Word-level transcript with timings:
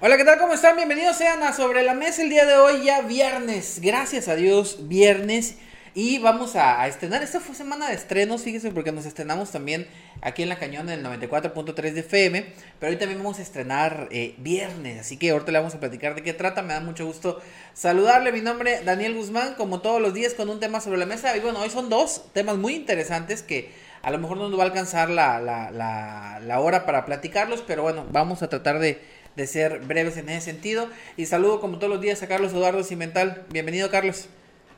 Hola, 0.00 0.16
¿qué 0.16 0.24
tal? 0.24 0.38
¿Cómo 0.38 0.52
están? 0.52 0.76
Bienvenidos 0.76 1.16
sean 1.16 1.42
a 1.42 1.52
Sobre 1.52 1.82
la 1.82 1.92
Mesa 1.92 2.22
el 2.22 2.30
día 2.30 2.46
de 2.46 2.54
hoy, 2.54 2.84
ya 2.84 3.00
viernes. 3.00 3.80
Gracias 3.82 4.28
a 4.28 4.36
Dios, 4.36 4.86
viernes. 4.86 5.56
Y 5.92 6.20
vamos 6.20 6.54
a, 6.54 6.86
estrenar, 6.86 7.24
esta 7.24 7.40
fue 7.40 7.56
semana 7.56 7.88
de 7.88 7.96
estrenos, 7.96 8.42
fíjense, 8.42 8.70
porque 8.70 8.92
nos 8.92 9.06
estrenamos 9.06 9.50
también 9.50 9.88
aquí 10.22 10.44
en 10.44 10.50
La 10.50 10.56
Cañón 10.56 10.88
en 10.88 11.04
el 11.04 11.04
94.3 11.04 11.74
de 11.94 12.00
FM, 12.00 12.46
pero 12.78 12.92
hoy 12.92 12.96
también 12.96 13.18
vamos 13.18 13.40
a 13.40 13.42
estrenar 13.42 14.06
eh, 14.12 14.36
viernes, 14.38 15.00
así 15.00 15.16
que 15.16 15.30
ahorita 15.30 15.50
le 15.50 15.58
vamos 15.58 15.74
a 15.74 15.80
platicar 15.80 16.14
de 16.14 16.22
qué 16.22 16.32
trata, 16.32 16.62
me 16.62 16.74
da 16.74 16.80
mucho 16.80 17.04
gusto 17.04 17.40
saludarle, 17.74 18.30
mi 18.30 18.40
nombre 18.40 18.82
Daniel 18.84 19.14
Guzmán, 19.14 19.54
como 19.54 19.80
todos 19.80 20.00
los 20.00 20.14
días 20.14 20.34
con 20.34 20.48
un 20.48 20.60
tema 20.60 20.80
sobre 20.80 20.98
la 20.98 21.06
mesa, 21.06 21.36
y 21.36 21.40
bueno, 21.40 21.58
hoy 21.58 21.70
son 21.70 21.88
dos 21.88 22.32
temas 22.32 22.56
muy 22.56 22.76
interesantes 22.76 23.42
que 23.42 23.72
a 24.02 24.12
lo 24.12 24.18
mejor 24.18 24.36
no 24.36 24.48
nos 24.48 24.56
va 24.56 24.62
a 24.62 24.66
alcanzar 24.66 25.10
la, 25.10 25.40
la, 25.40 26.38
la 26.40 26.60
hora 26.60 26.86
para 26.86 27.04
platicarlos, 27.04 27.64
pero 27.66 27.82
bueno, 27.82 28.06
vamos 28.12 28.44
a 28.44 28.48
tratar 28.48 28.78
de 28.78 29.17
de 29.38 29.46
ser 29.46 29.78
breves 29.78 30.16
en 30.18 30.28
ese 30.28 30.42
sentido. 30.42 30.88
Y 31.16 31.24
saludo 31.26 31.60
como 31.60 31.78
todos 31.78 31.90
los 31.90 32.02
días 32.02 32.22
a 32.22 32.26
Carlos 32.26 32.52
Eduardo 32.52 32.82
Cimental. 32.82 33.44
Bienvenido, 33.50 33.88
Carlos. 33.88 34.26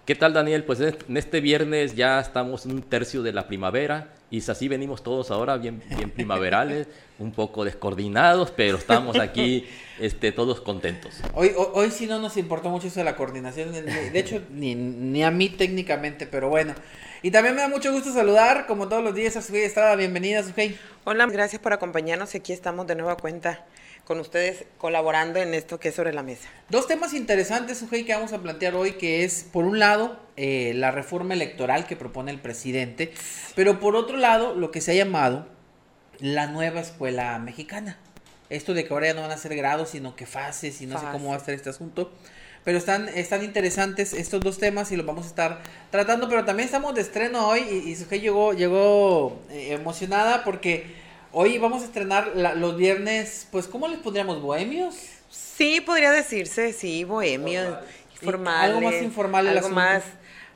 ¿Qué 0.05 0.15
tal, 0.15 0.35
Daniel? 0.35 0.65
Pues 0.65 0.81
en 0.81 1.17
este 1.17 1.41
viernes 1.41 1.95
ya 1.97 2.21
estamos 2.21 2.67
un 2.67 2.83
tercio 2.83 3.23
de 3.23 3.33
la 3.33 3.49
primavera 3.49 4.13
y 4.31 4.39
así 4.49 4.69
venimos 4.69 5.03
todos 5.03 5.31
ahora 5.31 5.57
bien, 5.57 5.83
bien 5.97 6.11
primaverales, 6.11 6.89
un 7.19 7.33
poco 7.33 7.65
descoordinados, 7.65 8.51
pero 8.51 8.77
estamos 8.77 9.19
aquí 9.19 9.67
este, 9.99 10.31
todos 10.31 10.61
contentos. 10.61 11.21
Hoy, 11.35 11.53
hoy, 11.57 11.91
sí 11.91 12.07
no 12.07 12.19
nos 12.19 12.37
importó 12.37 12.69
mucho 12.69 12.89
eso 12.89 13.01
de 13.01 13.05
la 13.05 13.17
coordinación, 13.17 13.73
de 13.73 14.19
hecho 14.19 14.43
ni, 14.51 14.75
ni 14.75 15.23
a 15.23 15.31
mí 15.31 15.49
técnicamente, 15.49 16.27
pero 16.27 16.51
bueno. 16.51 16.75
Y 17.23 17.31
también 17.31 17.55
me 17.55 17.63
da 17.63 17.69
mucho 17.69 17.93
gusto 17.93 18.13
saludar, 18.13 18.67
como 18.67 18.89
todos 18.89 19.03
los 19.03 19.15
días, 19.15 19.37
a 19.37 19.43
Sujei 19.43 19.63
Estrada. 19.63 19.95
Bienvenida, 19.97 20.43
Sujei. 20.43 20.79
Hola, 21.05 21.27
gracias 21.27 21.61
por 21.61 21.73
acompañarnos. 21.73 22.35
Aquí 22.35 22.53
estamos 22.53 22.87
de 22.87 22.95
nueva 22.95 23.17
cuenta 23.17 23.65
con 24.11 24.19
ustedes 24.19 24.65
colaborando 24.77 25.39
en 25.39 25.55
esto 25.55 25.79
que 25.79 25.91
es 25.91 25.95
sobre 25.95 26.13
la 26.13 26.25
mesa. 26.25 26.49
Dos 26.69 26.89
temas 26.89 27.15
interesantes, 27.15 27.79
Sujei, 27.79 28.05
que 28.05 28.13
vamos 28.13 28.33
a 28.33 28.39
plantear 28.39 28.75
hoy, 28.75 28.95
que 28.95 29.23
es, 29.23 29.45
por 29.45 29.65
un 29.65 29.79
lado, 29.79 30.19
eh, 30.37 30.73
la 30.75 30.91
reforma 30.91 31.33
electoral 31.33 31.87
que 31.87 31.95
propone 31.95 32.33
el 32.33 32.41
presidente, 32.41 33.13
pero 33.55 33.79
por 33.79 33.95
otro 33.95 34.17
lado, 34.17 34.57
lo 34.57 34.73
que 34.73 34.81
se 34.81 34.91
ha 34.91 34.95
llamado 34.95 35.47
la 36.19 36.49
nueva 36.49 36.81
escuela 36.81 37.39
mexicana. 37.39 37.99
Esto 38.49 38.75
de 38.75 38.85
que 38.85 38.93
ahora 38.93 39.07
ya 39.07 39.15
no 39.15 39.21
van 39.21 39.31
a 39.31 39.37
ser 39.37 39.55
grados, 39.55 39.91
sino 39.91 40.17
que 40.17 40.27
fases, 40.27 40.81
y 40.81 40.87
no 40.87 40.99
sé 40.99 41.07
cómo 41.13 41.29
va 41.29 41.37
a 41.37 41.39
estar 41.39 41.55
este 41.55 41.71
asunto. 41.71 42.11
Pero 42.65 42.79
están, 42.79 43.09
están 43.11 43.45
interesantes 43.45 44.13
estos 44.13 44.41
dos 44.41 44.59
temas 44.59 44.91
y 44.91 44.97
los 44.97 45.07
vamos 45.07 45.27
a 45.27 45.29
estar 45.29 45.61
tratando. 45.93 46.29
Pero 46.29 46.45
también 46.45 46.67
estamos 46.67 46.97
de 46.97 47.03
estreno 47.03 47.47
hoy 47.47 47.61
y, 47.61 47.91
y 47.91 47.95
Sujei 47.95 48.19
llegó, 48.19 48.55
llegó 48.55 49.41
eh, 49.51 49.75
emocionada 49.75 50.43
porque 50.43 50.99
Hoy 51.33 51.59
vamos 51.59 51.83
a 51.83 51.85
estrenar 51.85 52.33
los 52.35 52.77
viernes, 52.77 53.47
pues, 53.53 53.69
¿cómo 53.69 53.87
les 53.87 54.01
pondríamos? 54.01 54.43
¿Bohemios? 54.43 54.97
Sí, 55.31 55.81
podría 55.81 56.11
decirse, 56.11 56.73
sí, 56.73 57.05
bohemios, 57.05 57.79
informales. 58.15 58.75
Algo 58.75 58.81
más 58.81 59.01
informal. 59.01 59.47
Algo 59.47 59.69
más, 59.69 60.03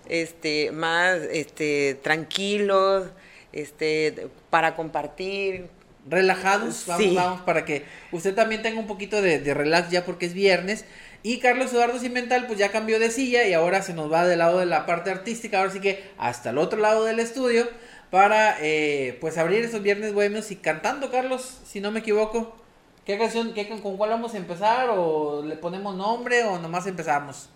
este, 0.09 0.73
más, 0.73 1.19
este, 1.31 1.97
tranquilos, 2.03 3.07
este, 3.53 4.29
para 4.51 4.75
compartir. 4.75 5.69
Relajados, 6.07 6.85
vamos, 6.87 7.15
vamos, 7.15 7.41
para 7.43 7.65
que 7.65 7.87
usted 8.13 8.35
también 8.35 8.61
tenga 8.61 8.79
un 8.79 8.87
poquito 8.87 9.23
de, 9.23 9.39
de 9.39 9.55
relax 9.55 9.91
ya 9.91 10.05
porque 10.05 10.27
es 10.27 10.35
viernes. 10.35 10.85
Y 11.23 11.39
Carlos 11.39 11.73
Eduardo 11.73 11.99
Cimental 11.99 12.47
pues 12.47 12.59
ya 12.59 12.71
cambió 12.71 12.99
de 12.99 13.11
silla 13.11 13.49
y 13.49 13.55
ahora 13.55 13.81
se 13.81 13.95
nos 13.95 14.13
va 14.13 14.27
del 14.27 14.41
lado 14.41 14.59
de 14.59 14.67
la 14.67 14.85
parte 14.85 15.11
artística, 15.11 15.61
ahora 15.61 15.71
sí 15.71 15.81
que 15.81 16.05
hasta 16.19 16.51
el 16.51 16.59
otro 16.59 16.79
lado 16.79 17.07
del 17.07 17.21
estudio 17.21 17.67
para 18.15 18.59
eh, 18.61 19.19
pues 19.21 19.37
abrir 19.39 19.65
esos 19.65 19.83
viernes 19.83 20.15
bohemios 20.15 20.53
y 20.53 20.55
cantando, 20.55 21.11
Carlos, 21.11 21.59
si 21.65 21.81
no 21.81 21.91
me 21.91 21.99
equivoco. 21.99 22.55
¿Qué 23.05 23.19
canción, 23.19 23.53
qué, 23.53 23.69
con 23.69 23.97
cuál 23.97 24.11
vamos 24.11 24.35
a 24.35 24.37
empezar? 24.37 24.89
¿O 24.91 25.43
le 25.45 25.57
ponemos 25.57 25.97
nombre 25.97 26.45
o 26.45 26.61
nomás 26.61 26.87
empezamos? 26.87 27.49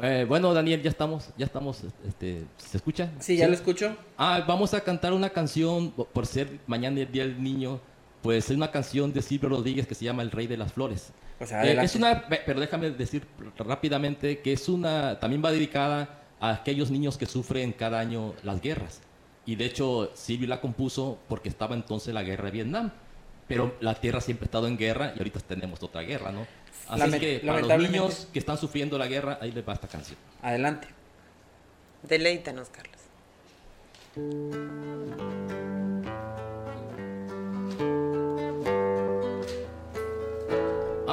Eh, 0.00 0.26
bueno, 0.28 0.52
Daniel, 0.52 0.82
ya 0.82 0.90
estamos, 0.90 1.30
ya 1.38 1.46
estamos, 1.46 1.82
este, 2.06 2.44
¿se 2.58 2.76
escucha? 2.76 3.10
Sí, 3.20 3.38
ya 3.38 3.48
lo 3.48 3.54
escucho. 3.54 3.96
Ah, 4.18 4.44
vamos 4.46 4.74
a 4.74 4.82
cantar 4.82 5.14
una 5.14 5.30
canción, 5.30 5.92
por 5.92 6.26
ser 6.26 6.58
mañana 6.66 7.00
el 7.00 7.10
Día 7.10 7.22
del 7.22 7.42
Niño, 7.42 7.80
pues 8.20 8.50
es 8.50 8.54
una 8.54 8.70
canción 8.70 9.14
de 9.14 9.22
Silvio 9.22 9.48
Rodríguez 9.48 9.86
que 9.86 9.94
se 9.94 10.04
llama 10.04 10.20
El 10.20 10.30
Rey 10.30 10.46
de 10.46 10.58
las 10.58 10.74
Flores. 10.74 11.10
Pues 11.38 11.52
eh, 11.52 11.78
es 11.82 11.96
una, 11.96 12.28
pero 12.28 12.60
déjame 12.60 12.90
decir 12.90 13.26
rápidamente 13.56 14.40
que 14.40 14.52
es 14.52 14.68
una, 14.68 15.18
también 15.18 15.42
va 15.42 15.50
dedicada 15.50 16.19
a 16.40 16.50
aquellos 16.50 16.90
niños 16.90 17.16
que 17.16 17.26
sufren 17.26 17.72
cada 17.72 18.00
año 18.00 18.34
las 18.42 18.60
guerras. 18.60 19.00
Y 19.46 19.56
de 19.56 19.66
hecho, 19.66 20.10
Silvio 20.14 20.48
la 20.48 20.60
compuso 20.60 21.18
porque 21.28 21.48
estaba 21.48 21.74
entonces 21.74 22.12
la 22.14 22.22
guerra 22.22 22.46
de 22.46 22.50
Vietnam. 22.50 22.92
Pero 23.46 23.74
la 23.80 23.94
tierra 23.94 24.20
siempre 24.20 24.44
ha 24.44 24.46
estado 24.46 24.68
en 24.68 24.76
guerra 24.76 25.12
y 25.16 25.18
ahorita 25.18 25.40
tenemos 25.40 25.82
otra 25.82 26.02
guerra, 26.02 26.30
¿no? 26.30 26.46
Así 26.88 27.18
que 27.18 27.42
para 27.44 27.60
los 27.60 27.90
niños 27.90 28.28
que 28.32 28.38
están 28.38 28.56
sufriendo 28.56 28.96
la 28.96 29.06
guerra, 29.06 29.38
ahí 29.40 29.50
les 29.50 29.68
va 29.68 29.72
esta 29.72 29.88
canción. 29.88 30.16
Adelante. 30.40 30.88
Deleítanos, 32.02 32.68
Carlos. 32.68 33.00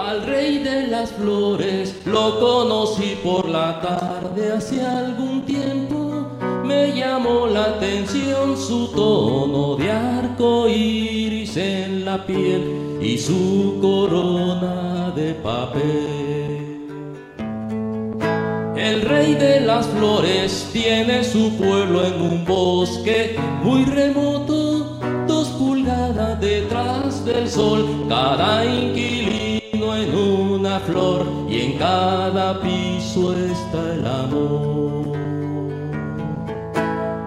Al 0.07 0.25
rey 0.25 0.59
de 0.59 0.87
las 0.87 1.11
flores 1.11 1.93
lo 2.05 2.39
conocí 2.39 3.17
por 3.21 3.49
la 3.49 3.81
tarde 3.81 4.53
hace 4.53 4.81
algún 4.81 5.41
tiempo. 5.41 6.29
Me 6.63 6.95
llamó 6.95 7.45
la 7.45 7.65
atención 7.75 8.55
su 8.55 8.87
tono 8.95 9.75
de 9.75 9.91
arco 9.91 10.69
iris 10.69 11.57
en 11.57 12.05
la 12.05 12.25
piel 12.25 12.97
y 13.01 13.17
su 13.17 13.79
corona 13.81 15.11
de 15.13 15.33
papel. 15.33 16.87
El 18.77 19.01
rey 19.01 19.33
de 19.35 19.59
las 19.59 19.87
flores 19.87 20.69
tiene 20.71 21.21
su 21.21 21.51
pueblo 21.57 22.05
en 22.05 22.21
un 22.21 22.45
bosque 22.45 23.35
muy 23.61 23.83
remoto, 23.83 25.01
dos 25.27 25.49
pulgadas 25.49 26.39
detrás 26.39 27.25
del 27.25 27.49
sol, 27.49 28.05
cada 28.07 28.63
inquilino 28.63 29.66
en 29.97 30.15
una 30.15 30.79
flor 30.79 31.25
y 31.49 31.61
en 31.61 31.77
cada 31.77 32.59
piso 32.61 33.35
está 33.35 33.93
el 33.93 34.05
amor. 34.05 35.17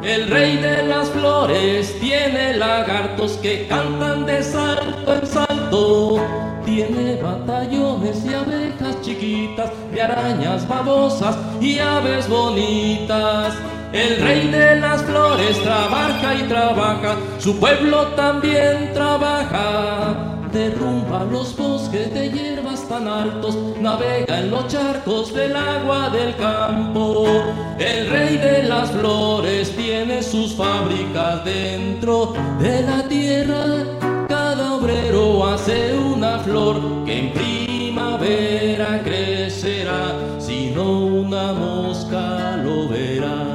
El 0.02 0.28
rey 0.28 0.56
de 0.56 0.84
las 0.84 1.10
flores 1.10 1.98
tiene 2.00 2.56
lagartos 2.56 3.32
que 3.42 3.66
cantan 3.66 4.24
de 4.24 4.42
salto 4.42 5.14
en 5.14 5.26
salto. 5.26 6.26
Tiene 6.64 7.20
batallones 7.20 8.24
y 8.24 8.34
abejas 8.34 9.00
chiquitas, 9.02 9.70
de 9.92 10.02
arañas 10.02 10.66
babosas 10.66 11.36
y 11.60 11.78
aves 11.78 12.28
bonitas. 12.28 13.54
El 13.92 14.22
rey 14.22 14.48
de 14.48 14.76
las 14.76 15.02
flores 15.02 15.60
trabaja 15.62 16.34
y 16.34 16.42
trabaja, 16.44 17.16
su 17.38 17.58
pueblo 17.58 18.06
también 18.08 18.92
trabaja 18.94 20.29
derrumba 20.52 21.24
los 21.24 21.56
bosques 21.56 22.12
de 22.12 22.30
hierbas 22.30 22.88
tan 22.88 23.06
altos, 23.06 23.56
navega 23.78 24.40
en 24.40 24.50
los 24.50 24.66
charcos 24.68 25.32
del 25.32 25.54
agua 25.56 26.10
del 26.10 26.36
campo. 26.36 27.26
El 27.78 28.08
rey 28.10 28.36
de 28.36 28.64
las 28.64 28.90
flores 28.90 29.74
tiene 29.76 30.22
sus 30.22 30.54
fábricas 30.54 31.44
dentro 31.44 32.34
de 32.60 32.82
la 32.82 33.02
tierra. 33.08 33.64
Cada 34.28 34.74
obrero 34.74 35.46
hace 35.46 35.96
una 35.96 36.38
flor 36.38 37.04
que 37.04 37.18
en 37.18 37.32
primavera 37.32 39.02
crecerá, 39.02 40.14
si 40.38 40.70
no 40.70 41.06
una 41.06 41.52
mosca 41.52 42.56
lo 42.56 42.88
verá. 42.88 43.46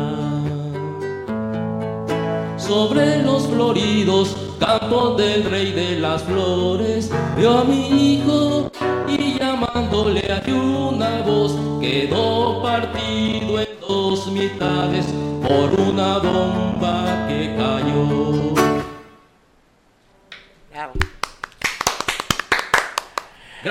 Sobre 2.57 3.21
los 3.21 3.47
floridos 3.47 4.44
campo 4.57 5.15
del 5.15 5.43
rey 5.43 5.71
de 5.71 5.99
las 5.99 6.23
flores, 6.23 7.09
veo 7.37 7.59
a 7.59 7.63
mi 7.63 8.13
hijo 8.13 8.71
y 9.07 9.37
llamándole 9.37 10.21
a 10.31 10.41
una 10.51 11.21
voz 11.21 11.55
quedó 11.81 12.61
partido 12.61 13.59
en 13.59 13.67
dos 13.81 14.31
mitades 14.31 15.05
por 15.41 15.79
una 15.79 16.17
bomba 16.19 17.27
que 17.27 17.55
cayó. 17.55 18.55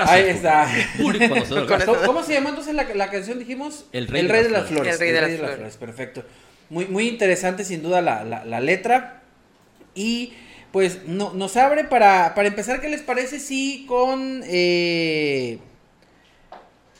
Ahí 0.03 0.23
está. 0.23 0.67
¿Cómo, 2.05 2.23
se 2.23 2.33
llama 2.33 2.49
entonces 2.49 2.73
la, 2.73 3.09
canción? 3.09 3.39
Dijimos 3.39 3.85
El 3.91 4.07
Rey, 4.07 4.23
de, 4.27 4.49
las 4.49 4.67
Flores. 4.67 4.93
El 4.93 4.99
Rey 4.99 5.11
de, 5.11 5.21
las, 5.37 5.55
flores. 5.55 5.77
Perfecto. 5.77 6.23
Muy, 6.69 6.85
muy 6.87 7.07
interesante 7.07 7.63
sin 7.63 7.81
duda 7.81 8.01
la, 8.01 8.59
letra. 8.59 9.21
Y 9.93 10.33
pues 10.75 11.07
no, 11.07 11.31
nos 11.33 11.55
abre 11.55 11.85
para, 11.85 12.35
para 12.35 12.49
empezar, 12.49 12.81
¿qué 12.81 12.89
les 12.89 12.99
parece 12.99 13.39
si 13.39 13.85
con... 13.87 14.43
Eh, 14.45 15.57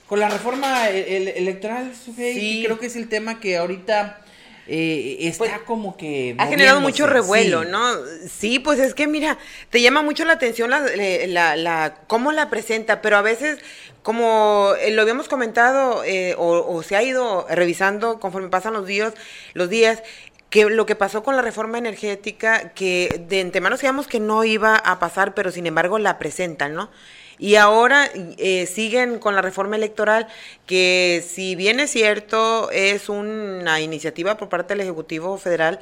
con 0.07 0.17
la 0.21 0.29
reforma 0.29 0.87
electoral, 0.87 1.91
sí. 1.93 2.61
creo 2.63 2.79
que 2.79 2.85
es 2.85 2.95
el 2.95 3.09
tema 3.09 3.41
que 3.41 3.57
ahorita 3.57 4.21
eh, 4.67 5.17
está 5.21 5.39
pues, 5.39 5.51
como 5.65 5.95
que... 5.95 6.35
Ha 6.37 6.47
generado 6.47 6.81
mucho 6.81 7.05
revuelo, 7.05 7.65
¿no? 7.65 7.81
Sí, 8.27 8.59
pues 8.59 8.79
es 8.79 8.93
que 8.93 9.07
mira, 9.07 9.37
te 9.69 9.81
llama 9.81 10.01
mucho 10.01 10.25
la 10.25 10.33
atención 10.33 10.69
la, 10.71 11.55
la, 11.55 11.97
cómo 12.07 12.31
la 12.31 12.49
presenta, 12.49 13.01
pero 13.01 13.17
a 13.17 13.21
veces, 13.21 13.59
como 14.01 14.71
eh, 14.79 14.91
lo 14.91 15.03
habíamos 15.03 15.27
comentado 15.27 16.03
eh, 16.03 16.35
o, 16.37 16.81
se 16.81 16.95
ha 16.95 17.03
ido 17.03 17.45
revisando 17.49 18.19
conforme 18.19 18.49
pasan 18.49 18.73
los 18.73 18.87
días, 18.87 19.13
los 19.53 19.69
días 19.69 20.01
que 20.49 20.65
lo 20.65 20.85
que 20.85 20.95
pasó 20.95 21.23
con 21.23 21.35
la 21.35 21.41
reforma 21.41 21.77
energética, 21.77 22.69
que 22.73 23.23
de 23.27 23.41
antemano 23.41 23.77
sabíamos 23.77 24.07
que 24.07 24.19
no 24.19 24.43
iba 24.43 24.75
a 24.75 24.99
pasar, 24.99 25.33
pero 25.33 25.51
sin 25.51 25.67
embargo 25.67 25.99
la 25.99 26.17
presentan, 26.17 26.75
¿no? 26.75 26.89
Y 27.37 27.55
ahora 27.55 28.09
eh, 28.37 28.65
siguen 28.65 29.19
con 29.19 29.35
la 29.35 29.41
reforma 29.41 29.75
electoral, 29.75 30.27
que 30.65 31.23
si 31.27 31.55
bien 31.55 31.79
es 31.81 31.91
cierto, 31.91 32.71
es 32.71 33.09
una 33.09 33.81
iniciativa 33.81 34.37
por 34.37 34.47
parte 34.47 34.73
del 34.73 34.81
Ejecutivo 34.81 35.37
Federal, 35.37 35.79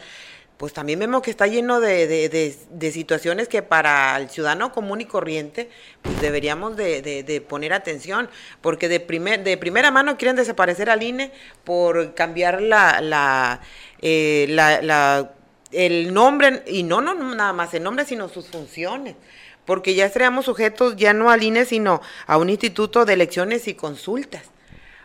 pues 0.64 0.72
también 0.72 0.98
vemos 0.98 1.22
que 1.22 1.30
está 1.30 1.46
lleno 1.46 1.82
de, 1.82 2.08
de, 2.08 2.92
situaciones 2.94 3.50
que 3.50 3.62
para 3.62 4.16
el 4.16 4.30
ciudadano 4.30 4.72
común 4.72 5.02
y 5.02 5.06
corriente, 5.06 5.70
pues 6.02 6.22
deberíamos 6.22 6.78
de, 6.78 7.46
poner 7.50 7.74
atención, 7.74 8.30
porque 8.62 8.88
de, 8.88 9.02
primer, 9.02 9.44
de 9.44 9.58
primera 9.58 9.92
mano 9.92 10.16
quieren 10.16 10.38
desaparecer 10.38 10.90
al 10.90 11.04
INE 11.04 11.34
por 11.66 12.14
cambiar 12.14 12.62
la, 12.62 13.02
la, 13.02 13.60
eh, 14.02 14.46
la, 14.52 14.82
la 14.82 15.34
el 15.74 16.14
nombre, 16.14 16.64
y 16.66 16.84
no, 16.84 17.02
no 17.02 17.14
nada 17.14 17.52
más 17.52 17.74
el 17.74 17.84
nombre, 17.84 18.06
sino 18.06 18.30
sus 18.30 18.48
funciones 18.48 19.18
porque 19.66 19.96
ya 19.96 20.06
estaríamos 20.06 20.46
sujetos 20.46 20.96
ya 20.96 21.14
no 21.14 21.30
al 21.30 21.44
INE, 21.44 21.66
sino 21.66 22.00
a 22.26 22.38
un 22.38 22.50
instituto 22.50 23.04
de 23.04 23.14
elecciones 23.16 23.68
y 23.68 23.74
consultas. 23.74 24.53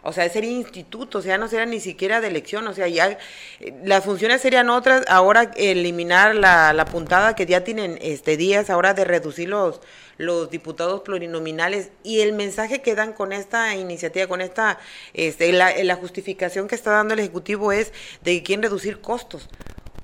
O 0.08 0.12
sea, 0.12 0.28
sería 0.30 0.50
instituto, 0.50 1.18
o 1.18 1.22
sea, 1.22 1.36
no 1.36 1.48
sería 1.48 1.66
ni 1.66 1.80
siquiera 1.80 2.22
de 2.22 2.28
elección, 2.28 2.66
o 2.66 2.72
sea, 2.72 2.88
ya 2.88 3.18
eh, 3.60 3.74
las 3.84 4.04
funciones 4.04 4.40
serían 4.40 4.70
otras, 4.70 5.04
ahora 5.06 5.50
eliminar 5.56 6.34
la, 6.34 6.72
la 6.72 6.86
puntada 6.86 7.34
que 7.34 7.44
ya 7.44 7.62
tienen 7.62 7.98
este 8.00 8.38
días, 8.38 8.70
ahora 8.70 8.94
de 8.94 9.04
reducir 9.04 9.50
los, 9.50 9.82
los 10.16 10.50
diputados 10.50 11.02
plurinominales 11.02 11.90
y 12.02 12.20
el 12.20 12.32
mensaje 12.32 12.80
que 12.80 12.94
dan 12.94 13.12
con 13.12 13.32
esta 13.32 13.76
iniciativa, 13.76 14.26
con 14.26 14.40
esta, 14.40 14.78
este, 15.12 15.52
la, 15.52 15.72
la 15.84 15.96
justificación 15.96 16.68
que 16.68 16.74
está 16.74 16.90
dando 16.90 17.12
el 17.12 17.20
Ejecutivo 17.20 17.70
es 17.72 17.92
de 18.22 18.38
que 18.38 18.42
quieren 18.42 18.62
reducir 18.62 19.02
costos. 19.02 19.50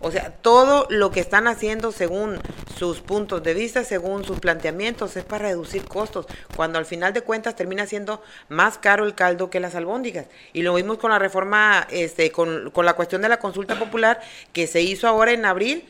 O 0.06 0.10
sea, 0.10 0.32
todo 0.42 0.86
lo 0.90 1.10
que 1.10 1.20
están 1.20 1.46
haciendo 1.46 1.90
según 1.90 2.38
sus 2.76 3.00
puntos 3.00 3.42
de 3.42 3.54
vista, 3.54 3.84
según 3.84 4.22
sus 4.22 4.38
planteamientos, 4.38 5.16
es 5.16 5.24
para 5.24 5.48
reducir 5.48 5.86
costos, 5.86 6.26
cuando 6.54 6.78
al 6.78 6.84
final 6.84 7.14
de 7.14 7.22
cuentas 7.22 7.56
termina 7.56 7.86
siendo 7.86 8.22
más 8.50 8.76
caro 8.76 9.06
el 9.06 9.14
caldo 9.14 9.48
que 9.48 9.60
las 9.60 9.74
albóndigas. 9.74 10.26
Y 10.52 10.60
lo 10.60 10.74
vimos 10.74 10.98
con 10.98 11.10
la 11.10 11.18
reforma, 11.18 11.86
este, 11.90 12.30
con, 12.30 12.70
con 12.70 12.84
la 12.84 12.92
cuestión 12.92 13.22
de 13.22 13.30
la 13.30 13.38
consulta 13.38 13.78
popular 13.78 14.20
que 14.52 14.66
se 14.66 14.82
hizo 14.82 15.08
ahora 15.08 15.32
en 15.32 15.46
abril, 15.46 15.88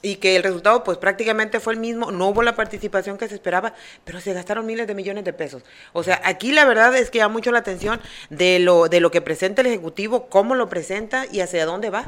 y 0.00 0.16
que 0.16 0.36
el 0.36 0.42
resultado 0.42 0.82
pues 0.82 0.96
prácticamente 0.96 1.60
fue 1.60 1.74
el 1.74 1.80
mismo, 1.80 2.10
no 2.10 2.28
hubo 2.28 2.42
la 2.42 2.56
participación 2.56 3.18
que 3.18 3.28
se 3.28 3.34
esperaba, 3.34 3.74
pero 4.06 4.22
se 4.22 4.32
gastaron 4.32 4.64
miles 4.64 4.86
de 4.86 4.94
millones 4.94 5.24
de 5.24 5.34
pesos. 5.34 5.62
O 5.92 6.02
sea, 6.02 6.22
aquí 6.24 6.52
la 6.52 6.64
verdad 6.64 6.96
es 6.96 7.10
que 7.10 7.18
llama 7.18 7.34
mucho 7.34 7.52
la 7.52 7.58
atención 7.58 8.00
de 8.30 8.58
lo 8.60 8.88
de 8.88 9.00
lo 9.00 9.10
que 9.10 9.20
presenta 9.20 9.60
el 9.60 9.66
ejecutivo, 9.66 10.30
cómo 10.30 10.54
lo 10.54 10.70
presenta 10.70 11.26
y 11.30 11.40
hacia 11.40 11.66
dónde 11.66 11.90
va. 11.90 12.06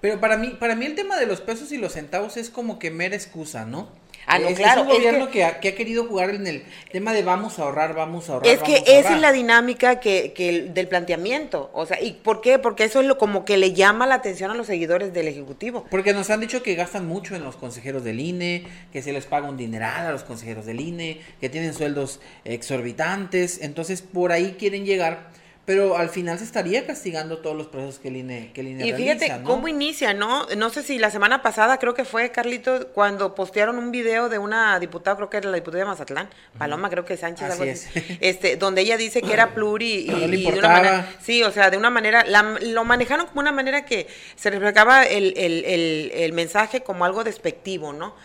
Pero 0.00 0.20
para 0.20 0.36
mí, 0.36 0.56
para 0.58 0.74
mí 0.74 0.86
el 0.86 0.94
tema 0.94 1.18
de 1.18 1.26
los 1.26 1.40
pesos 1.40 1.72
y 1.72 1.78
los 1.78 1.92
centavos 1.92 2.36
es 2.36 2.50
como 2.50 2.78
que 2.78 2.90
mera 2.90 3.14
excusa, 3.14 3.64
¿no? 3.66 3.88
Ah, 4.26 4.38
no, 4.38 4.54
claro. 4.54 4.82
Es 4.82 4.86
un 4.86 4.92
gobierno 4.94 5.30
que, 5.30 5.44
ha, 5.44 5.58
querido 5.60 6.06
jugar 6.06 6.30
en 6.30 6.46
el 6.46 6.62
tema 6.92 7.12
de 7.12 7.22
vamos 7.22 7.58
a 7.58 7.62
ahorrar, 7.62 7.94
vamos 7.94 8.28
a 8.28 8.34
ahorrar. 8.34 8.52
Es 8.52 8.62
que 8.62 8.84
esa 8.86 9.14
es 9.14 9.20
la 9.20 9.32
dinámica 9.32 9.98
que, 9.98 10.32
que 10.32 10.68
del 10.72 10.86
planteamiento. 10.86 11.70
O 11.72 11.84
sea, 11.84 12.00
¿y 12.00 12.12
por 12.12 12.40
qué? 12.40 12.58
Porque 12.58 12.84
eso 12.84 13.00
es 13.00 13.06
lo 13.06 13.18
como 13.18 13.44
que 13.44 13.56
le 13.56 13.72
llama 13.72 14.06
la 14.06 14.16
atención 14.16 14.50
a 14.50 14.54
los 14.54 14.68
seguidores 14.68 15.12
del 15.12 15.26
Ejecutivo. 15.26 15.84
Porque 15.90 16.12
nos 16.12 16.30
han 16.30 16.40
dicho 16.40 16.62
que 16.62 16.74
gastan 16.76 17.08
mucho 17.08 17.34
en 17.34 17.42
los 17.42 17.56
consejeros 17.56 18.04
del 18.04 18.20
INE, 18.20 18.66
que 18.92 19.02
se 19.02 19.12
les 19.12 19.26
paga 19.26 19.48
un 19.48 19.56
dineral 19.56 20.06
a 20.06 20.12
los 20.12 20.22
consejeros 20.22 20.64
del 20.64 20.80
INE, 20.80 21.20
que 21.40 21.48
tienen 21.48 21.74
sueldos 21.74 22.20
exorbitantes. 22.44 23.60
Entonces, 23.62 24.02
por 24.02 24.30
ahí 24.30 24.54
quieren 24.58 24.84
llegar 24.84 25.30
pero 25.70 25.96
al 25.96 26.08
final 26.08 26.36
se 26.36 26.42
estaría 26.42 26.84
castigando 26.84 27.38
todos 27.38 27.56
los 27.56 27.68
procesos 27.68 28.00
que 28.00 28.08
el 28.08 28.16
INE, 28.16 28.50
que 28.52 28.60
el 28.62 28.66
INE 28.70 28.88
Y 28.88 28.92
fíjate 28.92 29.40
cómo 29.44 29.68
inicia, 29.68 30.12
¿no? 30.14 30.44
No 30.56 30.68
sé 30.68 30.82
si 30.82 30.98
la 30.98 31.12
semana 31.12 31.42
pasada, 31.42 31.78
creo 31.78 31.94
que 31.94 32.04
fue, 32.04 32.32
Carlito, 32.32 32.88
cuando 32.88 33.36
postearon 33.36 33.78
un 33.78 33.92
video 33.92 34.28
de 34.28 34.38
una 34.38 34.80
diputada, 34.80 35.14
creo 35.14 35.30
que 35.30 35.36
era 35.36 35.48
la 35.48 35.54
diputada 35.54 35.84
de 35.84 35.88
Mazatlán, 35.88 36.28
Paloma, 36.58 36.90
creo 36.90 37.04
que 37.04 37.16
Sánchez, 37.16 37.52
algo 37.52 37.70
así, 37.70 37.88
este, 38.20 38.56
donde 38.56 38.80
ella 38.80 38.96
dice 38.96 39.22
que 39.22 39.32
era 39.32 39.54
pluri 39.54 40.10
y, 40.10 40.50
de 40.50 40.58
una 40.58 40.68
manera, 40.68 41.08
sí, 41.20 41.44
o 41.44 41.52
sea, 41.52 41.70
de 41.70 41.76
una 41.76 41.90
manera, 41.90 42.24
lo 42.62 42.84
manejaron 42.84 43.26
como 43.26 43.40
una 43.40 43.52
manera 43.52 43.84
que 43.84 44.08
se 44.34 44.50
reflejaba 44.50 45.04
el, 45.04 45.34
el, 45.36 45.64
el, 45.66 46.10
el 46.12 46.32
mensaje 46.32 46.80
como 46.80 47.04
algo 47.04 47.22
despectivo, 47.22 47.92
¿no? 47.92 48.16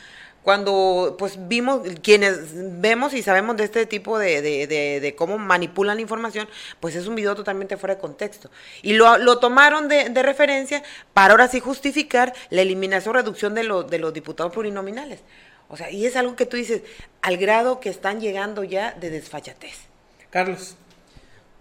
Cuando 0.45 1.15
pues 1.17 1.47
vimos, 1.47 1.81
quienes 2.03 2.51
vemos 2.79 3.15
y 3.15 3.23
sabemos 3.23 3.57
de 3.57 3.63
este 3.63 3.87
tipo 3.87 4.19
de, 4.19 4.43
de, 4.43 4.67
de, 5.01 5.15
cómo 5.15 5.39
manipulan 5.39 5.95
la 5.95 6.03
información, 6.03 6.47
pues 6.79 6.95
es 6.95 7.07
un 7.07 7.15
video 7.15 7.33
totalmente 7.33 7.77
fuera 7.77 7.95
de 7.95 8.01
contexto. 8.01 8.51
Y 8.83 8.93
lo, 8.93 9.17
lo 9.17 9.39
tomaron 9.39 9.87
de, 9.87 10.07
referencia 10.21 10.83
para 11.15 11.31
ahora 11.31 11.47
sí 11.47 11.59
justificar 11.59 12.31
la 12.51 12.61
eliminación 12.61 13.15
o 13.15 13.17
reducción 13.17 13.55
de, 13.55 13.63
de 13.89 13.97
los 13.97 14.13
diputados 14.13 14.53
plurinominales. 14.53 15.21
O 15.67 15.77
sea, 15.77 15.89
y 15.89 16.05
es 16.05 16.15
algo 16.15 16.35
que 16.35 16.45
tú 16.45 16.57
dices, 16.57 16.83
al 17.23 17.37
grado 17.37 17.79
que 17.79 17.89
están 17.89 18.21
llegando 18.21 18.63
ya 18.63 18.91
de 18.91 19.09
desfachatez. 19.09 19.87
Carlos. 20.29 20.75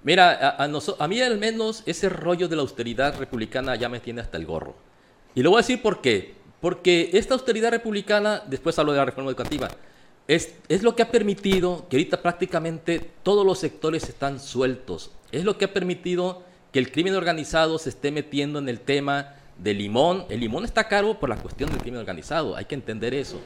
Mira, 0.03 0.31
a, 0.31 0.63
a, 0.63 0.65
a 0.67 1.09
mí 1.09 1.23
al 1.23 1.39
menos 1.39 1.85
ese 1.87 2.11
rollo 2.11 2.49
de 2.49 2.57
la 2.57 2.61
austeridad 2.61 3.19
republicana 3.19 3.77
ya 3.77 3.89
me 3.89 4.01
tiene 4.01 4.21
hasta 4.21 4.37
el 4.37 4.45
gorro. 4.45 4.75
Y 5.35 5.43
lo 5.43 5.49
voy 5.53 5.61
a 5.61 5.63
decir 5.63 5.81
por 5.81 6.03
qué. 6.03 6.44
Porque 6.65 7.11
esta 7.13 7.35
austeridad 7.35 7.73
republicana, 7.73 8.43
después 8.47 8.79
hablo 8.79 8.93
de 8.93 8.97
la 8.97 9.05
reforma 9.05 9.29
educativa, 9.29 9.69
es, 10.27 10.55
es, 10.67 10.83
lo 10.83 10.97
que 10.97 11.03
ha 11.03 11.11
permitido 11.11 11.87
que 11.91 11.97
ahorita 11.97 12.23
prácticamente 12.23 13.11
todos 13.23 13.45
los 13.45 13.59
sectores 13.59 14.09
están 14.09 14.41
sueltos. 14.41 15.11
Es 15.31 15.45
lo 15.45 15.59
que 15.59 15.67
ha 15.67 15.75
permitido 15.75 16.43
que 16.73 16.79
el 16.79 16.91
crimen 16.91 17.17
organizado 17.17 17.79
se 17.79 17.91
esté 17.91 18.11
metiendo 18.11 18.61
en 18.61 18.71
el 18.71 18.81
tema 18.81 19.35
del 19.59 19.77
limón. 19.77 20.25
El 20.31 20.41
limón 20.41 20.65
está 20.65 20.89
caro 20.89 21.21
por 21.21 21.29
la 21.29 21.37
cuestión 21.37 21.69
del 21.69 21.81
crimen 21.81 22.01
organizado, 22.01 22.57
hay 22.57 22.65
que 22.65 22.77
entender 22.77 23.13
eso. 23.13 23.39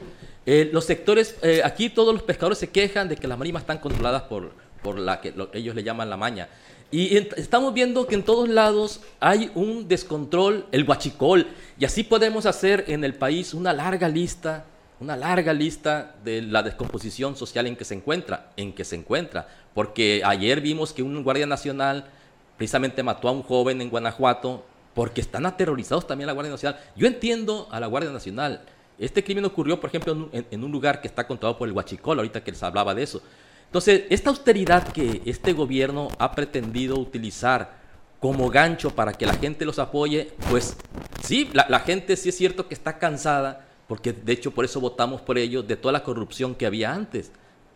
Eh, 0.45 0.69
los 0.71 0.85
sectores, 0.85 1.35
eh, 1.41 1.59
aquí 1.61 1.89
todos 1.89 2.13
los 2.13 2.23
pescadores 2.23 2.57
se 2.57 2.69
quejan 2.69 3.09
de 3.09 3.17
que 3.17 3.27
las 3.27 3.37
marimas 3.37 3.63
están 3.63 3.79
controladas 3.79 4.21
por, 4.21 4.53
por 4.81 4.97
la 4.97 5.19
que 5.19 5.33
ellos 5.55 5.75
le 5.75 5.83
llaman 5.83 6.09
la 6.09 6.15
maña. 6.15 6.47
Y 6.91 7.17
estamos 7.17 7.73
viendo 7.73 8.07
que 8.07 8.15
en 8.15 8.23
todos 8.23 8.49
lados 8.49 9.01
hay 9.19 9.51
un 9.53 9.87
descontrol, 9.87 10.65
el 10.71 10.85
guachicol, 10.85 11.47
y 11.77 11.85
así 11.85 12.03
podemos 12.03 12.45
hacer 12.45 12.85
en 12.87 13.03
el 13.03 13.13
país 13.13 13.53
una 13.53 13.73
larga 13.73 14.07
lista, 14.07 14.65
una 14.99 15.15
larga 15.15 15.53
lista 15.53 16.15
de 16.23 16.41
la 16.41 16.63
descomposición 16.63 17.35
social 17.35 17.67
en 17.67 17.75
que 17.75 17.85
se 17.85 17.93
encuentra, 17.93 18.51
en 18.57 18.73
que 18.73 18.83
se 18.83 18.95
encuentra, 18.95 19.47
porque 19.75 20.21
ayer 20.25 20.61
vimos 20.61 20.91
que 20.91 21.03
un 21.03 21.23
guardia 21.23 21.45
nacional 21.45 22.09
precisamente 22.57 23.03
mató 23.03 23.29
a 23.29 23.31
un 23.31 23.43
joven 23.43 23.81
en 23.81 23.89
Guanajuato 23.89 24.65
porque 24.93 25.21
están 25.21 25.45
aterrorizados 25.45 26.05
también 26.05 26.27
la 26.27 26.33
Guardia 26.33 26.51
Nacional. 26.51 26.79
Yo 26.95 27.07
entiendo 27.07 27.69
a 27.71 27.79
la 27.79 27.87
Guardia 27.87 28.11
Nacional. 28.11 28.61
Este 28.97 29.23
crimen 29.23 29.45
ocurrió, 29.45 29.79
por 29.79 29.89
ejemplo, 29.89 30.29
en, 30.33 30.63
un 30.63 30.71
lugar 30.71 30.99
que 30.99 31.07
está 31.07 31.25
controlado 31.25 31.57
por 31.57 31.69
el 31.69 31.73
Huachicol, 31.73 32.17
ahorita 32.17 32.43
que 32.43 32.51
les 32.51 32.61
hablaba 32.61 32.93
de 32.93 33.03
eso. 33.03 33.21
Entonces, 33.69 34.05
esta 34.09 34.31
austeridad 34.31 34.87
que 34.87 35.21
este 35.25 35.53
gobierno 35.53 36.07
ha 36.17 36.31
pretendido 36.31 36.97
utilizar 36.97 37.77
como 38.19 38.49
gancho 38.49 38.89
para 38.89 39.13
que 39.13 39.27
la 39.27 39.35
gente 39.35 39.63
los 39.63 39.77
apoye, 39.77 40.31
pues 40.49 40.75
sí, 41.23 41.51
la, 41.53 41.79
gente 41.81 42.17
sí 42.17 42.29
es 42.29 42.35
cierto 42.35 42.67
que 42.67 42.73
está 42.73 42.97
cansada, 42.97 43.67
porque 43.87 44.11
de 44.11 44.33
hecho 44.33 44.49
por 44.51 44.65
eso 44.65 44.81
votamos 44.81 45.21
por 45.21 45.37
ellos, 45.37 45.67
de 45.67 45.75
toda 45.75 45.91
la 45.91 46.03
corrupción 46.03 46.55
que 46.55 46.65
había 46.65 46.91
antes 46.91 47.31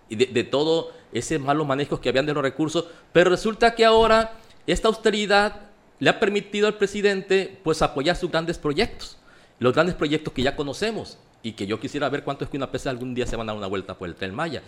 y 0.10 0.16
de, 0.16 0.44
todo 0.44 0.92
ese 1.12 1.38
malos 1.38 1.68
manejos 1.68 2.00
que 2.00 2.10
habían 2.10 2.26
de 2.26 2.34
los 2.34 2.42
recursos, 2.42 2.86
pero 3.12 3.30
resulta 3.30 3.76
que 3.76 3.86
ahora 3.86 4.34
esta 4.66 4.88
austeridad 4.88 5.62
le 6.00 6.10
ha 6.10 6.20
permitido 6.20 6.66
al 6.66 6.74
presidente 6.74 7.60
pues 7.64 7.84
apoyar 7.84 8.16
sus 8.16 8.32
grandes 8.32 8.58
proyectos, 8.58 9.20
los 9.60 9.74
grandes 9.74 9.94
proyectos 9.94 10.34
que 10.34 10.42
ya 10.42 10.56
conocemos 10.56 11.20
y 11.44 11.52
que 11.52 11.68
yo 11.68 11.80
quisiera 11.80 12.10
ver 12.10 12.24
cuánto 12.24 12.46
es 12.46 12.50
que 12.50 12.58
una 12.58 12.72
pesa 12.72 12.90
algún 12.90 13.14
día 13.14 13.28
se 13.28 13.36
van 13.36 13.48
a 13.48 13.52
dar 13.52 13.60
una 13.60 13.68
vuelta 13.68 13.96
por 13.96 14.10
el 14.10 14.16
tren 14.16 14.34
Maya. 14.34 14.64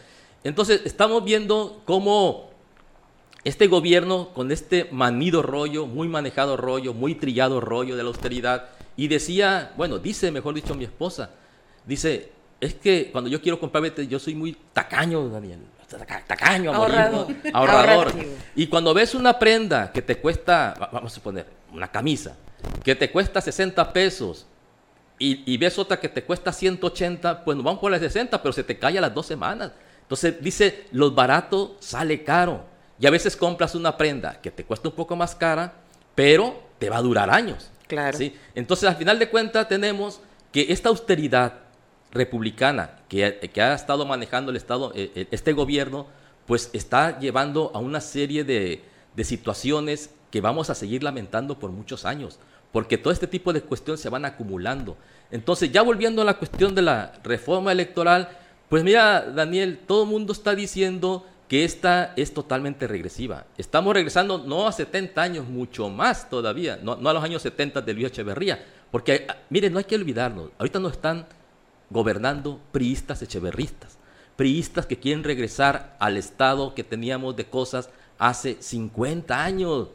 Entonces, 0.46 0.82
estamos 0.86 1.24
viendo 1.24 1.82
cómo 1.86 2.52
este 3.44 3.66
gobierno, 3.66 4.30
con 4.36 4.52
este 4.52 4.88
manido 4.92 5.42
rollo, 5.42 5.88
muy 5.88 6.08
manejado 6.08 6.56
rollo, 6.56 6.94
muy 6.94 7.16
trillado 7.16 7.60
rollo 7.60 7.96
de 7.98 8.04
la 8.04 8.10
austeridad, 8.10 8.70
y 8.96 9.08
decía, 9.08 9.74
bueno, 9.76 9.98
dice, 9.98 10.32
mejor 10.32 10.54
dicho, 10.54 10.76
mi 10.76 10.84
esposa, 10.84 11.32
dice, 11.84 12.32
es 12.62 12.76
que 12.76 13.10
cuando 13.12 13.28
yo 13.28 13.42
quiero 13.42 13.60
comprar 13.60 13.84
yo 14.08 14.20
soy 14.20 14.36
muy 14.36 14.56
tacaño, 14.72 15.28
Daniel. 15.30 15.62
Tacaño, 16.28 16.72
ahorrador. 16.74 17.28
ahorrador. 17.54 18.14
Y 18.56 18.68
cuando 18.68 18.94
ves 18.94 19.16
una 19.16 19.40
prenda 19.40 19.92
que 19.92 20.04
te 20.04 20.18
cuesta, 20.18 20.76
vamos 20.92 21.12
a 21.12 21.16
suponer, 21.16 21.48
una 21.74 21.88
camisa, 21.88 22.38
que 22.84 22.94
te 22.94 23.10
cuesta 23.10 23.42
60 23.42 23.92
pesos 23.92 24.46
y, 25.18 25.58
ves 25.58 25.80
otra 25.80 26.00
que 26.00 26.10
te 26.10 26.24
cuesta 26.24 26.54
180, 26.54 27.44
pues 27.44 27.58
vamos 27.58 27.80
por 27.80 27.90
las 27.90 28.02
60, 28.02 28.44
pero 28.44 28.54
se 28.54 28.64
te 28.64 28.78
cae 28.78 29.00
a 29.00 29.02
las 29.02 29.14
dos 29.14 29.26
semanas. 29.26 29.72
Entonces 30.06 30.36
dice, 30.40 30.86
los 30.92 31.16
baratos 31.16 31.72
sale 31.80 32.24
caro. 32.24 32.64
Y 33.00 33.08
a 33.08 33.10
veces 33.10 33.36
compras 33.36 33.74
una 33.76 33.98
prenda 33.98 34.40
que 34.40 34.52
te 34.52 34.64
cuesta 34.64 34.88
un 34.88 34.96
poco 34.96 35.16
más 35.16 35.36
cara, 35.36 35.74
pero 36.14 36.62
te 36.78 36.90
va 36.90 36.98
a 36.98 37.02
durar 37.02 37.30
años. 37.30 37.72
Claro. 37.88 38.18
¿sí? 38.18 38.36
Entonces, 38.54 38.88
al 38.88 38.96
final 38.96 39.18
de 39.18 39.30
cuentas, 39.30 39.68
tenemos 39.68 40.22
que 40.52 40.72
esta 40.72 40.90
austeridad 40.90 41.54
republicana 42.12 43.00
que, 43.10 43.50
que 43.54 43.62
ha 43.62 43.74
estado 43.74 44.06
manejando 44.06 44.52
el 44.52 44.58
Estado, 44.58 44.92
eh, 44.96 45.12
eh, 45.16 45.28
este 45.32 45.54
gobierno, 45.54 46.08
pues 46.46 46.70
está 46.74 47.20
llevando 47.20 47.72
a 47.74 47.80
una 47.80 48.00
serie 48.00 48.44
de, 48.44 48.84
de 49.16 49.24
situaciones 49.24 50.12
que 50.32 50.40
vamos 50.40 50.70
a 50.70 50.76
seguir 50.76 51.04
lamentando 51.04 51.60
por 51.60 51.72
muchos 51.72 52.06
años, 52.06 52.40
porque 52.72 52.98
todo 52.98 53.12
este 53.12 53.28
tipo 53.28 53.52
de 53.54 53.62
cuestiones 53.62 54.02
se 54.02 54.10
van 54.10 54.26
acumulando. 54.26 54.98
Entonces, 55.32 55.72
ya 55.72 55.82
volviendo 55.82 56.22
a 56.22 56.26
la 56.26 56.38
cuestión 56.38 56.76
de 56.76 56.84
la 56.84 57.14
reforma 57.24 57.72
electoral, 57.72 58.30
pues 58.70 58.84
mira, 58.84 59.22
Daniel, 59.22 59.80
todo 59.86 60.04
el 60.04 60.10
mundo 60.10 60.34
está 60.34 60.56
diciendo 60.56 61.26
que 61.48 61.64
esta 61.64 62.14
es 62.16 62.34
totalmente 62.34 62.88
regresiva. 62.88 63.46
Estamos 63.58 63.94
regresando 63.94 64.40
no 64.40 64.68
a 64.68 64.72
70 64.72 65.22
años, 65.22 65.48
mucho 65.48 65.90
más 65.90 66.30
todavía, 66.30 66.80
no, 66.82 66.94
a 66.94 67.14
los 67.14 67.24
años 67.24 67.42
70 67.42 67.82
de 67.82 67.94
Luis 67.94 68.08
Echeverría, 68.08 68.66
porque 68.92 69.26
ah, 69.30 69.38
miren, 69.50 69.74
no 69.74 69.80
hay 69.80 69.86
que 69.86 69.96
olvidarnos, 69.96 70.50
ahorita 70.58 70.80
no 70.80 70.90
están 70.90 71.28
gobernando 71.90 72.60
priistas 72.72 73.22
echeverristas, 73.22 73.98
priistas 74.36 74.86
que 74.86 75.00
quieren 75.00 75.24
regresar 75.24 75.96
al 76.00 76.18
estado 76.18 76.74
que 76.74 76.84
teníamos 76.84 77.36
de 77.36 77.46
cosas 77.46 77.90
hace 78.18 78.58
50 78.60 79.44
años. 79.44 79.90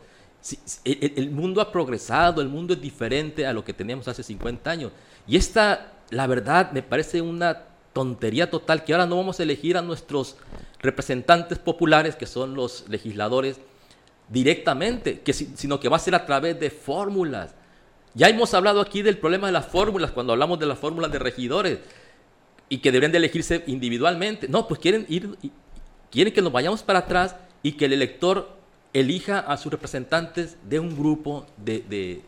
El, 0.84 1.30
mundo 1.30 1.60
ha 1.60 1.70
progresado, 1.70 2.40
el 2.40 2.48
mundo 2.48 2.72
es 2.72 2.80
diferente 2.80 3.46
a 3.46 3.52
lo 3.52 3.64
que 3.64 3.74
teníamos 3.74 4.08
hace 4.08 4.22
50 4.22 4.70
años. 4.70 4.92
Y 5.26 5.36
esta, 5.36 5.92
la 6.10 6.26
verdad, 6.26 6.72
me 6.72 6.82
parece 6.82 7.20
una 7.20 7.64
tontería 7.92 8.50
total 8.50 8.84
que 8.84 8.92
ahora 8.92 9.06
no 9.06 9.16
vamos 9.16 9.40
a 9.40 9.42
elegir 9.42 9.76
a 9.76 9.82
nuestros 9.82 10.36
representantes 10.80 11.58
populares, 11.58 12.16
que 12.16 12.26
son 12.26 12.54
los 12.54 12.88
legisladores, 12.88 13.60
directamente, 14.28 15.20
que, 15.20 15.32
sino 15.32 15.80
que 15.80 15.88
va 15.88 15.96
a 15.96 16.00
ser 16.00 16.14
a 16.14 16.24
través 16.24 16.58
de 16.58 16.70
fórmulas. 16.70 17.54
Ya 18.14 18.28
hemos 18.28 18.54
hablado 18.54 18.80
aquí 18.80 19.02
del 19.02 19.18
problema 19.18 19.48
de 19.48 19.52
las 19.52 19.66
fórmulas, 19.66 20.12
cuando 20.12 20.32
hablamos 20.32 20.58
de 20.58 20.66
las 20.66 20.78
fórmulas 20.78 21.12
de 21.12 21.18
regidores, 21.18 21.78
y 22.68 22.78
que 22.78 22.92
deberían 22.92 23.12
de 23.12 23.18
elegirse 23.18 23.64
individualmente. 23.66 24.48
No, 24.48 24.68
pues 24.68 24.80
quieren 24.80 25.04
ir, 25.08 25.36
quieren 26.10 26.32
que 26.32 26.40
nos 26.40 26.52
vayamos 26.52 26.82
para 26.82 27.00
atrás 27.00 27.36
y 27.62 27.72
que 27.72 27.86
el 27.86 27.92
elector 27.92 28.56
elija 28.92 29.40
a 29.40 29.56
sus 29.56 29.70
representantes 29.70 30.56
de 30.68 30.78
un 30.78 30.96
grupo 30.96 31.46
de, 31.56 32.22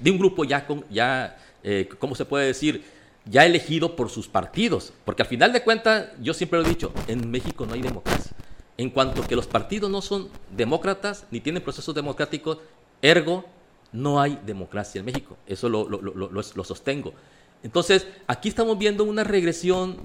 de, 0.00 0.10
un 0.10 0.18
grupo 0.18 0.44
ya 0.44 0.66
con 0.66 0.84
ya 0.90 1.38
eh, 1.62 1.88
cómo 1.98 2.14
se 2.14 2.24
puede 2.24 2.46
decir 2.46 2.84
ya 3.26 3.44
elegido 3.46 3.96
por 3.96 4.10
sus 4.10 4.28
partidos. 4.28 4.92
Porque 5.04 5.22
al 5.22 5.28
final 5.28 5.52
de 5.52 5.62
cuentas, 5.62 6.08
yo 6.20 6.34
siempre 6.34 6.58
lo 6.58 6.66
he 6.66 6.68
dicho, 6.68 6.92
en 7.08 7.30
México 7.30 7.66
no 7.66 7.74
hay 7.74 7.82
democracia. 7.82 8.32
En 8.76 8.90
cuanto 8.90 9.26
que 9.26 9.36
los 9.36 9.46
partidos 9.46 9.90
no 9.90 10.02
son 10.02 10.28
demócratas 10.54 11.26
ni 11.30 11.40
tienen 11.40 11.62
procesos 11.62 11.94
democráticos, 11.94 12.58
ergo, 13.02 13.44
no 13.92 14.20
hay 14.20 14.38
democracia 14.44 14.98
en 14.98 15.04
México. 15.06 15.36
Eso 15.46 15.68
lo, 15.68 16.64
sostengo. 16.64 17.14
Entonces, 17.62 18.06
aquí 18.26 18.48
estamos 18.48 18.76
viendo 18.76 19.04
una 19.04 19.24
regresión, 19.24 19.98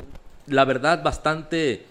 la 0.45 0.63
verdad, 0.65 1.03
bastante 1.03 1.85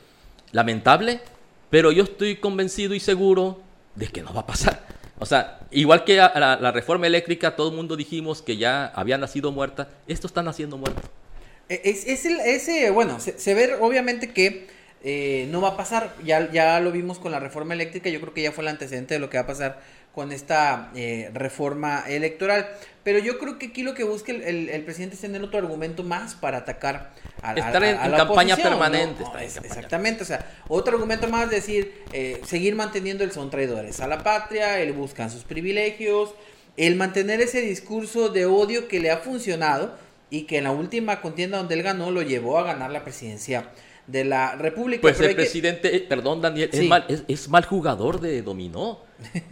lamentable, 0.52 1.20
pero 1.68 1.92
yo 1.92 2.04
estoy 2.04 2.36
convencido 2.36 2.94
y 2.94 3.00
seguro 3.00 3.60
de 3.96 4.06
que 4.06 4.22
no 4.22 4.32
va 4.32 4.42
a 4.42 4.46
pasar. 4.46 4.86
O 5.18 5.26
sea, 5.26 5.58
igual 5.72 6.04
que 6.04 6.16
la, 6.16 6.70
reforma 6.72 7.06
eléctrica, 7.06 7.56
todo 7.56 7.70
el 7.70 7.76
mundo 7.76 7.96
dijimos 7.96 8.40
que 8.40 8.56
ya 8.56 8.86
había 8.86 9.18
nacido 9.18 9.50
muerta, 9.50 9.88
esto 10.06 10.28
está 10.28 10.42
naciendo 10.42 10.78
muerto. 10.78 11.02
Es, 11.68 12.06
es 12.06 12.24
el, 12.24 12.40
ese, 12.40 12.90
bueno, 12.90 13.20
se, 13.20 13.54
ve 13.54 13.74
obviamente 13.80 14.30
que 14.30 14.66
eh, 15.04 15.46
no 15.50 15.60
va 15.60 15.70
a 15.70 15.76
pasar, 15.76 16.14
ya, 16.24 16.50
ya 16.50 16.80
lo 16.80 16.92
vimos 16.92 17.18
con 17.18 17.30
la 17.30 17.40
reforma 17.40 17.74
eléctrica, 17.74 18.08
yo 18.08 18.20
creo 18.20 18.32
que 18.32 18.42
ya 18.42 18.52
fue 18.52 18.62
el 18.64 18.68
antecedente 18.68 19.14
de 19.14 19.20
lo 19.20 19.28
que 19.28 19.36
va 19.36 19.44
a 19.44 19.46
pasar 19.46 19.80
con 20.18 20.32
esta 20.32 20.90
eh, 20.96 21.30
reforma 21.32 22.02
electoral. 22.08 22.68
Pero 23.04 23.20
yo 23.20 23.38
creo 23.38 23.58
que 23.58 23.66
aquí 23.66 23.84
lo 23.84 23.94
que 23.94 24.02
busca 24.02 24.32
el, 24.32 24.82
presidente 24.84 25.14
es 25.14 25.20
tener 25.20 25.42
otro 25.42 25.58
argumento 25.58 26.02
más 26.02 26.34
para 26.34 26.58
atacar 26.58 27.12
a, 27.40 27.54
Estar 27.54 27.84
en, 27.84 27.96
campaña 27.96 28.56
permanente. 28.56 29.22
exactamente, 29.40 30.24
o 30.24 30.26
sea, 30.26 30.44
otro 30.66 30.94
argumento 30.94 31.28
más, 31.28 31.50
decir, 31.50 32.02
eh, 32.12 32.40
seguir 32.44 32.74
manteniendo 32.74 33.22
el 33.22 33.30
son 33.30 33.48
traidores 33.48 34.00
a 34.00 34.08
la 34.08 34.24
patria, 34.24 34.80
él 34.80 34.92
busca 34.92 35.28
sus 35.28 35.44
privilegios, 35.44 36.34
el 36.76 36.96
mantener 36.96 37.40
ese 37.40 37.60
discurso 37.60 38.28
de 38.28 38.46
odio 38.46 38.88
que 38.88 38.98
le 38.98 39.10
ha 39.10 39.18
funcionado 39.18 39.96
y 40.30 40.42
que 40.42 40.58
en 40.58 40.64
la 40.64 40.72
última 40.72 41.20
contienda 41.20 41.58
donde 41.58 41.74
él 41.74 41.82
ganó 41.82 42.10
lo 42.10 42.22
llevó 42.22 42.58
a 42.58 42.64
ganar 42.64 42.90
la 42.90 43.02
presidencia 43.02 43.70
de 44.06 44.24
la 44.24 44.56
República. 44.56 45.02
Pues 45.02 45.20
el 45.20 45.34
presidente, 45.34 45.94
eh, 45.94 46.00
perdón 46.00 46.40
Daniel, 46.40 46.70
es, 46.72 46.88
mal, 46.88 47.04
es, 47.28 47.48
mal 47.48 47.64
jugador 47.64 48.20
de 48.20 48.42
dominó. 48.42 49.00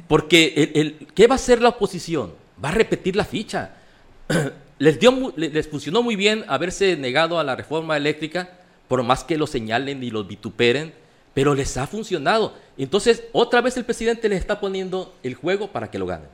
Porque 0.08 0.72
el, 0.74 1.06
¿qué 1.14 1.26
va 1.26 1.34
a 1.34 1.36
hacer 1.36 1.60
la 1.60 1.70
oposición? 1.70 2.34
Va 2.62 2.70
a 2.70 2.72
repetir 2.72 3.16
la 3.16 3.24
ficha. 3.24 3.76
les, 4.78 4.98
dio, 4.98 5.32
les 5.36 5.68
funcionó 5.68 6.02
muy 6.02 6.16
bien 6.16 6.44
haberse 6.48 6.96
negado 6.96 7.38
a 7.38 7.44
la 7.44 7.54
reforma 7.54 7.96
eléctrica, 7.96 8.58
por 8.88 9.02
más 9.02 9.24
que 9.24 9.36
lo 9.36 9.46
señalen 9.46 10.02
y 10.02 10.10
lo 10.10 10.24
vituperen, 10.24 10.92
pero 11.34 11.54
les 11.54 11.76
ha 11.76 11.86
funcionado. 11.86 12.54
Entonces, 12.78 13.24
otra 13.32 13.60
vez 13.60 13.76
el 13.76 13.84
presidente 13.84 14.28
les 14.28 14.40
está 14.40 14.58
poniendo 14.58 15.14
el 15.22 15.34
juego 15.34 15.70
para 15.72 15.90
que 15.90 15.98
lo 15.98 16.06
ganen. 16.06 16.28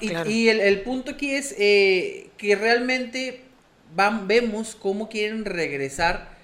y, 0.00 0.48
el, 0.48 0.80
punto 0.80 1.12
aquí 1.12 1.30
es 1.30 1.54
eh, 1.58 2.30
que 2.36 2.56
realmente 2.56 3.47
vemos 3.94 4.76
cómo 4.76 5.08
quieren 5.08 5.44
regresar 5.44 6.36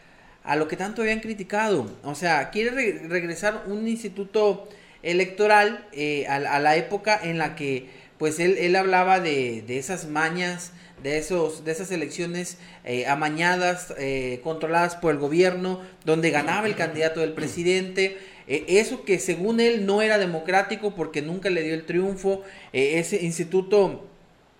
a 0.44 0.56
lo 0.56 0.68
que 0.68 0.76
tanto 0.76 1.02
habían 1.02 1.20
criticado. 1.20 1.90
O 2.04 2.14
sea, 2.14 2.50
quiere 2.50 2.70
regresar 3.08 3.64
un 3.66 3.88
instituto 3.88 4.68
electoral 5.02 5.86
eh, 5.92 6.26
a, 6.28 6.58
la 6.58 6.76
época 6.76 7.18
en 7.22 7.38
la 7.38 7.56
que 7.56 7.88
pues 8.18 8.38
él, 8.38 8.56
él 8.58 8.76
hablaba 8.76 9.20
de, 9.20 9.64
esas 9.68 10.06
mañas, 10.06 10.72
de, 11.02 11.18
esos, 11.18 11.64
de 11.64 11.72
esas 11.72 11.90
elecciones 11.90 12.58
eh, 12.84 13.06
amañadas, 13.06 13.92
eh, 13.98 14.40
controladas 14.42 14.96
por 14.96 15.12
el 15.12 15.18
gobierno, 15.18 15.82
donde 16.04 16.30
ganaba 16.30 16.66
el 16.66 16.76
candidato 16.76 17.20
del 17.20 17.32
presidente. 17.32 18.18
eso 18.46 19.04
que 19.04 19.18
según 19.18 19.60
él 19.60 19.84
no 19.84 20.00
era 20.00 20.18
democrático 20.18 20.94
porque 20.94 21.22
nunca 21.22 21.50
le 21.50 21.62
dio 21.62 21.74
el 21.74 21.86
triunfo, 21.86 22.42
ese 22.72 23.24
instituto 23.24 24.06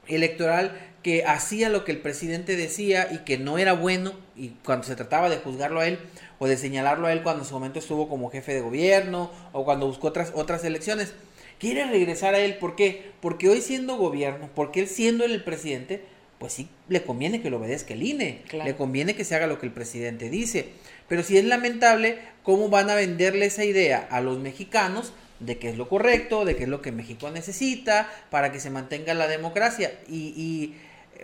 electoral 0.09 0.79
que 1.05 1.23
hacía 1.27 1.69
lo 1.69 1.85
que 1.85 1.93
el 1.93 1.99
presidente 1.99 2.57
decía 2.57 3.11
y 3.13 3.19
que 3.19 3.37
no 3.37 3.59
era 3.59 3.75
bueno, 3.75 4.15
y 4.35 4.49
cuando 4.65 4.87
se 4.87 4.97
trataba 4.97 5.29
de 5.29 5.37
juzgarlo 5.37 5.81
a 5.81 5.87
él 5.87 5.99
o 6.39 6.47
de 6.47 6.57
señalarlo 6.57 7.07
a 7.07 7.13
él 7.13 7.23
cuando 7.23 7.43
en 7.43 7.49
su 7.49 7.53
momento 7.53 7.79
estuvo 7.79 8.09
como 8.09 8.31
jefe 8.31 8.55
de 8.55 8.63
gobierno 8.63 9.31
o 9.53 9.67
cuando 9.67 9.87
buscó 9.87 10.09
otras, 10.09 10.33
otras 10.35 10.65
elecciones, 10.65 11.13
quiere 11.61 11.85
regresar 11.85 12.35
a 12.35 12.39
él. 12.39 12.57
¿Por 12.57 12.75
qué? 12.75 13.13
Porque 13.21 13.51
hoy 13.51 13.61
siendo 13.61 13.99
gobierno, 13.99 14.49
porque 14.55 14.81
él 14.81 14.89
siendo 14.89 15.27
el 15.27 15.45
presidente, 15.45 16.03
pues 16.39 16.55
sí 16.55 16.71
le 16.89 17.03
conviene 17.03 17.43
que 17.43 17.51
lo 17.51 17.59
obedezca 17.59 17.93
el 17.93 18.03
INE, 18.03 18.41
le 18.51 18.75
conviene 18.75 19.15
que 19.15 19.25
se 19.25 19.35
haga 19.35 19.47
lo 19.47 19.59
que 19.59 19.67
el 19.67 19.73
presidente 19.73 20.31
dice. 20.31 20.71
Pero 21.07 21.23
si 21.23 21.37
es 21.37 21.45
lamentable 21.45 22.17
cómo 22.43 22.71
van 22.71 22.89
a 22.89 22.95
venderle 22.95 23.45
esa 23.45 23.67
idea 23.67 24.09
a 24.11 24.23
los 24.23 24.39
mexicanos 24.39 25.13
de 25.39 25.59
que 25.59 25.69
es 25.69 25.77
lo 25.77 25.87
correcto, 25.87 26.47
de 26.47 26.57
que 26.57 26.63
es 26.63 26.69
lo 26.71 26.81
que 26.81 26.93
México 26.93 27.31
necesita 27.31 28.11
para 28.31 28.53
que 28.53 28.59
se 28.59 28.71
mantenga 28.71 29.13
la 29.13 29.29
democracia. 29.29 29.93
y 30.09 30.73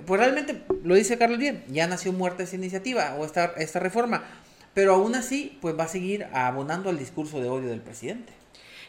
pues 0.07 0.21
realmente 0.21 0.63
lo 0.83 0.95
dice 0.95 1.19
Carlos 1.19 1.39
bien, 1.39 1.65
ya 1.69 1.87
nació 1.87 2.13
muerta 2.13 2.43
esa 2.43 2.57
iniciativa 2.57 3.15
o 3.19 3.25
esta, 3.25 3.47
esta 3.57 3.79
reforma, 3.81 4.25
pero 4.75 4.95
aún 4.95 5.15
así 5.15 5.59
pues 5.61 5.79
va 5.79 5.85
a 5.85 5.89
seguir 5.89 6.27
abonando 6.33 6.91
al 6.91 6.99
discurso 6.99 7.41
de 7.41 7.49
odio 7.49 7.69
del 7.69 7.81
presidente. 7.81 8.40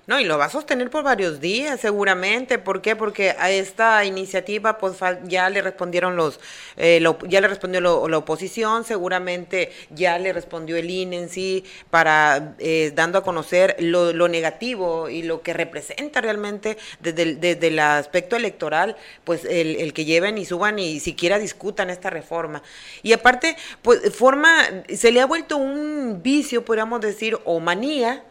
No, 0.08 0.20
y 0.20 0.24
lo 0.24 0.40
va 0.40 0.46
a 0.46 0.50
sostener 0.50 0.90
por 0.90 1.04
varios 1.04 1.40
días, 1.40 1.80
seguramente. 1.80 2.58
¿Por 2.58 2.82
qué? 2.82 2.96
Porque 2.96 3.36
a 3.38 3.52
esta 3.52 4.04
iniciativa, 4.04 4.80
pues 4.80 4.98
ya 5.26 5.48
le 5.52 5.62
respondieron 5.62 6.16
los, 6.16 6.40
eh, 6.78 7.04
ya 7.28 7.40
le 7.40 7.48
respondió 7.48 7.80
la 7.82 8.18
oposición, 8.18 8.84
seguramente 8.84 9.72
ya 9.92 10.18
le 10.18 10.34
respondió 10.34 10.76
el 10.78 10.90
INE 10.90 11.18
en 11.18 11.30
sí, 11.30 11.66
para 11.92 12.56
eh, 12.58 12.92
dando 12.96 13.20
a 13.20 13.24
conocer 13.24 13.76
lo, 13.78 14.12
lo, 14.12 14.28
negativo 14.28 15.08
y 15.08 15.22
lo 15.22 15.44
que 15.44 15.54
representa 15.54 16.20
realmente 16.20 16.78
desde 17.00 17.22
el, 17.22 17.40
desde 17.40 17.68
el 17.68 17.78
aspecto 17.78 18.36
electoral, 18.36 18.98
pues 19.24 19.46
el, 19.46 19.76
el, 19.76 19.94
que 19.94 20.06
lleven 20.06 20.40
y 20.40 20.46
suban 20.46 20.80
y 20.80 21.00
siquiera 21.00 21.38
discutan 21.38 21.92
esta 21.92 22.10
reforma. 22.10 22.64
Y 23.04 23.14
aparte, 23.14 23.56
pues 23.84 24.12
forma, 24.16 24.52
se 24.90 25.12
le 25.12 25.22
ha 25.22 25.28
vuelto 25.28 25.58
un 25.58 26.22
vicio, 26.24 26.66
podríamos 26.66 27.02
decir, 27.02 27.38
o 27.46 27.60
manía 27.60 28.24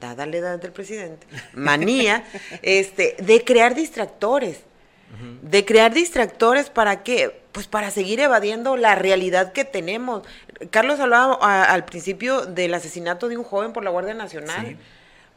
dada 0.00 0.26
la 0.26 0.36
edad 0.36 0.58
del 0.58 0.72
presidente, 0.72 1.26
manía 1.54 2.24
este, 2.62 3.16
de 3.18 3.44
crear 3.44 3.74
distractores. 3.74 4.60
De 5.40 5.64
crear 5.64 5.94
distractores 5.94 6.68
para 6.68 7.02
qué? 7.02 7.40
Pues 7.52 7.66
para 7.68 7.90
seguir 7.90 8.20
evadiendo 8.20 8.76
la 8.76 8.96
realidad 8.96 9.52
que 9.52 9.64
tenemos. 9.64 10.24
Carlos 10.70 11.00
hablaba 11.00 11.62
al 11.64 11.84
principio 11.86 12.44
del 12.44 12.74
asesinato 12.74 13.28
de 13.28 13.38
un 13.38 13.44
joven 13.44 13.72
por 13.72 13.82
la 13.82 13.90
Guardia 13.90 14.12
Nacional. 14.12 14.76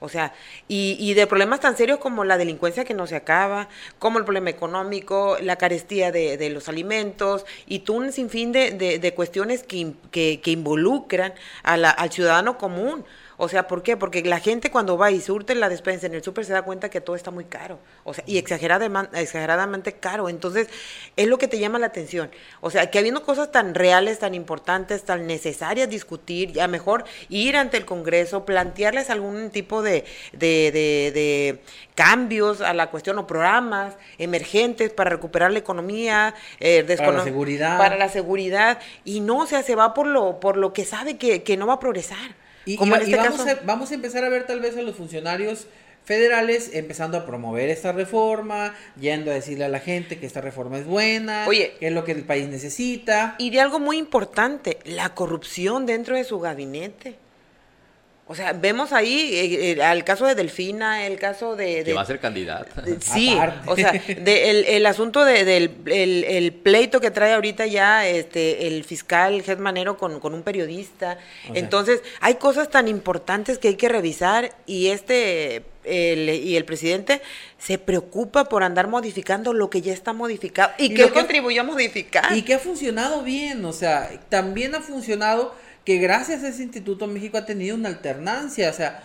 O 0.01 0.07
sea, 0.07 0.33
y, 0.67 0.95
y, 0.99 1.13
de 1.13 1.27
problemas 1.27 1.59
tan 1.59 1.75
serios 1.75 1.99
como 1.99 2.23
la 2.23 2.37
delincuencia 2.37 2.85
que 2.85 2.93
no 2.93 3.05
se 3.05 3.17
acaba, 3.17 3.67
como 3.99 4.17
el 4.17 4.23
problema 4.23 4.49
económico, 4.49 5.37
la 5.41 5.57
carestía 5.57 6.11
de, 6.11 6.37
de 6.37 6.49
los 6.49 6.69
alimentos 6.69 7.45
y 7.67 7.79
tú 7.79 7.95
un 7.95 8.13
sinfín 8.13 8.53
de, 8.53 8.71
de, 8.71 8.99
de 8.99 9.13
cuestiones 9.13 9.63
que, 9.63 9.93
que, 10.09 10.39
que 10.41 10.51
involucran 10.51 11.33
a 11.63 11.75
la, 11.75 11.89
al 11.89 12.11
ciudadano 12.11 12.57
común. 12.57 13.05
O 13.41 13.47
sea, 13.47 13.67
¿por 13.67 13.83
qué? 13.83 13.95
Porque 13.95 14.21
la 14.21 14.41
gente 14.41 14.69
cuando 14.69 14.97
va 14.97 15.11
y 15.11 15.21
surte 15.21 15.55
la 15.55 15.69
despensa 15.69 16.07
en 16.07 16.13
el 16.13 16.21
súper 16.21 16.43
se 16.43 16.51
da 16.51 16.61
cuenta 16.61 16.89
que 16.89 16.99
todo 16.99 17.15
está 17.15 17.31
muy 17.31 17.45
caro. 17.45 17.79
O 18.03 18.13
sea, 18.13 18.21
y 18.27 18.37
exageradamente, 18.37 19.17
exageradamente 19.21 19.93
caro. 19.93 20.27
Entonces, 20.27 20.67
es 21.15 21.25
lo 21.25 21.37
que 21.37 21.47
te 21.47 21.57
llama 21.57 21.79
la 21.79 21.85
atención. 21.85 22.29
O 22.59 22.69
sea, 22.69 22.91
que 22.91 22.99
habiendo 22.99 23.23
cosas 23.23 23.49
tan 23.49 23.75
reales, 23.75 24.19
tan 24.19 24.35
importantes, 24.35 25.03
tan 25.03 25.25
necesarias 25.25 25.89
discutir, 25.89 26.51
ya 26.51 26.67
mejor 26.67 27.05
ir 27.29 27.55
ante 27.55 27.77
el 27.77 27.85
Congreso, 27.85 28.43
plantearles 28.43 29.09
algún 29.09 29.51
tipo 29.51 29.81
de, 29.81 30.03
de, 30.33 30.71
de, 30.73 31.11
de 31.13 31.61
cambios 31.95 32.59
a 32.59 32.73
la 32.73 32.91
cuestión 32.91 33.19
o 33.19 33.25
programas 33.25 33.95
emergentes 34.17 34.91
para 34.91 35.11
recuperar 35.11 35.53
la 35.53 35.59
economía, 35.59 36.35
eh, 36.59 36.83
para 36.97 37.13
la 37.13 37.23
seguridad. 37.23 37.77
Para 37.77 37.95
la 37.95 38.09
seguridad. 38.09 38.79
Y 39.05 39.21
no, 39.21 39.37
o 39.37 39.45
sea, 39.45 39.63
se 39.63 39.75
va 39.75 39.93
por 39.93 40.07
lo, 40.07 40.41
por 40.41 40.57
lo 40.57 40.73
que 40.73 40.83
sabe 40.83 41.17
que, 41.17 41.41
que 41.41 41.55
no 41.55 41.67
va 41.67 41.75
a 41.75 41.79
progresar. 41.79 42.35
Y, 42.69 42.73
este 42.73 43.15
vamos, 43.15 43.47
a, 43.47 43.59
vamos 43.65 43.91
a 43.91 43.93
empezar 43.95 44.23
a 44.23 44.29
ver 44.29 44.45
tal 44.45 44.59
vez 44.59 44.77
a 44.77 44.81
los 44.81 44.95
funcionarios 44.95 45.65
federales 46.05 46.71
empezando 46.73 47.17
a 47.17 47.25
promover 47.25 47.69
esta 47.69 47.91
reforma, 47.91 48.75
yendo 48.99 49.31
a 49.31 49.33
decirle 49.33 49.65
a 49.65 49.69
la 49.69 49.79
gente 49.79 50.19
que 50.19 50.25
esta 50.25 50.41
reforma 50.41 50.77
es 50.77 50.85
buena, 50.85 51.45
que 51.49 51.77
es 51.79 51.91
lo 51.91 52.03
que 52.03 52.11
el 52.11 52.23
país 52.23 52.47
necesita. 52.47 53.35
Y 53.37 53.49
de 53.49 53.61
algo 53.61 53.79
muy 53.79 53.97
importante, 53.97 54.79
la 54.85 55.13
corrupción 55.15 55.85
dentro 55.85 56.15
de 56.15 56.23
su 56.23 56.39
gabinete. 56.39 57.15
O 58.31 58.35
sea, 58.35 58.53
vemos 58.53 58.93
ahí 58.93 59.31
eh, 59.33 59.71
eh, 59.71 59.83
al 59.83 60.03
caso 60.03 60.27
de 60.27 60.35
Delfina, 60.35 61.07
el 61.07 61.17
caso 61.17 61.55
de... 61.55 61.83
que 61.83 61.93
va 61.93 62.01
a 62.01 62.05
ser 62.05 62.19
candidata. 62.19 62.83
sí, 62.99 63.35
o 63.65 63.75
sea, 63.75 63.91
de, 63.91 64.75
el, 64.77 64.85
asunto 64.85 65.25
de, 65.25 65.45
del 65.45 65.71
el, 65.87 66.53
pleito 66.53 67.01
que 67.01 67.09
trae 67.09 67.33
ahorita 67.33 67.65
ya 67.65 68.07
este 68.07 68.67
el 68.67 68.83
fiscal 68.83 69.43
Manero 69.57 69.97
con, 69.97 70.19
con 70.19 70.35
un 70.35 70.43
periodista. 70.43 71.17
Entonces, 71.55 72.03
hay 72.21 72.35
cosas 72.35 72.69
tan 72.69 72.87
importantes 72.87 73.57
que 73.57 73.69
hay 73.69 73.77
que 73.77 73.89
revisar 73.89 74.53
y 74.67 74.89
este 74.89 75.63
el, 75.83 76.29
y 76.29 76.55
el 76.55 76.65
presidente 76.65 77.23
se 77.57 77.79
preocupa 77.79 78.45
por 78.45 78.61
andar 78.61 78.87
modificando 78.87 79.53
lo 79.53 79.71
que 79.71 79.81
ya 79.81 79.91
está 79.91 80.13
modificado 80.13 80.71
y, 80.77 80.93
que 80.93 81.09
contribuyó 81.09 81.61
a 81.61 81.63
modificar. 81.63 82.37
Y 82.37 82.43
que 82.43 82.53
ha 82.53 82.59
funcionado 82.59 83.23
bien, 83.23 83.65
o 83.65 83.73
sea, 83.73 84.11
también 84.29 84.75
ha 84.75 84.81
funcionado 84.81 85.55
que 85.89 85.97
gracias 85.97 86.43
a 86.43 86.49
ese 86.49 86.61
instituto 86.61 87.07
México 87.07 87.39
ha 87.39 87.47
tenido 87.47 87.75
una 87.75 87.89
alternancia, 87.89 88.69
o 88.69 88.73
sea, 88.73 89.01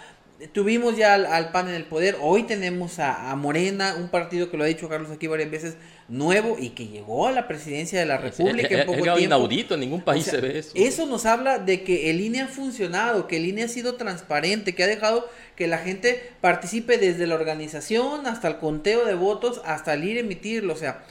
tuvimos 0.53 0.99
ya 0.99 1.14
al, 1.14 1.50
PAN 1.50 1.71
en 1.71 1.76
el 1.76 1.85
poder, 1.85 2.19
hoy 2.21 2.43
tenemos 2.43 2.99
a, 2.99 3.35
Morena, 3.37 3.95
un 3.99 4.11
partido 4.11 4.50
que 4.50 4.59
lo 4.59 4.64
ha 4.64 4.67
dicho 4.67 4.87
Carlos 4.87 5.11
aquí 5.11 5.26
varias 5.26 5.50
veces, 5.50 5.76
nuevo 6.09 6.59
y 6.61 6.69
que 6.75 6.87
llegó 6.88 7.26
a 7.26 7.33
la 7.33 7.49
presidencia 7.49 7.99
de 7.99 8.05
la 8.05 8.19
República 8.19 8.69
en 8.69 8.85
poco 8.85 9.00
tiempo. 9.00 9.19
inaudito, 9.19 9.73
en 9.73 9.81
ningún 9.81 10.03
país 10.03 10.26
se 10.26 10.37
ve 10.43 10.59
eso. 10.59 10.73
Eso 10.75 11.07
nos 11.07 11.25
habla 11.25 11.59
de 11.59 11.85
que 11.85 12.11
el 12.11 12.21
INE 12.21 12.43
ha 12.43 12.49
funcionado, 12.49 13.29
que 13.29 13.38
el 13.38 13.47
INE 13.47 13.62
ha 13.62 13.69
sido 13.69 13.95
transparente, 13.95 14.75
que 14.75 14.85
ha 14.85 14.87
dejado 14.87 15.26
que 15.57 15.67
la 15.67 15.79
gente 15.79 16.33
participe 16.43 16.99
desde 16.99 17.26
la 17.26 17.35
organización 17.35 18.26
hasta 18.26 18.47
el 18.49 18.59
conteo 18.59 19.07
de 19.07 19.14
votos, 19.14 19.62
hasta 19.64 19.95
el 19.95 20.05
ir 20.05 20.19
a 20.19 20.21
emitirlo, 20.21 20.75
o 20.75 20.76
sea, 20.76 21.03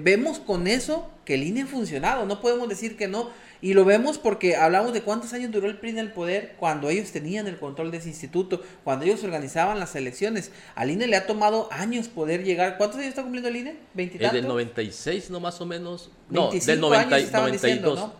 vemos 0.00 0.38
con 0.38 0.66
eso 0.66 1.10
que 1.26 1.34
el 1.34 1.42
INE 1.42 1.62
ha 1.62 1.66
funcionado, 1.66 2.24
no 2.24 2.40
podemos 2.40 2.70
decir 2.70 2.96
que 2.96 3.06
no. 3.06 3.28
Y 3.62 3.74
lo 3.74 3.84
vemos 3.84 4.18
porque 4.18 4.56
hablamos 4.56 4.92
de 4.92 5.02
cuántos 5.02 5.32
años 5.34 5.50
duró 5.50 5.68
el 5.68 5.76
PRI 5.76 5.90
en 5.90 5.98
el 5.98 6.12
poder 6.12 6.54
cuando 6.58 6.88
ellos 6.88 7.10
tenían 7.12 7.46
el 7.46 7.58
control 7.58 7.90
de 7.90 7.98
ese 7.98 8.08
instituto, 8.08 8.62
cuando 8.84 9.04
ellos 9.04 9.22
organizaban 9.22 9.78
las 9.78 9.94
elecciones. 9.96 10.50
Al 10.74 10.90
INE 10.90 11.06
le 11.06 11.16
ha 11.16 11.26
tomado 11.26 11.68
años 11.70 12.08
poder 12.08 12.42
llegar. 12.42 12.78
¿Cuántos 12.78 12.98
años 12.98 13.10
está 13.10 13.22
cumpliendo 13.22 13.48
el 13.48 13.56
INE? 13.56 13.76
¿20 13.94 14.32
del 14.32 14.48
96, 14.48 15.30
no 15.30 15.40
más 15.40 15.60
o 15.60 15.66
menos. 15.66 16.10
No, 16.30 16.50
del 16.50 16.80
90, 16.80 17.40
92. 17.40 18.10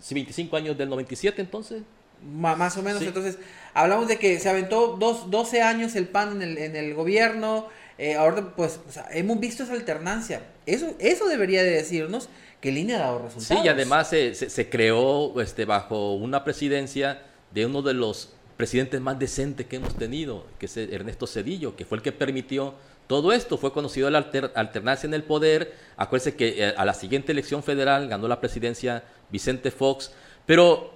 Sí, 0.00 0.14
25 0.14 0.56
años 0.56 0.78
del 0.78 0.88
97 0.88 1.40
entonces. 1.40 1.82
más 2.22 2.76
o 2.76 2.82
menos, 2.82 3.02
entonces 3.02 3.38
hablamos 3.72 4.06
de 4.06 4.18
que 4.18 4.38
se 4.38 4.48
aventó 4.48 4.96
dos, 4.98 5.30
12 5.30 5.62
años 5.62 5.96
el 5.96 6.06
PAN 6.06 6.40
en 6.40 6.42
el, 6.42 6.58
en 6.58 6.76
el 6.76 6.94
gobierno, 6.94 7.68
eh, 7.98 8.14
ahora 8.14 8.52
pues 8.56 8.80
hemos 9.10 9.38
visto 9.40 9.62
esa 9.62 9.72
alternancia. 9.72 10.42
Eso, 10.66 10.94
eso 10.98 11.26
debería 11.28 11.62
de 11.62 11.70
decirnos 11.70 12.28
que 12.60 12.72
línea 12.72 12.96
ha 12.96 13.00
dado 13.00 13.18
resultados. 13.18 13.62
Sí, 13.62 13.66
y 13.66 13.68
además 13.68 14.08
se, 14.08 14.34
se, 14.34 14.68
creó 14.68 15.40
este, 15.40 15.64
bajo 15.64 16.14
una 16.14 16.44
presidencia 16.44 17.22
de 17.52 17.66
uno 17.66 17.82
de 17.82 17.94
los 17.94 18.32
presidentes 18.56 19.00
más 19.00 19.18
decentes 19.18 19.66
que 19.66 19.76
hemos 19.76 19.94
tenido, 19.96 20.46
que 20.58 20.66
es 20.66 20.76
Ernesto 20.76 21.26
Cedillo, 21.26 21.76
que 21.76 21.84
fue 21.84 21.98
el 21.98 22.02
que 22.02 22.12
permitió 22.12 22.74
todo 23.06 23.32
esto. 23.32 23.58
Fue 23.58 23.72
conocido 23.72 24.10
la 24.10 24.18
alternancia 24.54 25.06
en 25.06 25.14
el 25.14 25.22
poder. 25.22 25.74
Acuérdense 25.96 26.36
que 26.36 26.64
eh, 26.64 26.74
a 26.76 26.84
la 26.84 26.94
siguiente 26.94 27.32
elección 27.32 27.62
federal 27.62 28.08
ganó 28.08 28.28
la 28.28 28.40
presidencia 28.40 29.04
Vicente 29.30 29.70
Fox. 29.70 30.12
Pero 30.46 30.92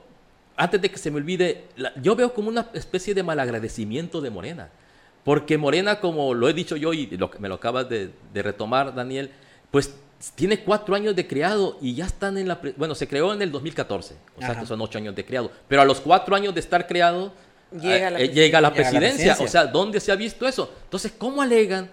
antes 0.57 0.81
de 0.81 0.91
que 0.91 0.99
se 0.99 1.11
me 1.11 1.19
olvide, 1.19 1.65
yo 2.03 2.17
veo 2.17 2.35
como 2.35 2.49
una 2.49 2.71
especie 2.75 3.15
de 3.15 3.23
malagradecimiento 3.23 4.21
de 4.21 4.31
Morena. 4.31 4.71
Porque 5.25 5.59
Morena, 5.59 6.01
como 6.01 6.35
lo 6.35 6.49
he 6.49 6.55
dicho 6.55 6.77
yo 6.77 6.93
y 6.93 7.07
lo, 7.17 7.31
me 7.39 7.49
lo 7.49 7.57
acabas 7.57 7.89
de, 7.89 8.11
de 8.33 8.43
retomar, 8.43 8.95
Daniel, 8.95 9.31
pues 9.71 9.95
tiene 10.35 10.61
cuatro 10.61 10.95
años 10.95 11.15
de 11.15 11.27
creado 11.27 11.79
y 11.81 11.95
ya 11.95 12.07
están 12.07 12.39
en 12.39 12.49
la... 12.49 12.61
Bueno, 12.77 12.95
se 12.95 13.07
creó 13.07 13.33
en 13.33 13.43
el 13.43 13.53
2014, 13.53 14.17
o 14.37 14.41
sea 14.41 14.59
que 14.59 14.67
son 14.67 14.81
ocho 14.81 14.99
años 14.99 15.15
de 15.15 15.25
creado, 15.25 15.51
pero 15.69 15.83
a 15.83 15.85
los 15.85 16.01
cuatro 16.01 16.35
años 16.35 16.55
de 16.55 16.61
estar 16.61 16.87
creado, 16.87 17.33
llega, 17.73 18.11
la, 18.11 18.19
llega, 18.19 18.61
la, 18.61 18.73
presidencia. 18.73 19.37
O 19.41 19.47
sea, 19.47 19.67
¿dónde 19.67 20.01
se 20.01 20.11
ha 20.11 20.17
visto 20.17 20.49
eso? 20.49 20.73
Entonces, 20.85 21.13
¿cómo 21.17 21.43
alegan? 21.43 21.91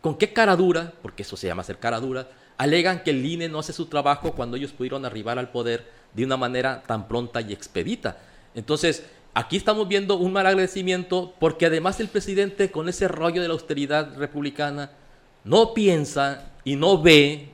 ¿Con 0.00 0.16
qué 0.16 0.32
cara 0.32 0.56
dura? 0.56 0.92
Porque 1.02 1.22
eso 1.22 1.36
se 1.36 1.46
llama 1.46 1.62
ser 1.64 1.78
cara 1.78 2.00
dura. 2.00 2.28
Alegan 2.56 3.02
que 3.02 3.10
el 3.10 3.24
INE 3.24 3.48
no 3.48 3.58
hace 3.58 3.72
su 3.72 3.86
trabajo 3.86 4.32
cuando 4.32 4.56
ellos 4.56 4.72
pudieron 4.72 5.04
arribar 5.04 5.38
al 5.38 5.50
poder 5.50 5.86
de 6.14 6.24
una 6.24 6.36
manera 6.36 6.82
tan 6.86 7.06
pronta 7.06 7.40
y 7.40 7.52
expedita. 7.52 8.16
Entonces, 8.54 9.04
aquí 9.38 9.56
estamos 9.56 9.86
viendo 9.86 10.16
un 10.16 10.32
mal 10.32 10.48
agradecimiento 10.48 11.32
porque 11.38 11.66
además 11.66 12.00
el 12.00 12.08
presidente 12.08 12.72
con 12.72 12.88
ese 12.88 13.06
rollo 13.06 13.40
de 13.40 13.46
la 13.46 13.54
austeridad 13.54 14.16
republicana 14.16 14.90
no 15.44 15.74
piensa 15.74 16.50
y 16.64 16.74
no 16.74 17.00
ve 17.00 17.50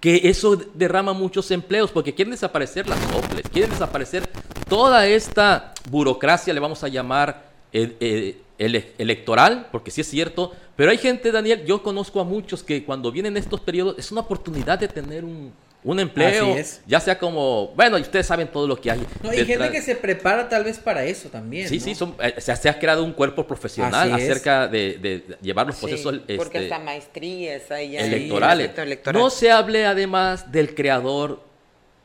que 0.00 0.22
eso 0.24 0.56
derrama 0.74 1.12
muchos 1.12 1.52
empleos, 1.52 1.92
porque 1.92 2.14
quieren 2.14 2.32
desaparecer 2.32 2.88
las 2.88 2.98
OPLES, 3.14 3.48
quieren 3.48 3.70
desaparecer 3.70 4.28
toda 4.68 5.06
esta 5.06 5.72
burocracia, 5.88 6.52
le 6.52 6.58
vamos 6.58 6.82
a 6.82 6.88
llamar 6.88 7.48
eh, 7.72 7.96
eh, 8.00 8.94
electoral, 8.98 9.68
porque 9.70 9.92
sí 9.92 10.00
es 10.00 10.08
cierto, 10.08 10.52
pero 10.76 10.90
hay 10.90 10.98
gente, 10.98 11.30
Daniel, 11.30 11.64
yo 11.64 11.82
conozco 11.82 12.20
a 12.20 12.24
muchos 12.24 12.64
que 12.64 12.84
cuando 12.84 13.12
vienen 13.12 13.36
estos 13.36 13.60
periodos 13.60 13.94
es 13.98 14.10
una 14.10 14.22
oportunidad 14.22 14.80
de 14.80 14.88
tener 14.88 15.24
un, 15.24 15.52
un 15.84 16.00
empleo, 16.00 16.56
ya 16.86 16.98
sea 16.98 17.18
como, 17.18 17.68
bueno, 17.76 17.98
y 17.98 18.00
ustedes 18.00 18.26
saben 18.26 18.48
todo 18.48 18.66
lo 18.66 18.80
que 18.80 18.90
hay. 18.90 19.06
No, 19.22 19.28
hay 19.28 19.44
gente 19.44 19.70
que 19.70 19.82
se 19.82 19.94
prepara 19.94 20.48
tal 20.48 20.64
vez 20.64 20.78
para 20.78 21.04
eso 21.04 21.28
también. 21.28 21.68
Sí, 21.68 21.78
sí, 21.78 21.94
son, 21.94 22.16
eh, 22.22 22.40
se, 22.40 22.68
ha 22.68 22.78
creado 22.78 23.04
un 23.04 23.12
cuerpo 23.12 23.46
profesional 23.46 24.10
acerca 24.14 24.66
de, 24.66 25.36
llevar 25.42 25.66
los 25.66 25.76
procesos 25.76 26.20
porque 26.36 26.64
este, 26.64 26.78
maestrías 26.78 27.70
electorales. 27.70 28.70
No 29.12 29.28
se 29.28 29.50
hable 29.50 29.84
además 29.84 30.50
del 30.50 30.74
creador, 30.74 31.42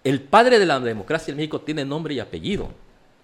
el 0.03 0.21
padre 0.21 0.59
de 0.59 0.65
la 0.65 0.79
democracia 0.81 1.31
en 1.31 1.37
México 1.37 1.61
tiene 1.61 1.85
nombre 1.85 2.13
y 2.13 2.19
apellido, 2.19 2.69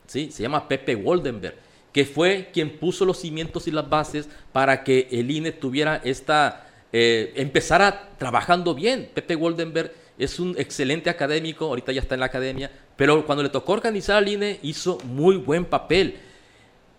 ¿sí? 0.07 0.31
se 0.31 0.41
llama 0.41 0.69
Pepe 0.69 0.95
Woldenberg, 0.95 1.55
que 1.91 2.05
fue 2.05 2.49
quien 2.53 2.77
puso 2.77 3.03
los 3.03 3.19
cimientos 3.19 3.67
y 3.67 3.71
las 3.71 3.89
bases 3.89 4.29
para 4.53 4.85
que 4.85 5.09
el 5.11 5.29
INE 5.29 5.51
tuviera 5.51 5.99
esta, 6.05 6.67
eh, 6.93 7.33
empezara 7.35 8.11
trabajando 8.17 8.73
bien. 8.73 9.09
Pepe 9.13 9.35
Woldenberg 9.35 10.04
es 10.17 10.39
un 10.39 10.55
excelente 10.57 11.09
académico, 11.09 11.65
ahorita 11.65 11.91
ya 11.91 12.01
está 12.01 12.15
en 12.15 12.21
la 12.21 12.27
academia, 12.27 12.71
pero 12.95 13.25
cuando 13.25 13.43
le 13.43 13.49
tocó 13.49 13.73
organizar 13.73 14.17
al 14.17 14.27
INE 14.27 14.59
hizo 14.63 14.97
muy 15.03 15.37
buen 15.37 15.65
papel. 15.65 16.19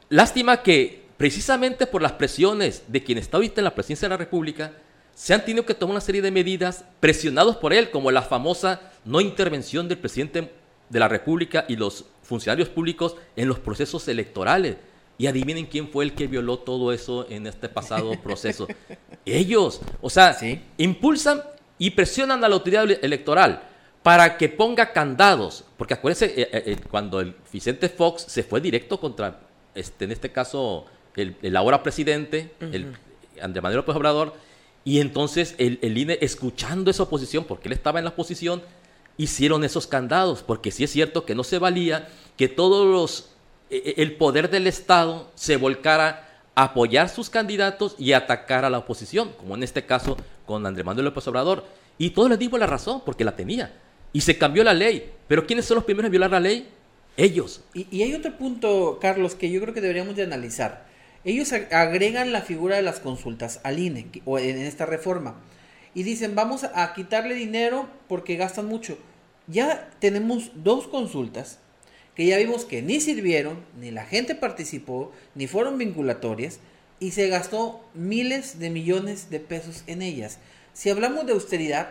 Lástima 0.09 0.63
que 0.63 1.07
precisamente 1.17 1.87
por 1.87 2.03
las 2.03 2.13
presiones 2.13 2.85
de 2.89 3.03
quien 3.03 3.19
está 3.19 3.39
ahorita 3.39 3.61
en 3.61 3.65
la 3.65 3.75
presidencia 3.75 4.09
de 4.09 4.15
la 4.15 4.19
República, 4.19 4.73
se 5.15 5.33
han 5.33 5.45
tenido 5.45 5.65
que 5.65 5.75
tomar 5.75 5.93
una 5.93 6.01
serie 6.03 6.21
de 6.21 6.31
medidas 6.31 6.85
presionados 7.01 7.57
por 7.57 7.73
él, 7.73 7.91
como 7.91 8.11
la 8.11 8.23
famosa 8.23 8.93
no 9.05 9.21
intervención 9.21 9.89
del 9.89 9.99
presidente 9.99 10.53
de 10.91 11.01
la 11.01 11.09
República 11.09 11.65
y 11.69 11.77
los 11.77 12.05
funcionarios 12.23 12.69
públicos 12.69 13.17
en 13.35 13.49
los 13.49 13.59
procesos 13.59 14.07
electorales. 14.09 14.77
Y 15.19 15.27
adivinen 15.27 15.65
quién 15.65 15.89
fue 15.89 16.05
el 16.05 16.15
que 16.15 16.27
violó 16.27 16.59
todo 16.59 16.93
eso 16.93 17.27
en 17.31 17.47
este 17.47 17.71
pasado 17.71 18.13
proceso. 18.23 18.69
Ellos, 19.25 19.81
o 20.03 20.11
sea, 20.11 20.37
impulsan 20.77 21.43
y 21.79 21.91
presionan 21.91 22.43
a 22.45 22.49
la 22.49 22.55
autoridad 22.55 22.91
electoral 23.03 23.63
para 24.03 24.37
que 24.37 24.49
ponga 24.49 24.93
candados, 24.93 25.65
porque 25.77 25.95
acuérdense, 25.95 26.27
eh, 26.27 26.49
eh, 26.53 26.63
eh, 26.67 26.77
cuando 26.89 27.21
el 27.21 27.35
Vicente 27.53 27.89
Fox 27.89 28.25
se 28.29 28.45
fue 28.45 28.61
directo 28.61 29.01
contra, 29.01 29.41
este, 29.75 30.05
en 30.05 30.13
este 30.13 30.31
caso, 30.31 30.87
el, 31.17 31.57
ahora 31.57 31.83
presidente, 31.83 32.53
el 32.61 32.95
Andrés 33.43 33.63
Manuel 33.63 33.79
López 33.79 33.97
Obrador, 33.97 34.35
y 34.85 35.01
entonces 35.01 35.57
el, 35.59 35.99
INE, 35.99 36.19
escuchando 36.21 36.89
esa 36.89 37.03
oposición, 37.03 37.45
porque 37.45 37.67
él 37.67 37.73
estaba 37.73 37.99
en 37.99 38.05
la 38.05 38.13
oposición, 38.13 38.63
hicieron 39.17 39.65
esos 39.65 39.89
candados, 39.89 40.45
porque 40.45 40.71
sí 40.71 40.85
es 40.85 40.93
cierto 40.93 41.25
que 41.25 41.35
no 41.35 41.43
se 41.43 41.59
valía 41.59 42.09
que 42.37 42.47
todos 42.47 42.87
los 42.87 43.31
e, 43.71 43.95
e, 43.97 44.03
el 44.03 44.15
poder 44.15 44.51
del 44.51 44.69
Estado 44.69 45.33
se 45.35 45.57
volcara 45.57 46.29
a 46.55 46.63
apoyar 46.63 47.09
sus 47.09 47.29
candidatos 47.29 47.97
y 47.99 48.13
atacar 48.13 48.65
a 48.65 48.71
la 48.71 48.79
oposición, 48.79 49.33
como 49.37 49.57
en 49.57 49.65
este 49.65 49.85
caso 49.85 50.17
con 50.47 50.65
Andrés 50.67 50.87
Manuel 50.87 51.07
López 51.07 51.27
Obrador. 51.29 51.65
Y 51.99 52.11
todos 52.11 52.31
les 52.31 52.39
digo 52.39 52.57
la 52.57 52.67
razón, 52.67 53.03
porque 53.05 53.25
la 53.25 53.37
tenía. 53.37 53.75
Y 54.13 54.23
se 54.23 54.39
cambió 54.39 54.65
la 54.65 54.75
ley. 54.75 55.13
Pero 55.29 55.47
¿quiénes 55.47 55.67
son 55.67 55.77
los 55.77 55.85
primeros 55.85 56.07
en 56.07 56.13
violar 56.13 56.31
la 56.31 56.41
ley? 56.41 56.69
Ellos. 57.17 57.63
Y, 57.75 57.87
y 57.91 58.03
hay 58.03 58.15
otro 58.15 58.37
punto, 58.39 58.99
Carlos, 59.01 59.35
que 59.35 59.51
yo 59.51 59.61
creo 59.61 59.75
que 59.75 59.81
deberíamos 59.81 60.17
de 60.17 60.23
analizar. 60.23 60.87
Ellos 61.25 61.53
agregan 61.53 62.31
la 62.31 62.41
figura 62.41 62.77
de 62.77 62.83
las 62.83 63.01
consultas 63.01 63.61
al 63.65 63.81
INE 63.81 64.07
o 64.25 64.39
en 64.39 64.59
esta 64.59 64.87
reforma 64.87 65.35
y 65.97 66.03
dicen 66.03 66.35
vamos 66.35 66.63
a 66.63 66.93
quitarle 66.93 67.35
dinero 67.35 67.89
porque 68.07 68.37
gastan 68.37 68.67
mucho. 68.67 68.99
Ya 69.47 69.91
tenemos 69.99 70.51
dos 70.55 70.87
consultas 70.89 71.59
que 72.15 72.27
ya 72.27 72.37
vimos 72.37 72.67
que 72.67 72.83
ni 72.83 73.01
sirvieron, 73.01 73.65
ni 73.81 73.91
la 73.91 74.05
gente 74.05 74.35
participó, 74.35 75.11
ni 75.35 75.47
fueron 75.47 75.79
vinculatorias 75.79 76.61
y 76.99 77.11
se 77.11 77.29
gastó 77.29 77.85
miles 77.95 78.59
de 78.59 78.71
millones 78.71 79.31
de 79.31 79.41
pesos 79.41 79.83
en 79.87 80.03
ellas. 80.03 80.39
Si 80.73 80.91
hablamos 80.91 81.27
de 81.27 81.33
austeridad, 81.33 81.91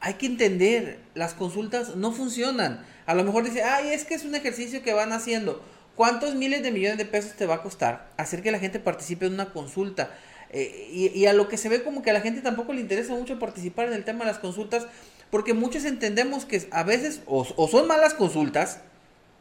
hay 0.00 0.14
que 0.14 0.26
entender, 0.26 0.98
las 1.14 1.34
consultas 1.34 1.96
no 1.96 2.12
funcionan. 2.12 2.84
A 3.06 3.14
lo 3.14 3.24
mejor 3.24 3.44
dice, 3.44 3.62
ay, 3.62 3.88
es 3.88 4.04
que 4.04 4.14
es 4.14 4.24
un 4.24 4.34
ejercicio 4.34 4.82
que 4.82 4.92
van 4.92 5.12
haciendo. 5.12 5.62
¿Cuántos 5.94 6.34
miles 6.34 6.62
de 6.62 6.70
millones 6.70 6.98
de 6.98 7.06
pesos 7.06 7.32
te 7.32 7.46
va 7.46 7.56
a 7.56 7.62
costar 7.62 8.08
hacer 8.16 8.42
que 8.42 8.50
la 8.50 8.58
gente 8.58 8.78
participe 8.78 9.26
en 9.26 9.34
una 9.34 9.52
consulta? 9.52 10.10
Eh, 10.50 11.12
y, 11.14 11.26
a 11.26 11.32
lo 11.32 11.48
que 11.48 11.56
se 11.56 11.68
ve 11.68 11.82
como 11.82 12.02
que 12.02 12.10
a 12.10 12.12
la 12.12 12.20
gente 12.20 12.40
tampoco 12.40 12.72
le 12.72 12.80
interesa 12.80 13.14
mucho 13.14 13.38
participar 13.38 13.88
en 13.88 13.94
el 13.94 14.04
tema 14.04 14.20
de 14.20 14.30
las 14.30 14.38
consultas, 14.38 14.86
porque 15.30 15.54
muchos 15.54 15.84
entendemos 15.84 16.44
que 16.44 16.68
a 16.70 16.82
veces 16.82 17.20
o, 17.26 17.44
son 17.68 17.88
malas 17.88 18.14
consultas, 18.14 18.80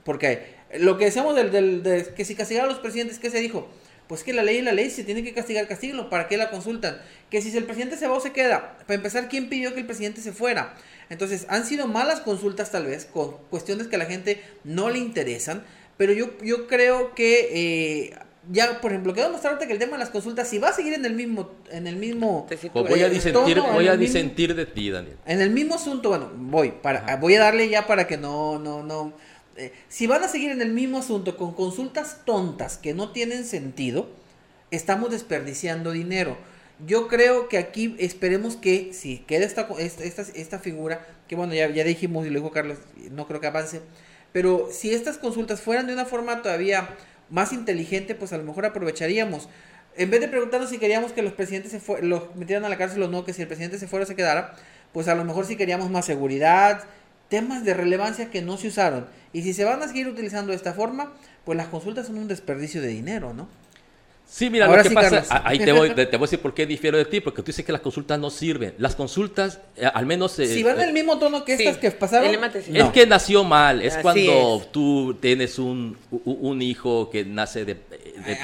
porque 0.04 0.56
lo 0.80 0.98
que 0.98 1.06
decíamos 1.06 1.36
del, 1.36 1.52
del 1.52 1.84
de 1.84 2.14
que 2.16 2.26
si 2.26 2.36
castigar 2.36 2.66
a 2.66 2.68
los 2.68 2.80
presidentes, 2.80 3.20
¿qué 3.20 3.30
se 3.30 3.40
dijo? 3.40 3.68
Pues 4.08 4.24
que 4.24 4.34
la 4.34 4.44
ley 4.44 4.58
es 4.58 4.64
la 4.64 4.72
ley, 4.72 4.90
si 4.90 5.04
tiene 5.04 5.24
que 5.24 5.34
castigar, 5.34 5.68
castíguenlo, 5.68 6.10
¿para 6.10 6.28
qué 6.28 6.38
la 6.38 6.52
consultan? 6.52 7.02
Que 7.30 7.42
si 7.42 7.56
el 7.58 7.64
presidente 7.64 7.98
se 7.98 8.08
va 8.08 8.16
o 8.16 8.20
se 8.20 8.32
queda, 8.32 8.78
para 8.80 8.96
empezar, 8.96 9.30
¿quién 9.30 9.50
pidió 9.50 9.74
que 9.74 9.80
el 9.80 9.86
presidente 9.86 10.22
se 10.22 10.32
fuera? 10.32 10.76
Entonces, 11.10 11.46
han 11.50 11.66
sido 11.66 11.88
malas 11.88 12.22
consultas 12.22 12.72
tal 12.72 12.86
vez, 12.86 13.06
con 13.06 13.38
cuestiones 13.50 13.88
que 13.88 13.96
a 13.96 14.00
la 14.00 14.06
gente 14.06 14.44
no 14.64 14.90
le 14.90 15.00
interesan, 15.00 15.64
pero 15.98 16.14
yo, 16.14 16.38
yo 16.44 16.68
creo 16.68 17.16
que 17.16 17.50
eh, 18.12 18.20
ya, 18.52 18.80
por 18.82 18.92
ejemplo, 18.92 19.14
quiero 19.14 19.32
mostrarte 19.32 19.66
que 19.66 19.74
el 19.74 19.80
tema 19.80 19.94
de 19.94 20.00
las 20.00 20.10
consultas, 20.10 20.48
si 20.48 20.60
va 20.60 20.70
a 20.70 20.74
seguir 20.74 20.94
en 20.94 21.06
el 21.06 21.14
mismo, 21.14 21.52
en 21.72 21.88
el 21.88 21.96
mismo 21.96 22.46
pues 22.48 22.72
voy 22.72 23.02
a 23.02 23.10
disentir, 23.10 23.60
voy 23.60 23.88
a 23.88 23.98
disentir 23.98 24.56
de 24.56 24.66
ti, 24.66 24.92
Daniel. 24.92 25.18
En 25.26 25.42
el 25.42 25.50
mismo 25.50 25.76
asunto, 25.76 26.10
bueno, 26.10 26.32
voy, 26.36 26.72
para, 26.72 27.16
voy 27.18 27.36
a 27.36 27.40
darle 27.40 27.70
ya 27.70 27.88
para 27.88 28.08
que 28.08 28.18
no, 28.18 28.60
no, 28.60 28.84
no. 28.84 29.14
Eh, 29.58 29.74
si 29.88 30.08
van 30.08 30.24
a 30.24 30.28
seguir 30.28 30.52
en 30.52 30.62
el 30.62 30.74
mismo 30.74 31.00
asunto 31.00 31.38
con 31.38 31.54
consultas 31.54 32.22
tontas 32.26 32.78
que 32.78 32.94
no 32.94 33.12
tienen 33.12 33.46
sentido, 33.46 34.10
estamos 34.72 35.12
desperdiciando 35.12 35.92
dinero. 35.92 36.38
Yo 36.86 37.08
creo 37.08 37.48
que 37.48 37.58
aquí 37.58 37.96
esperemos 38.00 38.58
que 38.58 38.92
si 38.94 39.20
queda 39.20 39.46
esta, 39.46 39.68
esta, 39.80 40.22
esta, 40.22 40.60
figura, 40.60 41.08
que 41.30 41.36
bueno, 41.36 41.54
ya, 41.54 41.70
ya 41.70 41.86
dijimos 41.86 42.28
y 42.28 42.30
dijo 42.30 42.52
Carlos, 42.52 42.80
no 43.12 43.28
creo 43.28 43.40
que 43.40 43.48
avance 43.48 43.82
pero 44.36 44.68
si 44.70 44.94
estas 44.94 45.18
consultas 45.18 45.62
fueran 45.62 45.88
de 45.88 45.94
una 45.94 46.04
forma 46.04 46.42
todavía 46.42 46.90
más 47.30 47.54
inteligente, 47.54 48.16
pues 48.16 48.34
a 48.34 48.38
lo 48.38 48.44
mejor 48.44 48.66
aprovecharíamos. 48.66 49.48
En 49.96 50.10
vez 50.10 50.20
de 50.20 50.28
preguntarnos 50.28 50.72
si 50.72 50.78
queríamos 50.78 51.14
que 51.14 51.22
los 51.22 51.32
presidentes 51.32 51.72
se 51.72 52.02
los 52.02 52.36
metieran 52.36 52.66
a 52.66 52.68
la 52.68 52.78
cárcel 52.78 53.02
o 53.04 53.08
no, 53.08 53.24
que 53.24 53.32
si 53.32 53.44
el 53.44 53.48
presidente 53.48 53.80
se 53.80 53.88
fuera 53.88 54.06
se 54.06 54.14
quedara, 54.14 54.54
pues 54.92 55.08
a 55.08 55.16
lo 55.16 55.24
mejor 55.24 55.46
si 55.46 55.56
queríamos 55.56 55.90
más 55.90 56.06
seguridad, 56.06 56.84
temas 57.36 57.66
de 57.66 57.74
relevancia 57.74 58.30
que 58.30 58.42
no 58.42 58.56
se 58.56 58.70
usaron. 58.70 59.08
Y 59.34 59.42
si 59.42 59.54
se 59.54 59.66
van 59.66 59.84
a 59.84 59.90
seguir 59.90 60.08
utilizando 60.08 60.52
de 60.52 60.56
esta 60.56 60.74
forma, 60.74 61.12
pues 61.44 61.58
las 61.58 61.68
consultas 61.68 62.08
son 62.08 62.18
un 62.18 62.30
desperdicio 62.30 62.82
de 62.82 62.88
dinero, 62.88 63.34
¿no? 63.34 63.50
Sí, 64.26 64.50
mira, 64.50 64.68
lo 64.68 64.82
que 64.82 64.90
pasa, 64.90 65.42
ahí 65.46 65.60
te 65.60 65.74
voy, 65.74 65.94
te 65.94 66.06
voy 66.06 66.16
a 66.16 66.20
decir 66.20 66.40
por 66.40 66.54
qué 66.54 66.66
difiero 66.66 66.98
de 66.98 67.04
ti, 67.04 67.20
porque 67.20 67.42
tú 67.42 67.48
dices 67.48 67.66
que 67.66 67.74
las 67.74 67.82
consultas 67.82 68.18
no 68.18 68.30
sirven. 68.30 68.74
Las 68.78 68.96
consultas, 68.96 69.60
eh, 69.76 69.86
al 69.86 70.06
menos... 70.06 70.40
Eh, 70.40 70.48
si 70.48 70.64
van 70.64 70.80
en 70.80 70.88
el 70.88 70.94
mismo 70.94 71.20
tono 71.20 71.44
que 71.44 71.56
estas 71.56 71.78
que 71.78 71.92
pasaron... 71.92 72.34
Es 72.56 72.90
que 72.92 73.06
nació 73.06 73.44
mal, 73.44 73.82
es 73.82 73.98
cuando 73.98 74.66
tú 74.72 75.18
tienes 75.20 75.60
un, 75.60 75.98
un, 76.24 76.62
hijo 76.62 77.10
que 77.10 77.26
nace 77.26 77.66
de... 77.66 77.78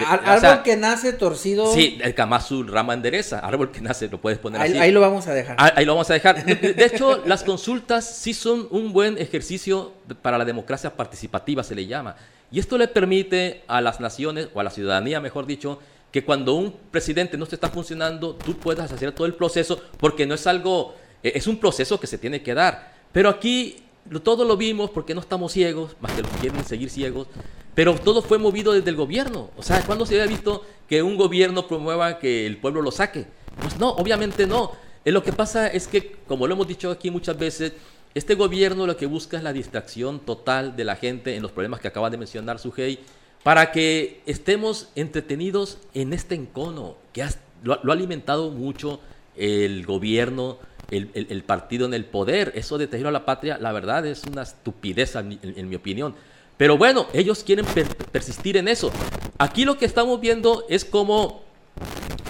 árbol 0.05 0.63
que 0.63 0.75
nace 0.77 1.13
torcido... 1.13 1.73
Sí, 1.73 1.99
el 2.01 2.13
Kamasu 2.13 2.63
rama 2.63 2.93
endereza, 2.93 3.39
árbol 3.39 3.71
que 3.71 3.81
nace, 3.81 4.07
lo 4.07 4.19
puedes 4.19 4.39
poner 4.39 4.61
ahí, 4.61 4.71
así. 4.71 4.79
Ahí 4.79 4.91
lo 4.91 5.01
vamos 5.01 5.27
a 5.27 5.33
dejar. 5.33 5.55
Ahí, 5.59 5.85
lo 5.85 5.93
vamos 5.93 6.09
a 6.09 6.13
dejar. 6.13 6.43
De, 6.45 6.85
hecho, 6.85 7.23
las 7.25 7.43
consultas 7.43 8.05
sí 8.05 8.33
son 8.33 8.67
un 8.71 8.93
buen 8.93 9.17
ejercicio 9.17 9.93
para 10.21 10.37
la 10.37 10.45
democracia 10.45 10.95
participativa, 10.95 11.63
se 11.63 11.75
le 11.75 11.85
llama. 11.85 12.15
Y 12.51 12.59
esto 12.59 12.77
le 12.77 12.87
permite 12.87 13.63
a 13.67 13.81
las 13.81 13.99
naciones, 13.99 14.49
o 14.53 14.59
a 14.59 14.63
la 14.63 14.69
ciudadanía, 14.69 15.19
mejor 15.21 15.45
dicho, 15.45 15.79
que 16.11 16.25
cuando 16.25 16.55
un 16.55 16.73
presidente 16.91 17.37
no 17.37 17.45
te 17.45 17.55
está 17.55 17.69
funcionando, 17.69 18.35
tú 18.35 18.57
puedas 18.57 18.91
hacer 18.91 19.13
todo 19.13 19.25
el 19.25 19.33
proceso, 19.33 19.81
porque 19.97 20.25
no 20.25 20.35
es 20.35 20.45
algo, 20.45 20.95
e, 21.23 21.31
es 21.35 21.47
un 21.47 21.57
proceso 21.57 21.99
que 21.99 22.07
se 22.07 22.17
tiene 22.17 22.41
que 22.41 22.53
dar. 22.53 22.91
Pero 23.11 23.29
aquí 23.29 23.83
todo 24.23 24.45
lo 24.45 24.57
vimos 24.57 24.89
porque 24.89 25.13
no 25.13 25.21
estamos 25.21 25.51
ciegos, 25.51 25.95
más 26.01 26.11
que 26.13 26.21
los 26.21 26.31
que 26.31 26.39
quieren 26.39 26.63
seguir 26.65 26.89
ciegos, 26.89 27.27
pero 27.75 27.95
todo 27.95 28.21
fue 28.21 28.37
movido 28.37 28.73
desde 28.73 28.89
el 28.89 28.95
gobierno. 28.95 29.49
O 29.57 29.63
sea, 29.63 29.81
¿cuándo 29.85 30.05
se 30.05 30.15
había 30.15 30.27
visto 30.27 30.65
que 30.87 31.01
un 31.01 31.15
gobierno 31.17 31.67
promueva 31.67 32.19
que 32.19 32.45
el 32.45 32.57
pueblo 32.57 32.81
lo 32.81 32.91
saque? 32.91 33.25
Pues 33.61 33.77
no, 33.79 33.91
obviamente 33.91 34.45
no. 34.47 34.71
Eh, 35.05 35.11
lo 35.11 35.23
que 35.23 35.33
pasa 35.33 35.67
es 35.67 35.87
que, 35.87 36.17
como 36.27 36.47
lo 36.47 36.53
hemos 36.53 36.67
dicho 36.67 36.91
aquí 36.91 37.09
muchas 37.09 37.37
veces, 37.37 37.73
este 38.13 38.35
gobierno 38.35 38.85
lo 38.85 38.97
que 38.97 39.05
busca 39.05 39.37
es 39.37 39.43
la 39.43 39.53
distracción 39.53 40.19
total 40.19 40.75
de 40.75 40.83
la 40.83 40.95
gente 40.97 41.35
en 41.35 41.41
los 41.41 41.51
problemas 41.51 41.79
que 41.79 41.87
acaba 41.87 42.09
de 42.09 42.17
mencionar 42.17 42.59
Sujei, 42.59 42.99
para 43.43 43.71
que 43.71 44.21
estemos 44.25 44.89
entretenidos 44.95 45.77
en 45.93 46.13
este 46.13 46.35
encono 46.35 46.97
que 47.13 47.25
lo, 47.63 47.73
ha 47.73 47.93
alimentado 47.93 48.51
mucho 48.51 48.99
el 49.35 49.85
gobierno, 49.85 50.59
el, 50.91 51.43
partido 51.43 51.85
en 51.85 51.93
el 51.93 52.05
poder. 52.05 52.51
Eso 52.55 52.77
de 52.77 52.87
tejer 52.87 53.07
a 53.07 53.11
la 53.11 53.25
patria, 53.25 53.57
la 53.57 53.71
verdad 53.71 54.05
es 54.05 54.23
una 54.25 54.43
estupidez 54.43 55.15
en, 55.15 55.69
mi 55.69 55.75
opinión. 55.75 56.13
Pero 56.57 56.77
bueno, 56.77 57.07
ellos 57.13 57.43
quieren 57.43 57.65
persistir 58.11 58.57
en 58.57 58.67
eso. 58.67 58.91
Aquí 59.37 59.65
lo 59.65 59.77
que 59.77 59.85
estamos 59.85 60.21
viendo 60.21 60.65
es 60.69 60.85
cómo 60.85 61.43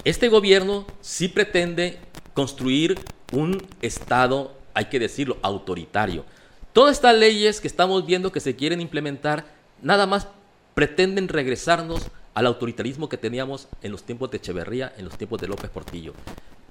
este 0.05 0.29
gobierno 0.29 0.85
sí 1.01 1.27
pretende 1.27 1.99
construir 2.33 2.97
un 3.33 3.61
Estado 3.81 4.53
hay 4.73 4.85
que 4.85 4.99
decirlo, 4.99 5.37
autoritario. 5.41 6.25
Todas 6.73 6.93
estas 6.95 7.15
leyes 7.17 7.59
que 7.59 7.67
estamos 7.67 8.05
viendo 8.05 8.31
que 8.31 8.39
se 8.39 8.55
quieren 8.55 8.81
implementar, 8.81 9.45
nada 9.81 10.05
más 10.05 10.27
pretenden 10.73 11.27
regresarnos 11.27 12.07
al 12.33 12.47
autoritarismo 12.47 13.09
que 13.09 13.17
teníamos 13.17 13.67
en 13.81 13.91
los 13.91 14.03
tiempos 14.03 14.31
de 14.31 14.37
Echeverría, 14.37 14.93
en 14.97 15.05
los 15.05 15.17
tiempos 15.17 15.41
de 15.41 15.47
López 15.47 15.69
Portillo. 15.69 16.13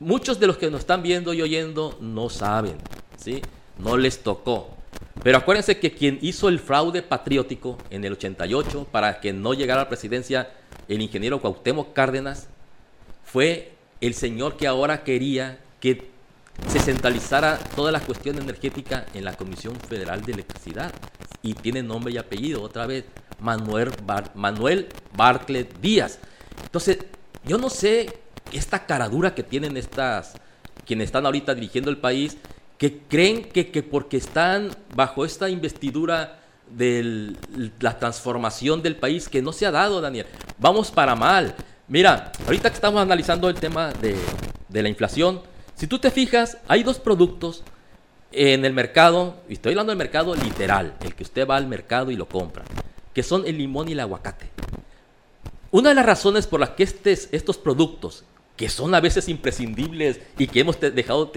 Muchos 0.00 0.40
de 0.40 0.46
los 0.46 0.56
que 0.56 0.70
nos 0.70 0.80
están 0.80 1.02
viendo 1.02 1.34
y 1.34 1.42
oyendo 1.42 1.98
no 2.00 2.30
saben, 2.30 2.78
¿sí? 3.18 3.42
No 3.78 3.98
les 3.98 4.22
tocó. 4.22 4.70
Pero 5.22 5.36
acuérdense 5.36 5.78
que 5.78 5.92
quien 5.92 6.18
hizo 6.22 6.48
el 6.48 6.58
fraude 6.58 7.02
patriótico 7.02 7.76
en 7.90 8.06
el 8.06 8.14
88 8.14 8.88
para 8.90 9.20
que 9.20 9.34
no 9.34 9.52
llegara 9.52 9.82
a 9.82 9.84
la 9.84 9.88
presidencia 9.90 10.48
el 10.88 11.02
ingeniero 11.02 11.42
Cuauhtémoc 11.42 11.92
Cárdenas 11.92 12.48
fue 13.24 13.74
el 14.00 14.14
señor 14.14 14.56
que 14.56 14.66
ahora 14.66 15.04
quería 15.04 15.60
que 15.80 16.08
se 16.66 16.80
centralizara 16.80 17.58
toda 17.76 17.92
la 17.92 18.00
cuestión 18.00 18.38
energética 18.38 19.04
en 19.12 19.26
la 19.26 19.34
Comisión 19.34 19.76
Federal 19.76 20.22
de 20.22 20.32
Electricidad. 20.32 20.94
Y 21.42 21.52
tiene 21.52 21.82
nombre 21.82 22.12
y 22.12 22.16
apellido, 22.16 22.62
otra 22.62 22.86
vez, 22.86 23.04
Manuel, 23.38 23.90
Manuel 24.34 24.88
Bartlett 25.14 25.78
Díaz. 25.80 26.18
Entonces, 26.64 26.98
yo 27.44 27.58
no 27.58 27.68
sé 27.68 28.18
esta 28.52 28.86
caradura 28.86 29.34
que 29.34 29.42
tienen 29.42 29.76
estas, 29.76 30.34
quienes 30.86 31.06
están 31.06 31.26
ahorita 31.26 31.54
dirigiendo 31.54 31.90
el 31.90 31.98
país, 31.98 32.36
que 32.78 32.98
creen 32.98 33.44
que, 33.44 33.70
que 33.70 33.82
porque 33.82 34.16
están 34.16 34.70
bajo 34.94 35.24
esta 35.24 35.48
investidura 35.50 36.40
de 36.70 37.34
la 37.80 37.98
transformación 37.98 38.80
del 38.82 38.96
país, 38.96 39.28
que 39.28 39.42
no 39.42 39.52
se 39.52 39.66
ha 39.66 39.70
dado, 39.70 40.00
Daniel. 40.00 40.26
Vamos 40.58 40.90
para 40.90 41.14
mal. 41.14 41.54
Mira, 41.88 42.32
ahorita 42.46 42.70
que 42.70 42.76
estamos 42.76 43.02
analizando 43.02 43.48
el 43.48 43.56
tema 43.56 43.92
de, 43.92 44.16
de 44.68 44.82
la 44.82 44.88
inflación, 44.88 45.42
si 45.74 45.86
tú 45.86 45.98
te 45.98 46.10
fijas, 46.10 46.58
hay 46.68 46.82
dos 46.82 46.98
productos 46.98 47.64
en 48.32 48.64
el 48.64 48.72
mercado, 48.72 49.36
y 49.48 49.54
estoy 49.54 49.72
hablando 49.72 49.90
del 49.90 49.98
mercado 49.98 50.34
literal, 50.34 50.94
el 51.00 51.14
que 51.14 51.24
usted 51.24 51.46
va 51.46 51.56
al 51.56 51.66
mercado 51.66 52.10
y 52.10 52.16
lo 52.16 52.28
compra, 52.28 52.64
que 53.12 53.22
son 53.22 53.46
el 53.46 53.58
limón 53.58 53.88
y 53.88 53.92
el 53.92 54.00
aguacate. 54.00 54.50
Una 55.72 55.90
de 55.90 55.94
las 55.94 56.06
razones 56.06 56.46
por 56.46 56.60
las 56.60 56.70
que 56.70 56.84
estos 56.84 57.58
productos, 57.58 58.24
que 58.60 58.68
son 58.68 58.94
a 58.94 59.00
veces 59.00 59.26
imprescindibles 59.28 60.20
y 60.36 60.46
que 60.46 60.60
hemos 60.60 60.78
dejado, 60.78 61.32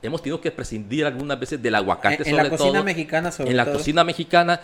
hemos 0.00 0.22
tenido 0.22 0.40
que 0.40 0.50
prescindir 0.52 1.04
algunas 1.04 1.38
veces 1.38 1.60
del 1.60 1.74
aguacate, 1.74 2.30
en, 2.30 2.36
la 2.36 2.48
cocina 2.48 2.82
mexicana, 2.84 3.32
sobre 3.32 3.50
en 3.50 3.56
la 3.56 3.66
cocina 3.70 4.04
mexicana, 4.04 4.60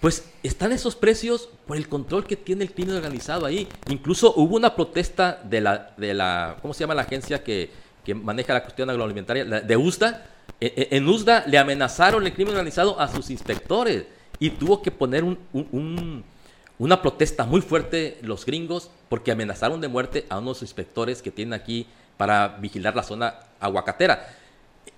pues 0.00 0.28
están 0.42 0.70
esos 0.72 0.94
precios 0.94 1.48
por 1.66 1.78
el 1.78 1.88
control 1.88 2.26
que 2.26 2.36
tiene 2.36 2.64
el 2.64 2.72
crimen 2.72 2.96
organizado 2.96 3.46
ahí. 3.46 3.66
Incluso 3.88 4.34
hubo 4.36 4.54
una 4.54 4.76
protesta 4.76 5.40
de 5.42 5.62
la, 5.62 5.94
de 5.96 6.12
la, 6.12 6.58
¿cómo 6.62 6.74
se 6.74 6.80
llama 6.80 6.94
la 6.94 7.02
agencia 7.02 7.42
que 7.42 7.70
que 8.06 8.14
maneja 8.14 8.54
la 8.54 8.62
cuestión 8.62 8.88
agroalimentaria, 8.88 9.44
de 9.44 9.76
USTA, 9.76 10.26
e, 10.60 10.66
e, 10.76 10.96
en 10.96 11.08
USDA 11.08 11.44
le 11.48 11.58
amenazaron 11.58 12.24
el 12.24 12.32
crimen 12.32 12.52
organizado 12.52 13.00
a 13.00 13.08
sus 13.08 13.30
inspectores 13.30 14.04
y 14.38 14.50
tuvo 14.50 14.80
que 14.80 14.92
poner 14.92 15.24
una 16.78 17.02
protesta 17.02 17.44
muy 17.44 17.60
fuerte 17.60 18.18
los 18.22 18.44
gringos 18.44 18.90
porque 19.08 19.32
amenazaron 19.32 19.80
de 19.80 19.88
muerte 19.88 20.26
a 20.28 20.38
unos 20.38 20.62
inspectores 20.62 21.22
que 21.22 21.30
tienen 21.30 21.54
aquí 21.54 21.86
para 22.16 22.48
vigilar 22.60 22.94
la 22.94 23.02
zona 23.02 23.34
aguacatera. 23.60 24.28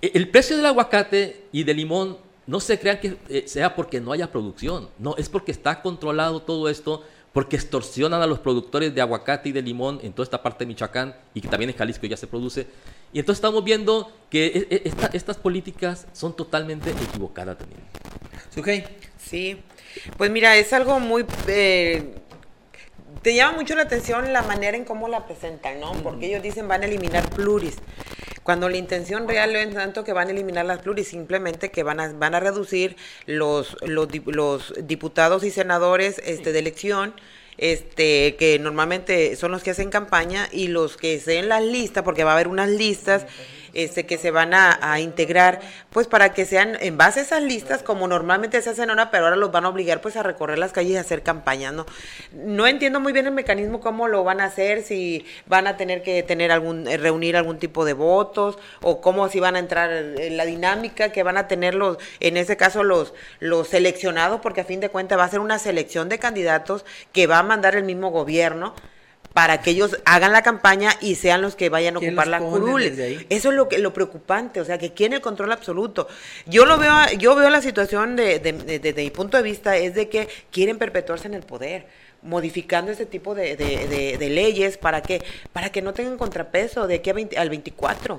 E, 0.02 0.12
el 0.14 0.28
precio 0.28 0.56
del 0.56 0.66
aguacate 0.66 1.46
y 1.52 1.64
del 1.64 1.76
limón 1.76 2.18
no 2.46 2.60
se 2.60 2.78
crean 2.78 2.98
que 2.98 3.18
eh, 3.28 3.44
sea 3.46 3.74
porque 3.74 4.00
no 4.00 4.12
haya 4.12 4.32
producción, 4.32 4.88
no, 4.98 5.16
es 5.16 5.28
porque 5.28 5.52
está 5.52 5.82
controlado 5.82 6.40
todo 6.40 6.68
esto, 6.68 7.04
porque 7.32 7.56
extorsionan 7.56 8.22
a 8.22 8.26
los 8.26 8.38
productores 8.38 8.94
de 8.94 9.00
aguacate 9.00 9.50
y 9.50 9.52
de 9.52 9.62
limón 9.62 10.00
en 10.02 10.12
toda 10.12 10.24
esta 10.24 10.42
parte 10.42 10.64
de 10.64 10.68
Michoacán 10.68 11.14
y 11.34 11.40
que 11.40 11.48
también 11.48 11.70
en 11.70 11.76
Jalisco 11.76 12.06
ya 12.06 12.16
se 12.16 12.26
produce. 12.26 12.66
Y 13.12 13.20
entonces 13.20 13.38
estamos 13.38 13.62
viendo 13.62 14.10
que 14.30 14.46
e, 14.46 14.66
e, 14.70 14.92
estas 15.12 15.36
políticas 15.36 16.06
son 16.12 16.34
totalmente 16.34 16.90
equivocadas 16.90 17.58
también. 17.58 17.80
Sí, 19.18 19.58
pues 20.16 20.30
mira, 20.30 20.56
es 20.56 20.72
algo 20.72 21.00
muy... 21.00 21.24
Eh, 21.46 22.14
te 23.22 23.34
llama 23.34 23.56
mucho 23.58 23.74
la 23.74 23.82
atención 23.82 24.32
la 24.32 24.42
manera 24.42 24.76
en 24.76 24.84
cómo 24.84 25.08
la 25.08 25.26
presentan, 25.26 25.80
¿no? 25.80 25.92
Porque 26.02 26.26
ellos 26.26 26.42
dicen 26.42 26.68
van 26.68 26.82
a 26.82 26.86
eliminar 26.86 27.28
pluris. 27.30 27.76
Cuando 28.42 28.68
la 28.68 28.76
intención 28.76 29.28
real 29.28 29.52
no 29.52 29.58
es 29.58 29.74
tanto 29.74 30.04
que 30.04 30.12
van 30.12 30.28
a 30.28 30.30
eliminar 30.30 30.64
las 30.64 30.78
pluris, 30.78 31.08
simplemente 31.08 31.70
que 31.70 31.82
van 31.82 32.00
a, 32.00 32.12
van 32.12 32.34
a 32.34 32.40
reducir 32.40 32.96
los, 33.26 33.76
los, 33.82 34.08
los 34.26 34.72
diputados 34.82 35.44
y 35.44 35.50
senadores 35.50 36.20
este, 36.24 36.52
de 36.52 36.58
elección 36.58 37.14
este, 37.58 38.36
que 38.36 38.58
normalmente 38.60 39.36
son 39.36 39.50
los 39.50 39.62
que 39.62 39.72
hacen 39.72 39.90
campaña 39.90 40.48
y 40.52 40.68
los 40.68 40.96
que 40.96 41.18
se 41.20 41.42
las 41.42 41.62
listas, 41.62 42.04
porque 42.04 42.24
va 42.24 42.30
a 42.30 42.34
haber 42.34 42.48
unas 42.48 42.70
listas 42.70 43.26
este, 43.78 44.06
que 44.06 44.18
se 44.18 44.30
van 44.30 44.54
a, 44.54 44.98
integrar, 45.00 45.60
pues 45.90 46.08
para 46.08 46.32
que 46.32 46.44
sean 46.44 46.76
en 46.80 46.98
base 46.98 47.20
a 47.20 47.22
esas 47.22 47.42
listas, 47.42 47.82
como 47.82 48.08
normalmente 48.08 48.60
se 48.60 48.70
hacen 48.70 48.90
ahora, 48.90 49.10
pero 49.10 49.24
ahora 49.24 49.36
los 49.36 49.52
van 49.52 49.64
a 49.64 49.68
obligar 49.68 50.00
pues 50.00 50.16
a 50.16 50.22
recorrer 50.22 50.58
las 50.58 50.72
calles 50.72 50.92
y 50.92 50.96
a 50.96 51.00
hacer 51.00 51.22
campañas, 51.22 51.72
¿no? 51.72 51.86
No 52.32 52.66
entiendo 52.66 52.98
muy 52.98 53.12
bien 53.12 53.26
el 53.26 53.32
mecanismo, 53.32 53.80
cómo 53.80 54.08
lo 54.08 54.24
van 54.24 54.40
a 54.40 54.46
hacer, 54.46 54.82
si 54.82 55.24
van 55.46 55.66
a 55.66 55.76
tener 55.76 56.02
que 56.02 56.22
tener 56.22 56.50
algún, 56.50 56.88
eh, 56.88 56.96
reunir 56.96 57.36
algún 57.36 57.58
tipo 57.58 57.84
de 57.84 57.92
votos, 57.92 58.58
o 58.82 59.00
cómo 59.00 59.28
si 59.28 59.38
van 59.38 59.54
a 59.56 59.60
entrar 59.60 59.92
en 59.92 60.36
la 60.36 60.44
dinámica 60.44 61.12
que 61.12 61.22
van 61.22 61.36
a 61.36 61.46
tener 61.46 61.74
los, 61.74 61.98
en 62.20 62.36
ese 62.36 62.56
caso 62.56 62.82
los, 62.82 63.14
los 63.38 63.68
seleccionados, 63.68 64.40
porque 64.40 64.62
a 64.62 64.64
fin 64.64 64.80
de 64.80 64.88
cuentas 64.88 65.18
va 65.18 65.24
a 65.24 65.28
ser 65.28 65.40
una 65.40 65.58
selección 65.58 66.08
de 66.08 66.18
candidatos 66.18 66.84
que 67.12 67.26
va 67.26 67.38
a 67.38 67.42
mandar 67.42 67.76
el 67.76 67.84
mismo 67.84 68.10
gobierno 68.10 68.74
para 69.38 69.60
que 69.60 69.70
ellos 69.70 69.96
hagan 70.04 70.32
la 70.32 70.42
campaña 70.42 70.96
y 71.00 71.14
sean 71.14 71.42
los 71.42 71.54
que 71.54 71.68
vayan 71.68 71.94
a 71.94 72.00
ocupar 72.00 72.26
la 72.26 72.40
curul. 72.40 72.82
Eso 72.82 73.50
es 73.50 73.54
lo 73.54 73.68
que 73.68 73.78
lo 73.78 73.92
preocupante, 73.92 74.60
o 74.60 74.64
sea, 74.64 74.78
que 74.78 74.94
quieren 74.94 75.12
el 75.12 75.20
control 75.20 75.52
absoluto. 75.52 76.08
Yo 76.46 76.66
lo 76.66 76.76
veo, 76.76 76.92
yo 77.18 77.36
veo 77.36 77.48
la 77.48 77.62
situación 77.62 78.16
de, 78.16 78.40
desde 78.40 79.00
mi 79.00 79.10
punto 79.10 79.36
de 79.36 79.44
vista 79.44 79.76
es 79.76 79.94
de 79.94 80.08
que 80.08 80.28
quieren 80.50 80.76
perpetuarse 80.76 81.28
en 81.28 81.34
el 81.34 81.44
poder 81.44 81.86
modificando 82.20 82.90
este 82.90 83.06
tipo 83.06 83.36
de, 83.36 84.18
leyes 84.18 84.76
para 84.76 85.02
que 85.02 85.22
para 85.52 85.70
que 85.70 85.82
no 85.82 85.92
tengan 85.92 86.18
contrapeso 86.18 86.88
de 86.88 86.96
aquí 86.96 87.12
al 87.36 87.48
24 87.48 88.18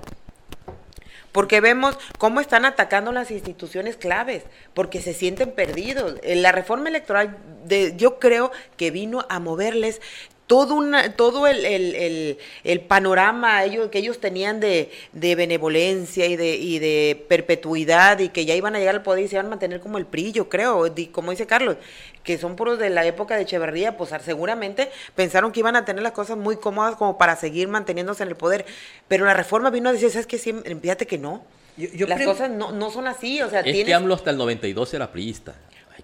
porque 1.34 1.60
vemos 1.60 1.98
cómo 2.18 2.40
están 2.40 2.64
atacando 2.64 3.12
las 3.12 3.30
instituciones 3.30 3.98
claves, 3.98 4.44
porque 4.74 5.00
se 5.00 5.14
sienten 5.14 5.52
perdidos. 5.52 6.16
La 6.24 6.52
reforma 6.52 6.90
electoral, 6.90 7.38
de, 7.66 7.94
yo 7.96 8.18
creo 8.18 8.52
que 8.78 8.90
vino 8.90 9.28
a 9.30 9.40
moverles 9.40 10.02
todo, 10.50 10.74
una, 10.74 11.14
todo 11.14 11.46
el, 11.46 11.64
el, 11.64 12.40
el, 12.64 12.82
panorama 12.82 13.64
ellos, 13.64 13.90
que 13.90 14.00
ellos 14.00 14.20
tenían 14.20 14.60
de, 14.60 14.90
de 15.14 15.36
benevolencia 15.36 16.26
y 16.26 16.36
de, 16.38 16.56
y 16.56 16.80
de 16.80 17.24
perpetuidad 17.30 18.18
y 18.18 18.30
que 18.30 18.46
ya 18.46 18.56
iban 18.56 18.76
a 18.76 18.80
llegar 18.80 18.96
al 18.96 19.04
poder 19.04 19.26
y 19.26 19.28
se 19.28 19.36
iban 19.36 19.46
a 19.46 19.50
mantener 19.50 19.80
como 19.80 20.00
el 20.00 20.08
PRI, 20.08 20.32
yo 20.32 20.50
creo, 20.50 20.92
como 21.12 21.30
dice 21.30 21.46
Carlos, 21.46 21.78
que 22.24 22.40
son 22.40 22.56
puros 22.56 22.80
de 22.80 22.90
la 22.90 23.06
época 23.06 23.36
de 23.36 23.44
Echeverría, 23.44 23.96
pues 23.96 24.10
seguramente 24.26 24.90
pensaron 25.14 25.52
que 25.52 25.60
iban 25.60 25.76
a 25.76 25.86
tener 25.86 26.02
las 26.02 26.14
cosas 26.14 26.36
muy 26.36 26.56
cómodas 26.56 26.96
como 26.96 27.20
para 27.20 27.36
seguir 27.36 27.68
manteniéndose 27.68 28.24
en 28.24 28.30
el 28.30 28.36
poder. 28.36 28.66
Pero 29.08 29.26
la 29.26 29.36
reforma 29.36 29.70
vino 29.70 29.90
a 29.90 29.94
decir, 29.94 30.10
¿sabes 30.10 30.26
qué? 30.26 30.40
Sí, 30.40 30.52
fíjate 30.82 31.06
que 31.06 31.20
no. 31.20 31.44
Las 31.78 32.24
cosas 32.24 32.50
no, 32.50 32.72
no, 32.72 32.90
son 32.90 33.06
así, 33.06 33.40
o 33.44 33.52
sea, 33.52 33.60
es 33.60 33.86
que 33.86 33.94
AMLO 33.94 34.16
hasta 34.16 34.32
el 34.32 34.38
92 34.38 34.96
era 34.96 35.12
priista 35.12 35.54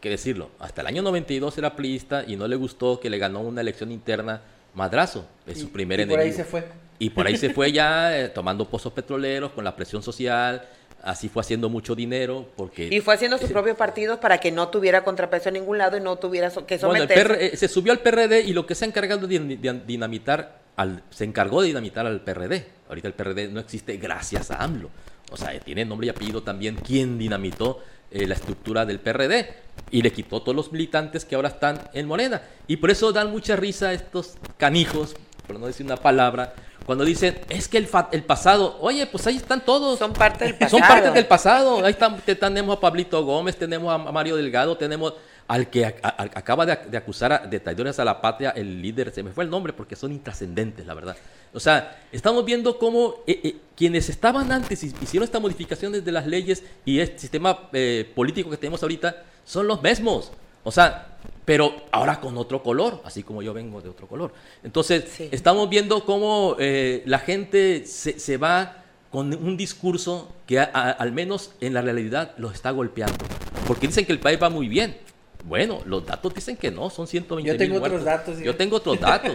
que 0.06 0.10
decirlo, 0.12 0.52
hasta 0.60 0.82
el 0.82 0.88
año 0.88 1.02
92 1.02 1.58
era 1.58 1.76
priista 1.76 2.24
y 2.28 2.36
no 2.36 2.48
le 2.48 2.56
gustó 2.56 3.00
que 3.00 3.10
le 3.10 3.18
ganó 3.18 3.42
una 3.42 3.62
elección 3.62 3.92
interna 3.92 4.40
Madrazo, 4.76 5.26
es 5.48 5.60
su 5.60 5.72
primer 5.72 6.00
enemigo. 6.00 6.22
Y 6.22 6.30
por 6.30 6.32
ahí 6.32 6.32
se 6.32 6.44
fue. 6.44 6.64
Y 7.00 7.10
por 7.10 7.26
ahí 7.26 7.38
se 7.38 7.50
fue 7.50 7.72
ya 7.72 8.16
eh, 8.20 8.30
tomando 8.30 8.70
pozos 8.70 8.94
petroleros 8.94 9.52
con 9.54 9.64
la 9.64 9.76
presión 9.76 10.04
social, 10.04 10.64
así 11.02 11.28
fue 11.28 11.42
haciendo 11.42 11.70
mucho 11.70 11.96
dinero 11.96 12.48
porque 12.56 12.88
y 12.92 13.00
fue 13.00 13.16
haciendo 13.16 13.40
sus 13.40 13.50
propios 13.52 13.78
partidos 13.78 14.20
para 14.20 14.38
que 14.38 14.52
no 14.52 14.68
tuviera 14.68 15.04
contrapeso 15.04 15.50
en 15.50 15.56
ningún 15.56 15.80
lado 15.80 15.98
y 15.98 16.02
no 16.02 16.18
tuviera 16.18 16.52
que 16.52 16.78
someterse. 16.78 17.24
Bueno, 17.24 17.42
eh, 17.42 17.58
se 17.58 17.68
subió 17.68 17.92
al 17.92 18.00
PRD 18.02 18.42
y 18.42 18.54
lo 18.54 18.68
que 18.68 18.76
se 18.76 18.86
ha 18.86 18.88
encargado 18.88 19.26
de 19.26 19.40
dinamitar 19.88 20.60
al, 20.76 21.02
se 21.10 21.24
encargó 21.24 21.62
de 21.62 21.70
dinamitar 21.70 22.06
al 22.06 22.22
PRD. 22.22 22.68
Ahorita 22.90 23.08
el 23.08 23.16
PRD 23.16 23.48
no 23.48 23.60
existe 23.60 23.98
gracias 23.98 24.52
a 24.52 24.64
AMLO. 24.64 24.92
O 25.32 25.38
sea, 25.38 25.60
tiene 25.62 25.84
nombre 25.84 26.06
y 26.06 26.10
apellido 26.12 26.44
también 26.44 26.76
quien 26.76 27.18
dinamitó 27.18 27.82
eh, 28.16 28.26
la 28.26 28.36
estructura 28.36 28.86
del 28.86 29.02
PRD 29.02 29.54
y 29.92 30.02
le 30.02 30.10
quitó 30.14 30.42
todos 30.42 30.56
los 30.56 30.72
militantes 30.72 31.26
que 31.26 31.36
ahora 31.36 31.50
están 31.50 31.82
en 31.92 32.08
Morena. 32.08 32.42
Y 32.66 32.78
por 32.78 32.90
eso 32.90 33.12
dan 33.12 33.30
mucha 33.30 33.58
risa 33.58 33.92
estos 33.92 34.36
canijos, 34.56 35.18
por 35.46 35.60
no 35.60 35.68
decir 35.68 35.86
una 35.86 35.98
palabra, 35.98 36.54
cuando 36.86 37.04
dicen, 37.04 37.38
es 37.50 37.68
que 37.68 37.78
el, 37.78 37.90
el 38.14 38.24
pasado, 38.24 38.78
oye, 38.80 39.06
pues 39.08 39.28
ahí 39.28 39.36
están 39.36 39.66
todos. 39.66 40.00
Son 40.00 40.14
parte 40.14 40.46
del 40.46 40.56
pasado. 40.56 40.80
Son 40.80 40.88
parte 40.88 41.12
del 41.12 41.26
pasado. 41.26 41.84
Ahí 41.84 41.92
están, 41.92 42.22
tenemos 42.22 42.78
a 42.78 42.80
Pablito 42.80 43.22
Gómez, 43.26 43.58
tenemos 43.58 43.94
a 43.94 43.98
Mario 43.98 44.38
Delgado, 44.38 44.78
tenemos 44.78 45.16
al 45.48 45.70
que 45.70 45.86
acaba 45.86 46.66
de, 46.66 46.98
acusar 46.98 47.50
de 47.50 47.60
traidores 47.60 48.00
a 48.00 48.06
la 48.06 48.20
patria, 48.20 48.50
el 48.52 48.82
líder, 48.82 49.12
se 49.14 49.22
me 49.22 49.32
fue 49.32 49.44
el 49.44 49.50
nombre 49.50 49.74
porque 49.74 49.96
son 49.96 50.12
intrascendentes, 50.12 50.86
la 50.86 50.96
verdad. 50.96 51.16
O 51.54 51.60
sea, 51.60 52.04
estamos 52.12 52.44
viendo 52.46 52.80
cómo 52.80 53.24
eh, 53.28 53.40
eh, 53.44 53.56
quienes 53.76 54.10
estaban 54.10 54.52
antes 54.52 54.84
y 54.84 54.88
hicieron 55.02 55.24
estas 55.24 55.42
modificaciones 55.42 56.04
de 56.04 56.12
las 56.12 56.26
leyes 56.26 56.64
y 56.84 57.00
este 57.00 57.20
sistema 57.20 57.70
eh, 57.74 58.12
político 58.16 58.50
que 58.50 58.58
tenemos 58.58 58.82
ahorita 58.82 59.24
son 59.46 59.68
los 59.68 59.84
mismos. 59.84 60.32
O 60.64 60.72
sea, 60.72 61.18
pero 61.46 61.76
ahora 61.92 62.20
con 62.20 62.36
otro 62.40 62.64
color, 62.64 63.02
así 63.06 63.22
como 63.22 63.44
yo 63.44 63.54
vengo 63.54 63.82
de 63.82 63.90
otro 63.90 64.08
color. 64.08 64.34
Entonces, 64.64 65.06
estamos 65.32 65.70
viendo 65.70 66.04
cómo 66.06 66.58
la 66.58 67.20
gente 67.20 67.86
se, 67.86 68.20
se, 68.20 68.38
va 68.38 68.84
con 69.12 69.32
un 69.32 69.56
discurso 69.56 70.34
que 70.48 70.60
al 70.60 71.12
menos 71.12 71.52
en 71.62 71.76
la 71.76 71.84
realidad 71.84 72.34
los 72.38 72.56
está 72.56 72.72
golpeando. 72.72 73.24
Porque 73.68 73.86
dicen 73.86 74.08
que 74.08 74.12
el 74.12 74.20
país 74.20 74.40
va 74.42 74.50
muy 74.50 74.68
bien. 74.68 74.98
Bueno, 75.46 75.80
los 75.86 76.04
datos 76.04 76.34
dicen 76.34 76.58
que 76.58 76.72
no, 76.72 76.90
son 76.90 77.06
120 77.06 77.52
Yo 77.52 77.58
tengo 77.58 77.78
otros 77.78 78.04
datos. 78.04 78.40
Yo 78.40 78.56
tengo 78.56 78.78
otros 78.78 79.00
datos. 79.00 79.32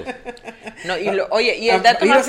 no, 0.84 0.98
y 0.98 1.08
oye, 1.30 1.56
y 1.56 1.70
el 1.70 1.82
dato 1.82 2.04
más 2.04 2.26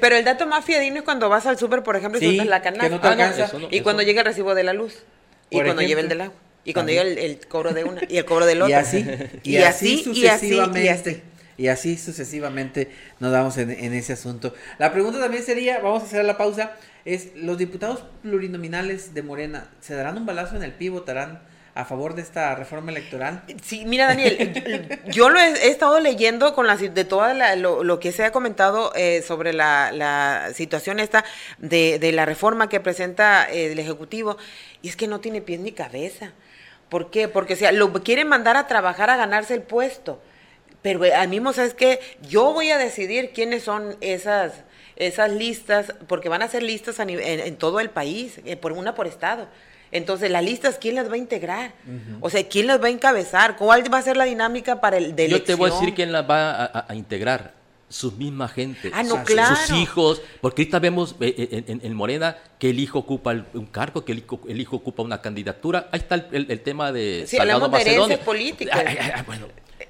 pero, 0.00 0.16
el 0.16 0.24
dato 0.24 0.46
más 0.46 0.64
fiadino 0.64 0.98
es 0.98 1.02
cuando 1.02 1.28
vas 1.28 1.44
al 1.46 1.58
súper, 1.58 1.82
por 1.82 1.96
ejemplo, 1.96 2.20
y 2.20 2.38
sí, 2.40 2.44
la 2.44 2.62
canasta. 2.62 3.50
y 3.70 3.80
cuando 3.80 4.02
llega 4.02 4.20
el 4.20 4.26
recibo 4.26 4.54
de 4.54 4.62
la 4.62 4.72
luz. 4.72 5.02
Y 5.50 5.60
cuando 5.60 5.82
lleva 5.82 6.00
el 6.00 6.08
del 6.08 6.20
agua. 6.20 6.36
Y 6.64 6.72
cuando 6.72 6.92
llega 6.92 7.02
el, 7.02 7.46
cobro 7.48 7.72
de 7.72 7.84
una. 7.84 8.02
Y 8.08 8.16
el 8.16 8.24
cobro 8.24 8.46
del 8.46 8.62
otro. 8.62 8.76
Y 8.76 8.78
así. 8.78 9.06
Y, 9.42 9.56
así, 9.58 10.04
sucesivamente. 10.04 11.22
Y 11.56 11.68
así, 11.68 11.96
sucesivamente 11.96 12.90
nos 13.18 13.32
vamos 13.32 13.56
en, 13.58 13.70
en 13.72 13.92
ese 13.92 14.12
asunto. 14.12 14.54
La 14.78 14.92
pregunta 14.92 15.18
también 15.18 15.42
sería, 15.42 15.80
vamos 15.80 16.02
a 16.02 16.06
hacer 16.06 16.24
la 16.24 16.36
pausa, 16.36 16.76
es, 17.04 17.34
¿los 17.34 17.58
diputados 17.58 18.04
plurinominales 18.22 19.14
de 19.14 19.22
Morena 19.22 19.68
se 19.80 19.94
darán 19.94 20.18
un 20.18 20.26
balazo 20.26 20.56
en 20.56 20.62
el 20.62 20.72
pie, 20.72 20.90
votarán 20.90 21.40
a 21.76 21.84
favor 21.84 22.14
de 22.14 22.22
esta 22.22 22.54
reforma 22.54 22.90
electoral? 22.90 23.42
Sí, 23.62 23.84
mira 23.84 24.06
Daniel, 24.06 24.94
yo 25.08 25.28
lo 25.28 25.38
he, 25.38 25.68
estado 25.68 26.00
leyendo 26.00 26.54
con 26.54 26.66
las 26.66 26.80
de 26.80 27.04
todo 27.04 27.26
lo, 27.84 28.00
que 28.00 28.12
se 28.12 28.24
ha 28.24 28.32
comentado 28.32 28.92
eh, 28.94 29.22
sobre 29.22 29.52
la, 29.52 30.50
situación 30.54 30.98
esta 31.00 31.24
de, 31.58 32.10
la 32.12 32.24
reforma 32.24 32.70
que 32.70 32.80
presenta 32.80 33.46
eh, 33.50 33.72
el 33.72 33.78
Ejecutivo 33.78 34.38
y 34.80 34.88
es 34.88 34.96
que 34.96 35.06
no 35.06 35.20
tiene 35.20 35.42
pies 35.42 35.60
ni 35.60 35.72
cabeza. 35.72 36.32
¿Por 36.88 37.10
qué? 37.10 37.28
Porque 37.28 37.56
sea, 37.56 37.72
lo 37.72 37.92
quieren 37.92 38.28
mandar 38.28 38.56
a 38.56 38.66
trabajar 38.66 39.10
a 39.10 39.16
ganarse 39.16 39.52
el 39.52 39.62
puesto. 39.62 40.22
Pero 40.80 41.04
eh, 41.04 41.14
al 41.14 41.28
mismo, 41.28 41.52
¿sabes 41.52 41.74
que 41.74 42.00
Yo 42.22 42.52
voy 42.54 42.70
a 42.70 42.78
decidir 42.78 43.32
quiénes 43.32 43.64
son 43.64 43.96
esas 44.00 44.52
esas 44.96 45.30
listas, 45.30 45.92
porque 46.06 46.30
van 46.30 46.40
a 46.40 46.48
ser 46.48 46.62
listas 46.62 46.98
en, 47.00 47.56
todo 47.56 47.80
el 47.80 47.90
país, 47.90 48.40
por 48.62 48.72
una 48.72 48.94
por 48.94 49.06
estado. 49.06 49.46
Entonces, 49.92 50.30
las 50.30 50.44
listas, 50.44 50.78
¿quién 50.78 50.94
las 50.94 51.08
va 51.08 51.14
a 51.14 51.18
integrar? 51.18 51.72
O 52.20 52.30
sea, 52.30 52.46
¿quién 52.48 52.66
las 52.66 52.82
va 52.82 52.86
a 52.86 52.90
encabezar? 52.90 53.56
¿Cuál 53.56 53.92
va 53.92 53.98
a 53.98 54.02
ser 54.02 54.16
la 54.16 54.24
dinámica 54.24 54.80
para 54.80 54.96
el 54.96 55.14
de 55.14 55.28
Yo 55.28 55.42
te 55.42 55.54
voy 55.54 55.70
a 55.70 55.74
decir 55.74 55.94
quién 55.94 56.12
las 56.12 56.28
va 56.28 56.86
a, 56.88 56.94
integrar. 56.94 57.54
Su 57.88 58.10
misma 58.10 58.48
gente. 58.48 58.90
Ah, 58.92 59.04
no, 59.04 59.22
claro. 59.22 59.54
Sus 59.54 59.76
hijos. 59.76 60.20
Porque 60.40 60.62
ahorita 60.62 60.80
vemos 60.80 61.14
eh, 61.20 61.34
eh, 61.38 61.78
en, 61.80 61.94
Morena 61.94 62.36
que 62.58 62.70
el 62.70 62.80
hijo 62.80 62.98
ocupa 62.98 63.32
un 63.54 63.66
cargo, 63.66 64.04
que 64.04 64.10
el 64.10 64.18
hijo, 64.18 64.40
el 64.48 64.60
hijo, 64.60 64.74
ocupa 64.74 65.04
una 65.04 65.22
candidatura. 65.22 65.88
Ahí 65.92 66.00
está 66.00 66.16
el, 66.16 66.60
tema 66.62 66.90
de 66.90 67.26
sí, 67.28 67.36
Salgado 67.36 67.66
hablamos 67.66 68.08
de 68.08 68.18
políticas. 68.18 68.82
bueno, 69.26 69.46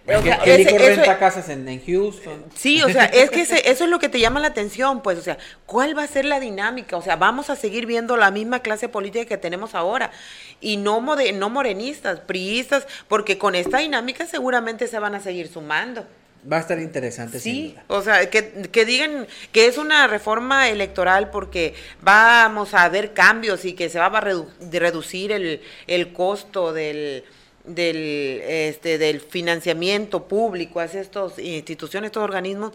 O 0.08 0.22
sea, 0.22 0.36
ese, 0.44 0.78
renta 0.78 1.18
casas 1.18 1.48
en, 1.48 1.84
Houston. 1.84 2.44
Sí, 2.54 2.80
o 2.82 2.88
sea, 2.88 3.06
es 3.06 3.30
que 3.30 3.42
eso 3.42 3.84
es 3.84 3.90
lo 3.90 3.98
que 3.98 4.08
te 4.08 4.20
llama 4.20 4.38
la 4.38 4.48
atención, 4.48 5.02
pues, 5.02 5.18
o 5.18 5.22
sea, 5.22 5.36
¿cuál 5.66 5.98
va 5.98 6.04
a 6.04 6.06
ser 6.06 6.24
la 6.24 6.38
dinámica? 6.38 6.96
O 6.96 7.02
sea, 7.02 7.16
vamos 7.16 7.50
a 7.50 7.56
seguir 7.56 7.86
viendo 7.86 8.16
la 8.16 8.30
misma 8.30 8.60
clase 8.60 8.88
política 8.88 9.24
que 9.24 9.36
tenemos 9.36 9.74
ahora 9.74 10.12
y 10.60 10.76
no, 10.76 11.04
no 11.34 11.50
morenistas, 11.50 12.20
priistas, 12.20 12.86
porque 13.08 13.36
con 13.36 13.56
esta 13.56 13.78
dinámica 13.78 14.26
seguramente 14.26 14.86
se 14.86 14.98
van 15.00 15.16
a 15.16 15.20
seguir 15.20 15.48
sumando. 15.48 16.06
Va 16.50 16.58
a 16.58 16.60
estar 16.60 16.78
interesante. 16.78 17.40
Sí, 17.40 17.74
o 17.88 18.02
sea, 18.02 18.30
que, 18.30 18.68
que, 18.70 18.84
digan 18.84 19.26
que 19.50 19.66
es 19.66 19.78
una 19.78 20.06
reforma 20.06 20.68
electoral 20.68 21.30
porque 21.30 21.74
vamos 22.02 22.72
a 22.74 22.88
ver 22.88 23.12
cambios 23.12 23.64
y 23.64 23.72
que 23.72 23.88
se 23.88 23.98
va 23.98 24.06
a 24.06 24.20
reducir 24.20 25.32
el, 25.32 25.60
el 25.88 26.12
costo 26.12 26.72
del, 26.72 27.24
del, 27.66 28.42
este, 28.46 28.98
del 28.98 29.20
financiamiento 29.20 30.24
público 30.24 30.80
hacia 30.80 31.00
estas 31.00 31.38
instituciones, 31.38 32.08
estos 32.08 32.22
organismos. 32.22 32.72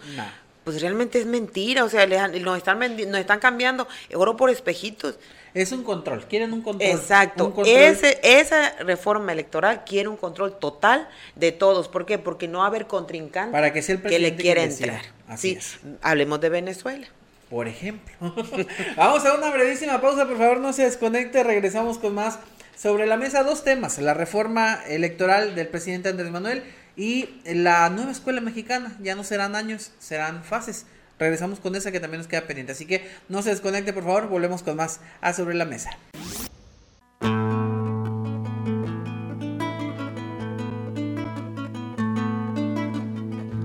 Pues 0.64 0.80
realmente 0.80 1.20
es 1.20 1.26
mentira, 1.26 1.84
o 1.84 1.90
sea, 1.90 2.06
nos, 2.06 2.58
están 2.58 2.80
nos 2.80 3.20
están 3.20 3.40
cambiando 3.40 3.88
oro 4.14 4.38
por 4.38 4.52
espejitos. 4.52 5.18
Es 5.54 5.72
un 5.72 5.84
control, 5.84 6.26
quieren 6.28 6.54
un 6.54 6.62
control. 6.62 6.92
Exacto, 6.92 7.54
Ese, 7.66 8.20
esa 8.24 8.72
reforma 8.78 9.34
electoral 9.34 9.84
quiere 9.86 10.08
un 10.08 10.16
control 10.16 10.58
total 10.58 11.10
de 11.36 11.52
todos. 11.52 11.90
¿Por 11.90 12.06
qué? 12.06 12.20
Porque 12.20 12.48
no 12.48 12.60
va 12.60 12.66
a 12.66 12.68
haber 12.68 12.88
contrincante 12.88 13.52
Para 13.52 13.74
que, 13.74 13.82
sea 13.82 13.96
el 13.96 14.02
que 14.02 14.20
le 14.20 14.36
quiera 14.36 14.64
entrar. 14.64 15.02
Así 15.28 15.58
hablemos 16.02 16.40
de 16.40 16.50
Venezuela. 16.50 17.08
Por 17.50 17.68
ejemplo. 17.68 18.14
Vamos 18.96 19.26
a 19.26 19.34
una 19.34 19.50
brevísima 19.50 20.00
pausa, 20.00 20.26
por 20.26 20.38
favor, 20.38 20.60
no 20.60 20.72
se 20.72 20.84
desconecte, 20.84 21.44
regresamos 21.44 21.98
con 21.98 22.16
más 22.16 22.40
sobre 22.82 23.06
la 23.06 23.18
mesa 23.18 23.44
dos 23.44 23.64
temas, 23.64 24.00
la 24.00 24.14
reforma 24.14 24.80
electoral 24.88 25.54
del 25.54 25.68
presidente 25.68 26.10
Andrés 26.10 26.32
Manuel 26.32 26.64
y 26.96 27.30
la 27.46 27.90
nueva 27.90 28.12
escuela 28.12 28.42
mexicana. 28.42 28.98
Ya 29.02 29.14
no 29.14 29.24
serán 29.24 29.56
años, 29.56 29.92
serán 30.00 30.44
fases 30.44 30.86
regresamos 31.20 31.60
con 31.60 31.76
esa 31.76 31.92
que 31.92 32.00
también 32.00 32.18
nos 32.18 32.28
queda 32.28 32.48
pendiente. 32.48 32.72
Así 32.72 32.88
que 32.88 33.08
no 33.30 33.44
se 33.44 33.52
desconecte, 33.52 33.94
por 33.94 34.04
favor, 34.04 34.28
volvemos 34.28 34.64
con 34.64 34.76
más 34.76 35.02
a 35.22 35.34
sobre 35.34 35.54
la 35.54 35.66
mesa. 35.66 35.92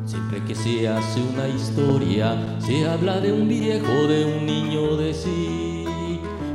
Siempre 0.05 0.45
que 0.47 0.55
se 0.55 0.87
hace 0.87 1.21
una 1.23 1.49
historia, 1.49 2.61
se 2.61 2.87
habla 2.87 3.21
de 3.21 3.33
un 3.33 3.49
viejo, 3.49 4.07
de 4.07 4.27
un 4.27 4.45
niño, 4.45 4.99
de 4.99 5.15
sí. 5.15 5.66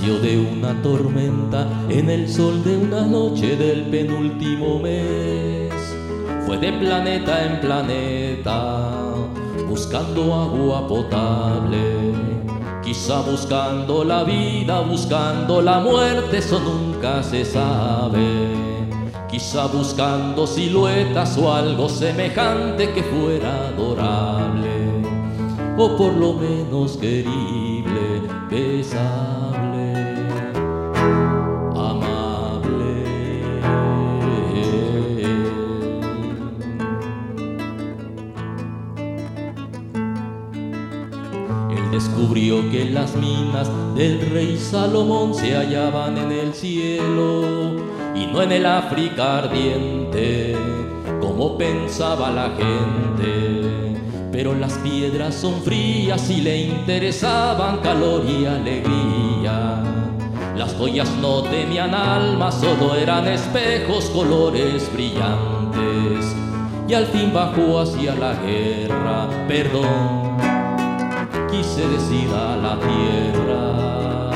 De 0.00 0.38
una 0.38 0.80
tormenta 0.82 1.68
en 1.90 2.08
el 2.08 2.26
sol 2.26 2.64
de 2.64 2.74
una 2.74 3.02
noche 3.02 3.54
del 3.54 3.82
penúltimo 3.82 4.78
mes. 4.78 5.70
Fue 6.46 6.56
de 6.56 6.72
planeta 6.72 7.44
en 7.44 7.60
planeta, 7.60 8.92
buscando 9.68 10.34
agua 10.34 10.88
potable. 10.88 12.14
Quizá 12.82 13.20
buscando 13.20 14.02
la 14.02 14.24
vida, 14.24 14.80
buscando 14.80 15.60
la 15.60 15.80
muerte, 15.80 16.38
eso 16.38 16.58
nunca 16.60 17.22
se 17.22 17.44
sabe. 17.44 18.56
Quizá 19.30 19.66
buscando 19.66 20.46
siluetas 20.46 21.36
o 21.36 21.52
algo 21.52 21.90
semejante 21.90 22.90
que 22.92 23.02
fuera 23.02 23.68
adorable, 23.68 25.02
o 25.76 25.94
por 25.96 26.14
lo 26.14 26.32
menos 26.32 26.96
querible, 26.96 28.22
pesable. 28.48 29.49
Las 42.90 43.14
minas 43.14 43.70
del 43.94 44.20
rey 44.30 44.56
Salomón 44.56 45.34
se 45.34 45.54
hallaban 45.54 46.18
en 46.18 46.32
el 46.32 46.54
cielo 46.54 47.76
y 48.14 48.26
no 48.26 48.42
en 48.42 48.52
el 48.52 48.66
África 48.66 49.38
ardiente, 49.38 50.56
como 51.20 51.56
pensaba 51.56 52.30
la 52.30 52.50
gente. 52.50 53.96
Pero 54.32 54.54
las 54.54 54.74
piedras 54.74 55.34
son 55.34 55.60
frías 55.62 56.30
y 56.30 56.40
le 56.40 56.58
interesaban 56.62 57.78
calor 57.78 58.24
y 58.26 58.46
alegría. 58.46 59.82
Las 60.56 60.74
joyas 60.74 61.10
no 61.20 61.42
tenían 61.42 61.94
alma, 61.94 62.50
solo 62.52 62.94
eran 62.94 63.26
espejos, 63.26 64.06
colores 64.10 64.90
brillantes. 64.92 66.34
Y 66.88 66.94
al 66.94 67.06
fin 67.06 67.32
bajó 67.32 67.80
hacia 67.80 68.14
la 68.14 68.34
guerra, 68.34 69.28
perdón 69.46 70.19
se 71.58 71.86
decida 71.88 72.56
la 72.56 72.78
tierra. 72.78 74.30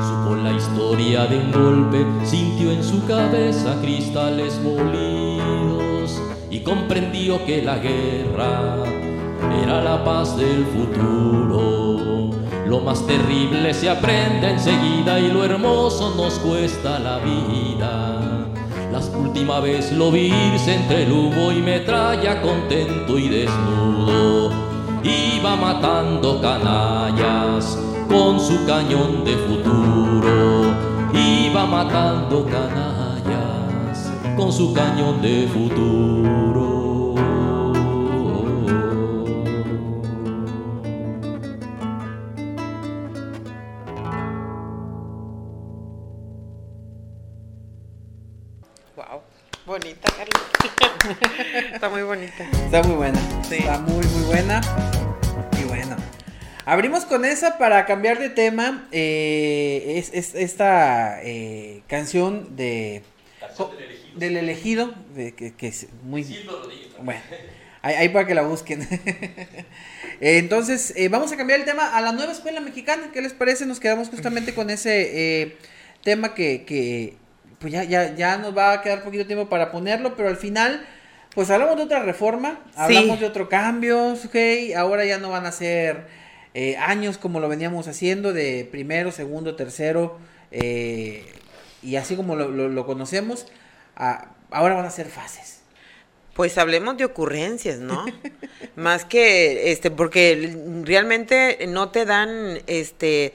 Supo 0.00 0.34
la 0.34 0.52
historia 0.52 1.26
de 1.26 1.38
un 1.38 1.52
golpe, 1.52 2.04
sintió 2.24 2.72
en 2.72 2.82
su 2.82 3.06
cabeza 3.06 3.80
cristales 3.80 4.60
molidos 4.60 6.20
y 6.50 6.60
comprendió 6.60 7.44
que 7.44 7.62
la 7.62 7.78
guerra 7.78 8.84
era 9.62 9.82
la 9.82 10.04
paz 10.04 10.36
del 10.36 10.66
futuro. 10.66 12.30
Lo 12.66 12.80
más 12.80 13.06
terrible 13.06 13.72
se 13.72 13.88
aprende 13.88 14.50
enseguida 14.50 15.20
y 15.20 15.30
lo 15.30 15.44
hermoso 15.44 16.14
nos 16.16 16.40
cuesta 16.40 16.98
la 16.98 17.18
vida. 17.18 18.35
La 18.96 19.18
última 19.18 19.60
vez 19.60 19.92
lo 19.92 20.10
vi 20.10 20.32
irse 20.32 20.74
entre 20.74 21.02
el 21.02 21.12
humo 21.12 21.52
y 21.52 21.60
metralla 21.60 22.40
contento 22.40 23.18
y 23.18 23.28
desnudo. 23.28 24.50
Iba 25.04 25.54
matando 25.54 26.40
canallas 26.40 27.78
con 28.08 28.40
su 28.40 28.64
cañón 28.64 29.22
de 29.22 29.36
futuro. 29.36 30.72
Iba 31.12 31.66
matando 31.66 32.46
canallas 32.46 34.10
con 34.34 34.50
su 34.50 34.72
cañón 34.72 35.20
de 35.20 35.46
futuro. 35.46 36.65
Abrimos 56.66 57.04
con 57.04 57.24
esa 57.24 57.58
para 57.58 57.86
cambiar 57.86 58.18
de 58.18 58.28
tema. 58.28 58.88
Eh, 58.90 60.02
es, 60.12 60.34
esta 60.34 61.22
eh, 61.22 61.82
canción 61.86 62.56
de. 62.56 63.04
del 64.16 64.36
elegido. 64.36 64.92
de, 65.14 65.32
que, 65.32 65.54
es 65.68 65.86
muy. 66.02 66.24
Bueno. 67.00 67.20
Ahí, 67.82 68.08
para 68.08 68.26
que 68.26 68.34
la 68.34 68.42
busquen. 68.42 68.86
Entonces, 70.20 70.92
eh, 70.96 71.08
vamos 71.08 71.30
a 71.30 71.36
cambiar 71.36 71.60
el 71.60 71.66
tema 71.66 71.96
a 71.96 72.00
la 72.00 72.10
nueva 72.10 72.32
escuela 72.32 72.60
mexicana. 72.60 73.10
¿Qué 73.12 73.22
les 73.22 73.32
parece? 73.32 73.64
Nos 73.64 73.78
quedamos 73.78 74.08
justamente 74.08 74.52
con 74.52 74.68
ese 74.68 75.56
tema 76.02 76.34
que, 76.34 76.64
que 76.64 77.14
pues 77.60 77.72
ya, 77.72 77.84
ya, 77.84 78.12
ya 78.16 78.38
nos 78.38 78.58
va 78.58 78.72
a 78.72 78.82
quedar 78.82 79.04
poquito 79.04 79.24
tiempo 79.24 79.48
para 79.48 79.70
ponerlo, 79.70 80.16
pero 80.16 80.28
al 80.28 80.36
final 80.36 80.84
pues 81.32 81.48
hablamos 81.50 81.76
de 81.76 81.82
otra 81.82 82.02
reforma, 82.02 82.58
hablamos 82.74 83.20
de 83.20 83.26
otro 83.26 83.48
cambio, 83.48 84.14
ok, 84.14 84.74
ahora 84.76 85.04
ya 85.04 85.18
no 85.18 85.30
van 85.30 85.46
a 85.46 85.52
ser 85.52 86.25
eh, 86.58 86.78
años 86.78 87.18
como 87.18 87.38
lo 87.38 87.50
veníamos 87.50 87.86
haciendo, 87.86 88.32
de 88.32 88.66
primero, 88.70 89.12
segundo, 89.12 89.56
tercero, 89.56 90.16
eh, 90.50 91.30
y 91.82 91.96
así 91.96 92.16
como 92.16 92.34
lo, 92.34 92.86
conocemos, 92.86 93.46
ahora 93.94 94.74
van 94.74 94.86
a 94.86 94.90
ser 94.90 95.10
fases. 95.10 95.60
Pues 96.32 96.56
hablemos 96.56 96.96
de 96.96 97.04
ocurrencias, 97.04 97.78
¿no? 97.78 98.06
Más 98.74 99.04
que, 99.04 99.70
este, 99.70 99.90
porque 99.90 100.56
realmente 100.82 101.66
no 101.68 101.90
te 101.90 102.06
dan, 102.06 102.58
este, 102.66 103.34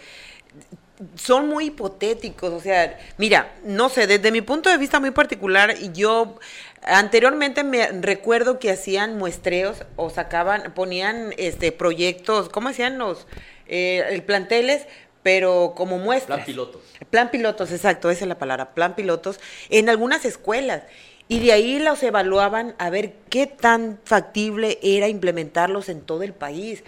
son 1.14 1.48
muy 1.48 1.66
hipotéticos, 1.66 2.52
o 2.52 2.60
sea, 2.60 2.98
mira, 3.20 3.54
no 3.64 3.90
sé, 3.90 4.08
desde 4.08 4.32
mi 4.32 4.42
punto 4.42 4.72
de 4.72 4.80
vista 4.80 5.00
muy 5.00 5.12
particular, 5.12 5.78
yo 5.94 6.40
anteriormente 6.84 7.64
me 7.64 7.88
recuerdo 8.02 8.60
que 8.60 8.72
hacían 8.72 9.18
muestreos 9.18 9.84
o 9.96 10.10
sacaban, 10.10 10.74
ponían 10.74 11.34
este 11.38 11.72
proyectos, 11.72 12.50
¿cómo 12.50 12.70
hacían 12.70 12.98
los 12.98 13.28
eh, 13.68 14.22
planteles? 14.26 14.88
Pero 15.24 15.74
como 15.76 16.00
muestras. 16.00 16.38
Plan 16.38 16.46
pilotos. 16.46 16.82
Plan 17.10 17.32
pilotos, 17.32 17.72
exacto, 17.72 18.10
esa 18.10 18.26
es 18.26 18.28
la 18.28 18.40
palabra, 18.40 18.74
plan 18.74 18.96
pilotos, 18.96 19.40
en 19.70 19.90
algunas 19.90 20.26
escuelas. 20.26 20.84
Y 21.28 21.40
de 21.40 21.54
ahí 21.54 21.80
los 21.80 22.04
evaluaban 22.04 22.76
a 22.78 22.90
ver 22.90 23.14
qué 23.30 23.48
tan 23.48 24.00
factible 24.04 24.80
era 24.82 25.08
implementarlos 25.08 25.88
en 25.88 26.02
todo 26.02 26.24
el 26.24 26.34
país. 26.34 26.84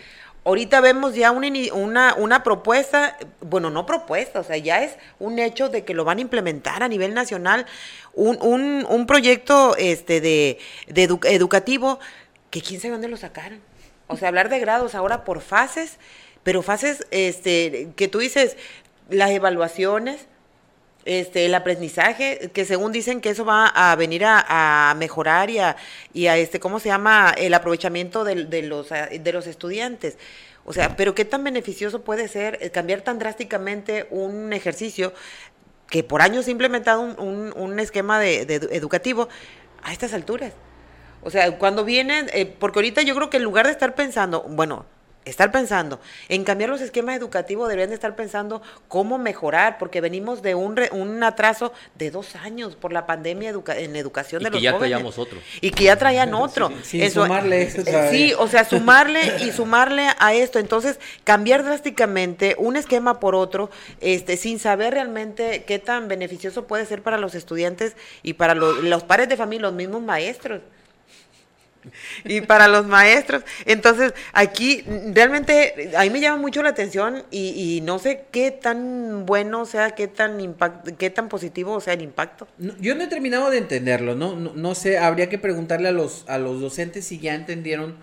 Ahorita 0.46 0.82
vemos 0.82 1.16
ya 1.16 1.32
una, 1.32 1.48
una, 1.74 2.16
una, 2.16 2.44
propuesta, 2.44 3.18
bueno, 3.40 3.70
no 3.70 3.86
propuesta, 3.86 4.42
o 4.42 4.44
sea, 4.44 4.58
ya 4.58 4.84
es 4.84 4.98
un 5.20 5.40
hecho 5.40 5.70
de 5.70 5.86
que 5.86 5.94
lo 5.94 6.04
van 6.04 6.18
a 6.18 6.22
implementar 6.22 6.84
a 6.84 6.90
nivel 6.90 7.14
nacional, 7.14 7.66
un, 8.14 8.38
un, 8.42 8.86
un 8.90 9.08
proyecto 9.08 9.78
este, 9.78 10.20
de, 10.20 10.60
de 10.88 11.04
educativo 11.04 12.00
que 12.50 12.62
quién 12.62 12.82
sabe 12.82 12.92
dónde 12.92 13.08
lo 13.08 13.16
sacaron. 13.18 13.62
O 14.08 14.18
sea, 14.18 14.28
hablar 14.28 14.50
de 14.50 14.60
grados 14.60 14.96
ahora 14.96 15.24
por 15.24 15.42
fases, 15.42 15.98
pero 16.44 16.62
fases 16.62 17.08
este, 17.12 17.90
que 17.96 18.10
tú 18.10 18.20
dices, 18.20 18.58
las 19.10 19.32
evaluaciones, 19.32 20.28
este, 21.06 21.46
el 21.46 21.56
aprendizaje, 21.56 22.52
que 22.54 22.66
según 22.66 22.92
dicen 22.92 23.22
que 23.22 23.30
eso 23.30 23.46
va 23.46 23.68
a 23.68 23.96
venir 23.96 24.24
a, 24.26 24.94
mejorar 24.98 25.50
y 25.50 25.60
a, 25.60 25.76
y 26.14 26.28
a, 26.28 26.38
este, 26.38 26.60
¿cómo 26.60 26.80
se 26.80 26.90
llama? 26.90 27.34
El 27.38 27.54
aprovechamiento 27.54 28.24
de, 28.24 28.46
de, 28.46 28.64
los, 28.64 28.90
de 28.90 29.34
los 29.34 29.48
estudiantes. 29.48 30.18
O 30.66 30.74
sea, 30.74 30.96
pero 30.96 31.14
qué 31.14 31.26
tan 31.26 31.44
beneficioso 31.44 32.04
puede 32.04 32.28
ser 32.28 32.58
eh, 32.62 32.70
cambiar 32.70 33.02
tan 33.02 33.20
drásticamente 33.20 34.08
un 34.12 34.54
ejercicio 34.54 35.14
que 35.90 36.04
por 36.04 36.22
años 36.22 36.48
ha 36.48 36.52
implementado 36.52 37.02
un, 37.02 37.54
un, 37.56 37.80
esquema 37.80 38.20
de, 38.20 38.42
educativo 38.72 39.28
a 39.84 39.92
estas 39.92 40.14
alturas. 40.14 40.54
O 41.22 41.30
sea, 41.30 41.58
cuando 41.58 41.86
vienen, 41.86 42.30
eh, 42.34 42.46
porque 42.46 42.80
ahorita 42.80 43.02
yo 43.02 43.16
creo 43.16 43.30
que 43.30 43.38
en 43.38 43.44
lugar 43.44 43.66
de 43.66 43.74
estar 43.74 43.94
pensando, 43.94 44.44
bueno, 44.44 44.86
estar 45.26 45.52
pensando 45.52 46.00
en 46.30 46.44
cambiar 46.44 46.70
los 46.70 46.82
esquemas 46.82 47.16
educativos, 47.18 47.68
deberían 47.68 47.90
de 47.90 47.96
estar 47.96 48.16
pensando 48.16 48.62
cómo 48.88 49.18
mejorar, 49.18 49.78
porque 49.78 50.02
venimos 50.02 50.42
de 50.42 50.56
un, 50.56 50.80
un 50.92 51.24
atraso 51.24 51.74
de 51.96 52.12
dos 52.12 52.36
años 52.36 52.76
por 52.76 52.94
la 52.94 53.06
pandemia 53.06 53.54
en 53.78 53.96
educación 53.96 54.42
y 54.42 54.46
de 54.46 54.52
que 54.52 54.62
ya 54.62 54.78
traíamos 54.78 55.18
otro. 55.18 55.40
Y 55.62 55.72
que 55.72 55.86
ya 55.86 55.98
traían 55.98 56.34
otro. 56.34 56.72
Sí, 56.84 57.10
sumarle 57.10 57.64
eh, 57.64 58.10
Sí, 58.12 58.34
o 58.38 58.48
sea, 58.48 58.66
sumarle 58.66 59.38
y 59.40 59.52
sumarle 59.54 60.08
a 60.20 60.34
esto. 60.34 60.60
Entonces, 60.60 61.00
cambiar 61.24 61.64
drásticamente 61.64 62.56
un 62.58 62.76
esquema 62.76 63.20
por 63.20 63.36
otro, 63.36 63.70
este, 64.02 64.38
sin 64.38 64.60
saber 64.60 64.94
realmente 64.94 65.64
qué 65.66 65.80
tan 65.80 66.08
beneficioso 66.08 66.66
puede 66.68 66.86
ser 66.86 67.02
para 67.02 67.18
los 67.18 67.36
estudiantes 67.36 67.96
y 68.22 68.34
para 68.34 68.56
los, 68.56 68.84
los 68.84 69.04
pares 69.04 69.30
de 69.30 69.38
familia, 69.38 69.68
los 69.68 69.74
mismos 69.74 70.02
maestros 70.02 70.62
y 72.24 72.42
para 72.42 72.68
los 72.68 72.86
maestros. 72.86 73.44
Entonces, 73.66 74.14
aquí 74.34 74.84
realmente 75.14 75.92
a 75.96 76.04
mí 76.04 76.10
me 76.10 76.20
llama 76.20 76.38
mucho 76.38 76.62
la 76.64 76.70
atención 76.70 77.24
y, 77.32 77.82
no 77.84 78.00
sé 78.00 78.26
qué 78.32 78.52
tan 78.52 79.26
bueno 79.26 79.66
sea, 79.66 79.92
qué 79.92 80.08
tan 80.08 80.40
impact, 80.40 80.90
qué 80.98 81.10
tan 81.10 81.30
positivo 81.30 81.80
sea 81.82 81.94
el 81.94 82.02
impacto. 82.02 82.48
yo 82.80 82.96
no 82.96 83.04
he 83.04 83.08
terminado 83.08 83.50
de 83.50 83.58
entenderlo, 83.58 84.16
¿no? 84.16 84.36
¿no? 84.36 84.54
No, 84.54 84.76
sé, 84.76 84.98
habría 84.98 85.30
que 85.30 85.38
preguntarle 85.38 85.90
a 85.90 85.92
los, 85.92 86.26
a 86.28 86.38
los 86.38 86.62
docentes 86.62 87.06
si 87.06 87.20
ya 87.20 87.36
entendieron 87.36 87.96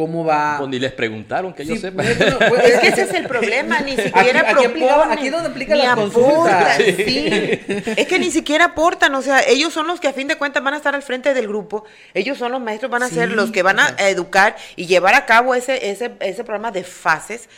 cómo 0.00 0.24
va. 0.24 0.56
Pues 0.58 0.70
ni 0.70 0.78
les 0.78 0.92
preguntaron, 0.92 1.52
que 1.52 1.64
yo 1.64 1.76
sepa. 1.76 2.02
Pues, 2.02 2.16
pues, 2.48 2.64
es 2.64 2.80
que 2.80 2.88
ese 2.88 3.02
es 3.02 3.14
el 3.14 3.26
problema, 3.26 3.80
ni 3.80 3.96
siquiera 3.96 4.40
aquí, 4.50 4.64
aquí, 4.64 4.84
aquí 4.84 5.26
es 5.26 5.32
donde 5.32 5.50
aplica 5.50 5.76
la 5.76 5.94
consulta. 5.94 6.76
Sí. 6.76 7.60
Es 7.96 8.06
que 8.06 8.18
ni 8.18 8.30
siquiera 8.30 8.66
aportan, 8.66 9.14
o 9.14 9.22
sea, 9.22 9.42
ellos 9.46 9.72
son 9.72 9.86
los 9.86 10.00
que 10.00 10.08
a 10.08 10.12
fin 10.12 10.26
de 10.28 10.36
cuentas 10.36 10.62
van 10.62 10.74
a 10.74 10.78
estar 10.78 10.94
al 10.94 11.02
frente 11.02 11.34
del 11.34 11.46
grupo, 11.48 11.84
ellos 12.14 12.38
son 12.38 12.52
los 12.52 12.60
maestros, 12.60 12.90
van 12.90 13.02
a 13.02 13.08
ser 13.08 13.30
los 13.30 13.50
que 13.50 13.62
van 13.62 13.78
a 13.78 13.88
educar 13.98 14.56
y 14.76 14.86
llevar 14.86 15.14
a 15.14 15.26
cabo 15.26 15.54
ese, 15.54 15.90
ese, 15.90 16.12
ese 16.20 16.44
programa 16.44 16.70
de 16.70 16.84
fases 16.84 17.48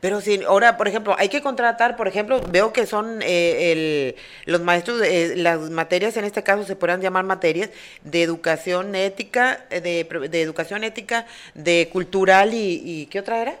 pero 0.00 0.20
si 0.20 0.42
ahora, 0.44 0.76
por 0.76 0.86
ejemplo, 0.88 1.16
hay 1.18 1.28
que 1.28 1.42
contratar, 1.42 1.96
por 1.96 2.06
ejemplo, 2.06 2.40
veo 2.50 2.72
que 2.72 2.86
son 2.86 3.20
eh, 3.22 3.72
el, 3.72 4.16
los 4.52 4.60
maestros, 4.60 5.02
eh, 5.02 5.34
las 5.36 5.70
materias 5.70 6.16
en 6.16 6.24
este 6.24 6.42
caso 6.44 6.64
se 6.64 6.76
podrían 6.76 7.00
llamar 7.00 7.24
materias 7.24 7.70
de 8.04 8.22
educación 8.22 8.94
ética, 8.94 9.64
eh, 9.70 9.80
de, 9.80 10.28
de 10.28 10.42
educación 10.42 10.84
ética, 10.84 11.26
de 11.54 11.88
cultural 11.92 12.54
y, 12.54 12.82
y 12.84 13.06
¿qué 13.06 13.20
otra 13.20 13.42
era? 13.42 13.56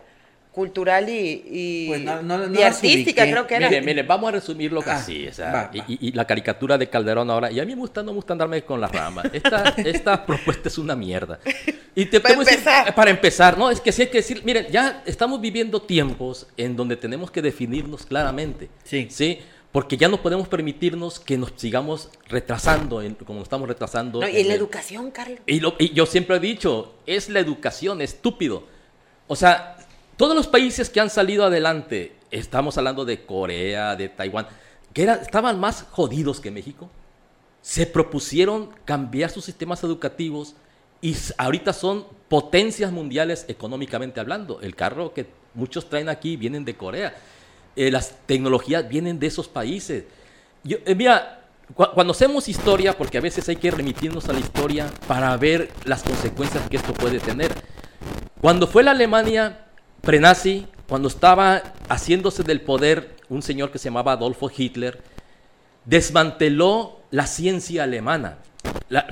Cultural 0.52 1.08
y, 1.08 1.86
pues 1.88 2.06
artística, 2.64 3.22
creo 3.24 3.46
que 3.46 3.56
era. 3.56 3.68
Mire, 3.68 3.82
mire, 3.82 4.02
vamos 4.02 4.28
a 4.28 4.32
resumirlo 4.32 4.82
ah, 4.86 4.94
así. 4.94 5.28
Y, 5.88 6.12
la 6.12 6.26
caricatura 6.26 6.76
de 6.76 6.88
Calderón 6.88 7.30
ahora. 7.30 7.50
Y 7.50 7.60
a 7.60 7.64
mí 7.64 7.74
me 7.74 7.80
gusta, 7.80 8.02
no 8.02 8.12
me 8.12 8.16
gusta 8.16 8.32
andarme 8.32 8.62
con 8.62 8.80
la 8.80 8.88
rama. 8.88 9.22
Esta, 9.32 9.68
esta 9.78 10.26
propuesta 10.26 10.68
es 10.68 10.78
una 10.78 10.96
mierda. 10.96 11.38
Y 11.94 12.06
te, 12.06 12.20
para 12.20 12.34
empezar. 12.34 12.94
para 12.94 13.10
empezar, 13.10 13.58
no, 13.58 13.70
es 13.70 13.80
que 13.80 13.92
sí 13.92 14.02
hay 14.02 14.08
que 14.08 14.18
decir, 14.18 14.42
miren, 14.44 14.66
ya 14.70 15.02
estamos 15.06 15.40
viviendo 15.40 15.82
tiempos 15.82 16.46
en 16.56 16.76
donde 16.76 16.96
tenemos 16.96 17.30
que 17.30 17.42
definirnos 17.42 18.04
claramente. 18.06 18.68
Sí. 18.84 19.08
Sí 19.10 19.38
porque 19.72 19.96
ya 19.96 20.08
no 20.08 20.22
podemos 20.22 20.48
permitirnos 20.48 21.20
que 21.20 21.36
nos 21.36 21.52
sigamos 21.56 22.08
retrasando, 22.28 23.02
en, 23.02 23.14
como 23.14 23.42
estamos 23.42 23.68
retrasando. 23.68 24.26
y 24.26 24.38
en 24.38 24.48
la 24.48 24.54
educación, 24.54 25.10
Carlos. 25.10 25.40
Y, 25.46 25.60
y, 25.78 25.92
yo 25.92 26.06
siempre 26.06 26.36
he 26.36 26.40
dicho, 26.40 26.94
es 27.06 27.28
la 27.28 27.40
educación, 27.40 28.00
estúpido. 28.00 28.64
O 29.26 29.36
sea, 29.36 29.76
todos 30.18 30.34
los 30.34 30.48
países 30.48 30.90
que 30.90 31.00
han 31.00 31.10
salido 31.10 31.44
adelante, 31.44 32.12
estamos 32.32 32.76
hablando 32.76 33.04
de 33.04 33.24
Corea, 33.24 33.94
de 33.94 34.08
Taiwán, 34.08 34.48
que 34.92 35.04
estaban 35.04 35.60
más 35.60 35.86
jodidos 35.92 36.40
que 36.40 36.50
México, 36.50 36.90
se 37.62 37.86
propusieron 37.86 38.70
cambiar 38.84 39.30
sus 39.30 39.44
sistemas 39.44 39.84
educativos 39.84 40.56
y 41.00 41.14
ahorita 41.36 41.72
son 41.72 42.04
potencias 42.28 42.90
mundiales 42.90 43.44
económicamente 43.46 44.18
hablando. 44.18 44.60
El 44.60 44.74
carro 44.74 45.14
que 45.14 45.26
muchos 45.54 45.88
traen 45.88 46.08
aquí 46.08 46.36
vienen 46.36 46.64
de 46.64 46.76
Corea. 46.76 47.14
Eh, 47.76 47.92
las 47.92 48.16
tecnologías 48.26 48.88
vienen 48.88 49.20
de 49.20 49.28
esos 49.28 49.46
países. 49.46 50.02
Eh, 50.68 50.94
mira, 50.96 51.44
cuando 51.76 52.10
hacemos 52.10 52.48
historia, 52.48 52.98
porque 52.98 53.18
a 53.18 53.20
veces 53.20 53.48
hay 53.48 53.56
que 53.56 53.70
remitirnos 53.70 54.28
a 54.28 54.32
la 54.32 54.40
historia 54.40 54.90
para 55.06 55.36
ver 55.36 55.70
las 55.84 56.02
consecuencias 56.02 56.68
que 56.68 56.76
esto 56.76 56.92
puede 56.92 57.20
tener. 57.20 57.54
Cuando 58.40 58.66
fue 58.66 58.82
la 58.82 58.90
Alemania 58.90 59.66
prenazi, 60.02 60.66
cuando 60.88 61.08
estaba 61.08 61.62
haciéndose 61.88 62.42
del 62.42 62.60
poder 62.60 63.16
un 63.28 63.42
señor 63.42 63.70
que 63.70 63.78
se 63.78 63.86
llamaba 63.86 64.12
Adolfo 64.12 64.50
Hitler, 64.54 65.02
desmanteló 65.84 67.00
la 67.10 67.26
ciencia 67.26 67.84
alemana. 67.84 68.38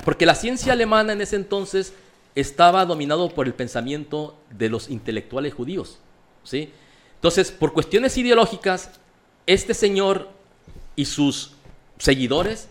porque 0.05 0.27
la 0.27 0.35
ciencia 0.35 0.73
alemana 0.73 1.13
en 1.13 1.21
ese 1.21 1.37
entonces 1.37 1.93
estaba 2.35 2.85
dominado 2.85 3.31
por 3.31 3.47
el 3.47 3.55
pensamiento 3.55 4.39
de 4.51 4.69
los 4.69 4.91
intelectuales 4.91 5.55
judíos. 5.55 5.99
¿sí? 6.45 6.73
Entonces, 7.15 7.51
por 7.51 7.73
cuestiones 7.73 8.17
ideológicas, 8.17 8.91
este 9.47 9.75
señor 9.75 10.29
y 10.97 11.07
sus 11.07 11.53
seguidores 11.99 12.69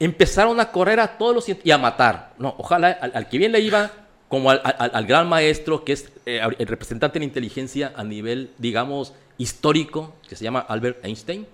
empezaron 0.00 0.58
a 0.58 0.72
correr 0.72 0.98
a 0.98 1.16
todos 1.18 1.34
los 1.34 1.46
y 1.48 1.70
a 1.70 1.78
matar. 1.78 2.34
No, 2.38 2.54
ojalá 2.58 2.90
al 2.90 3.28
que 3.28 3.38
bien 3.38 3.52
le 3.52 3.60
iba, 3.60 3.92
como 4.32 4.48
al, 4.48 5.06
gran 5.06 5.28
maestro 5.28 5.84
que 5.84 5.92
es 5.92 6.10
eh, 6.24 6.40
el 6.58 6.66
representante 6.66 7.18
de 7.18 7.20
la 7.20 7.26
inteligencia 7.26 7.92
a 7.94 8.02
nivel, 8.02 8.48
digamos, 8.56 9.12
histórico, 9.36 10.14
que 10.26 10.36
se 10.36 10.42
llama 10.42 10.60
Albert 10.60 11.04
Einstein. 11.04 11.46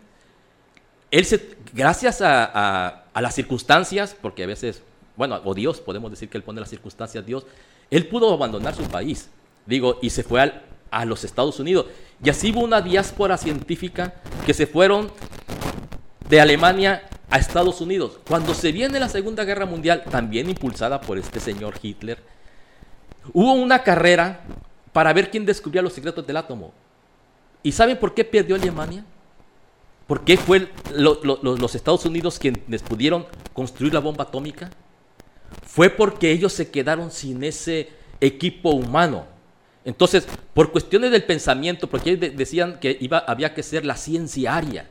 Él, 1.10 1.24
se, 1.24 1.56
gracias 1.72 2.20
a, 2.22 3.02
las 3.16 3.34
circunstancias, 3.34 4.16
porque 4.22 4.44
a 4.44 4.46
veces, 4.46 4.80
bueno, 5.16 5.40
o 5.44 5.54
Dios, 5.54 5.80
podemos 5.80 6.08
decir 6.12 6.28
que 6.28 6.36
él 6.36 6.44
pone 6.44 6.60
las 6.60 6.70
circunstancias, 6.70 7.26
Dios, 7.26 7.46
él 7.90 8.06
pudo 8.06 8.32
abandonar 8.32 8.76
su 8.76 8.84
país, 8.84 9.28
digo, 9.66 9.98
y 10.00 10.10
se 10.10 10.22
fue 10.22 10.52
a 10.88 11.04
los 11.04 11.24
Estados 11.24 11.58
Unidos. 11.58 11.86
Y 12.22 12.30
así 12.30 12.52
hubo 12.52 12.60
una 12.60 12.80
diáspora 12.80 13.38
científica 13.38 14.14
que 14.46 14.54
se 14.54 14.68
fueron 14.68 15.10
de 16.28 16.40
Alemania 16.40 17.08
a 17.28 17.38
Estados 17.38 17.80
Unidos. 17.80 18.20
Cuando 18.28 18.54
se 18.54 18.70
viene 18.70 19.00
la 19.00 19.08
Segunda 19.08 19.42
Guerra 19.42 19.66
Mundial, 19.66 20.04
también 20.08 20.48
impulsada 20.48 21.00
por 21.00 21.18
este 21.18 21.40
señor 21.40 21.74
Hitler, 21.82 22.37
Hubo 23.32 23.52
una 23.52 23.82
carrera 23.82 24.40
para 24.92 25.12
ver 25.12 25.30
quién 25.30 25.44
descubría 25.44 25.82
los 25.82 25.92
secretos 25.92 26.26
del 26.26 26.36
átomo. 26.36 26.72
¿Y 27.62 27.72
saben 27.72 27.98
por 27.98 28.14
qué 28.14 28.24
perdió 28.24 28.56
Alemania? 28.56 29.04
¿Por 30.06 30.24
qué 30.24 30.36
fue 30.36 30.70
los 30.94 31.74
Estados 31.74 32.06
Unidos 32.06 32.38
quienes 32.38 32.82
pudieron 32.82 33.26
construir 33.52 33.92
la 33.92 34.00
bomba 34.00 34.24
atómica? 34.24 34.70
Fue 35.66 35.90
porque 35.90 36.30
ellos 36.30 36.52
se 36.52 36.70
quedaron 36.70 37.10
sin 37.10 37.44
ese 37.44 37.90
equipo 38.20 38.70
humano. 38.70 39.26
Entonces, 39.84 40.26
por 40.54 40.72
cuestiones 40.72 41.10
del 41.10 41.24
pensamiento, 41.24 41.88
porque 41.88 42.10
ellos 42.10 42.36
decían 42.36 42.78
que 42.80 42.96
iba, 43.00 43.18
había 43.18 43.54
que 43.54 43.62
ser 43.62 43.84
la 43.84 43.96
ciencia 43.96 44.56
aria. 44.56 44.88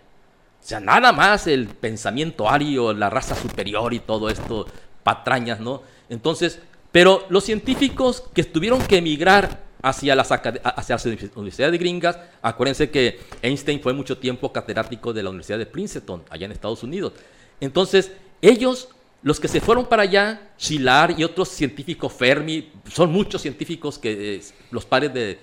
O 0.62 0.66
sea, 0.68 0.80
nada 0.80 1.12
más 1.12 1.48
el 1.48 1.68
pensamiento 1.68 2.50
ario, 2.50 2.94
la 2.94 3.10
raza 3.10 3.36
superior 3.36 3.94
y 3.94 4.00
todo 4.00 4.30
esto, 4.30 4.68
patrañas, 5.04 5.60
¿no? 5.60 5.82
Entonces, 6.10 6.60
Pero 6.98 7.28
los 7.30 7.43
científicos 7.43 8.24
que 8.34 8.43
tuvieron 8.43 8.82
que 8.82 8.98
emigrar 8.98 9.62
hacia 9.84 10.16
las, 10.16 10.32
hacia 10.32 10.95
las 10.95 11.06
universidades 11.06 11.80
gringas, 11.80 12.18
acuérdense 12.41 12.89
que 12.89 13.20
Einstein 13.43 13.80
fue 13.82 13.93
mucho 13.93 14.18
tiempo 14.18 14.52
catedrático 14.52 15.14
de 15.14 15.22
la 15.22 15.30
Universidad 15.30 15.60
de 15.60 15.68
Princeton, 15.68 16.24
allá 16.28 16.48
en 16.48 16.54
Estados 16.54 16.82
Unidos. 16.82 17.14
Entonces, 17.62 18.12
ellos, 18.41 18.89
los 19.22 19.39
que 19.39 19.48
se 19.48 19.62
fueron 19.62 19.86
para 19.86 20.02
allá, 20.02 20.50
Szilard 20.58 21.20
y 21.20 21.24
otros 21.24 21.50
científicos, 21.50 22.12
Fermi, 22.14 22.72
son 22.91 23.12
muchos 23.12 23.43
científicos 23.43 24.00
que 24.00 24.38
eh, 24.38 24.41
los 24.72 24.84
padres 24.84 25.14
de... 25.14 25.39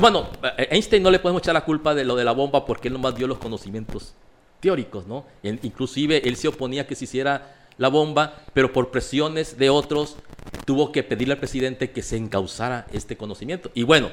Bueno, 0.00 0.30
Einstein 0.56 1.02
no 1.02 1.10
le 1.10 1.18
podemos 1.18 1.42
echar 1.42 1.52
la 1.52 1.66
culpa 1.66 1.94
de 1.94 2.06
lo 2.06 2.16
de 2.16 2.24
la 2.24 2.32
bomba 2.32 2.64
porque 2.64 2.88
él 2.88 2.94
nomás 2.94 3.14
dio 3.14 3.26
los 3.26 3.36
conocimientos 3.36 4.14
teóricos, 4.58 5.06
¿no? 5.06 5.26
inclusive 5.42 6.26
él 6.26 6.36
se 6.36 6.48
oponía 6.48 6.86
que 6.86 6.94
se 6.94 7.04
hiciera 7.04 7.56
la 7.76 7.88
bomba, 7.88 8.42
pero 8.54 8.72
por 8.72 8.90
presiones 8.90 9.58
de 9.58 9.68
otros 9.68 10.16
tuvo 10.64 10.92
que 10.92 11.02
pedirle 11.02 11.34
al 11.34 11.40
presidente 11.40 11.90
que 11.90 12.02
se 12.02 12.16
encauzara 12.16 12.86
este 12.92 13.16
conocimiento. 13.16 13.70
Y 13.74 13.82
bueno, 13.82 14.10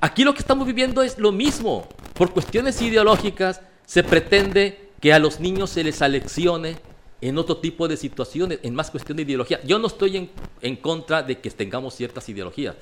aquí 0.00 0.24
lo 0.24 0.34
que 0.34 0.40
estamos 0.40 0.66
viviendo 0.66 1.02
es 1.02 1.18
lo 1.18 1.32
mismo. 1.32 1.88
Por 2.14 2.32
cuestiones 2.32 2.80
ideológicas 2.82 3.60
se 3.84 4.02
pretende 4.02 4.90
que 5.00 5.12
a 5.12 5.18
los 5.18 5.40
niños 5.40 5.70
se 5.70 5.84
les 5.84 6.02
aleccione 6.02 6.76
en 7.20 7.38
otro 7.38 7.58
tipo 7.58 7.88
de 7.88 7.96
situaciones, 7.96 8.58
en 8.62 8.74
más 8.74 8.90
cuestión 8.90 9.16
de 9.16 9.22
ideología. 9.22 9.60
Yo 9.64 9.78
no 9.78 9.86
estoy 9.86 10.16
en, 10.16 10.30
en 10.60 10.76
contra 10.76 11.22
de 11.22 11.38
que 11.38 11.50
tengamos 11.50 11.94
ciertas 11.94 12.28
ideologías, 12.28 12.74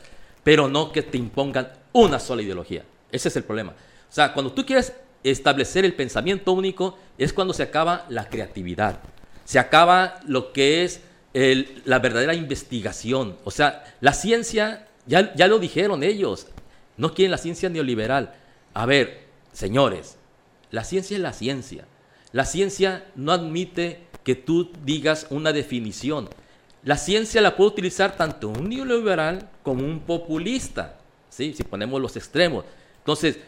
pero 0.43 0.68
no 0.68 0.93
que 0.93 1.03
te 1.03 1.18
impongan 1.18 1.72
una 1.93 2.18
sola 2.18 2.43
ideología. 2.43 2.85
Ese 3.12 3.28
es 3.28 3.37
el 3.37 3.45
problema. 3.45 3.72
O 3.72 4.12
sea, 4.12 4.32
cuando 4.32 4.53
tú 4.53 4.64
quieres 4.66 4.93
establecer 5.22 5.85
el 5.85 5.95
pensamiento 5.95 6.53
único, 6.53 6.99
es 7.16 7.32
cuando 7.32 7.55
se 7.55 7.62
acaba 7.62 8.07
la 8.09 8.28
creatividad 8.28 9.01
se 9.45 9.59
acaba 9.59 10.20
lo 10.26 10.53
que 10.53 10.85
es 10.85 11.01
la 11.35 11.99
verdadera 11.99 12.35
investigación. 12.35 13.37
O 13.45 13.51
sea, 13.51 13.85
la 14.01 14.12
ciencia, 14.12 14.87
ya, 15.07 15.35
ya 15.35 15.49
lo 15.49 15.59
dijeron 15.59 16.03
ellos, 16.03 16.47
no 16.97 17.12
quieren 17.12 17.32
la 17.32 17.39
ciencia 17.39 17.68
neoliberal. 17.68 18.35
A 18.72 18.87
ver, 18.87 19.24
señores, 19.53 20.16
la 20.70 20.85
ciencia 20.85 21.16
es 21.16 21.22
la 21.22 21.32
ciencia. 21.32 21.87
La 22.32 22.45
ciencia 22.45 23.05
no 23.16 23.32
admite 23.32 24.07
que 24.22 24.35
tú 24.35 24.70
digas 24.85 25.26
una 25.30 25.53
definición. 25.53 26.28
La 26.85 26.97
ciencia 26.97 27.41
la 27.41 27.57
puede 27.57 27.70
utilizar 27.70 28.16
tanto 28.16 28.49
un 28.49 28.68
neoliberal 28.68 29.49
como 29.62 29.85
un 29.85 30.01
populista, 30.01 30.99
¿sí? 31.30 31.55
si 31.55 31.62
ponemos 31.62 32.01
los 32.01 32.16
extremos. 32.16 32.64
Entonces, 32.99 33.39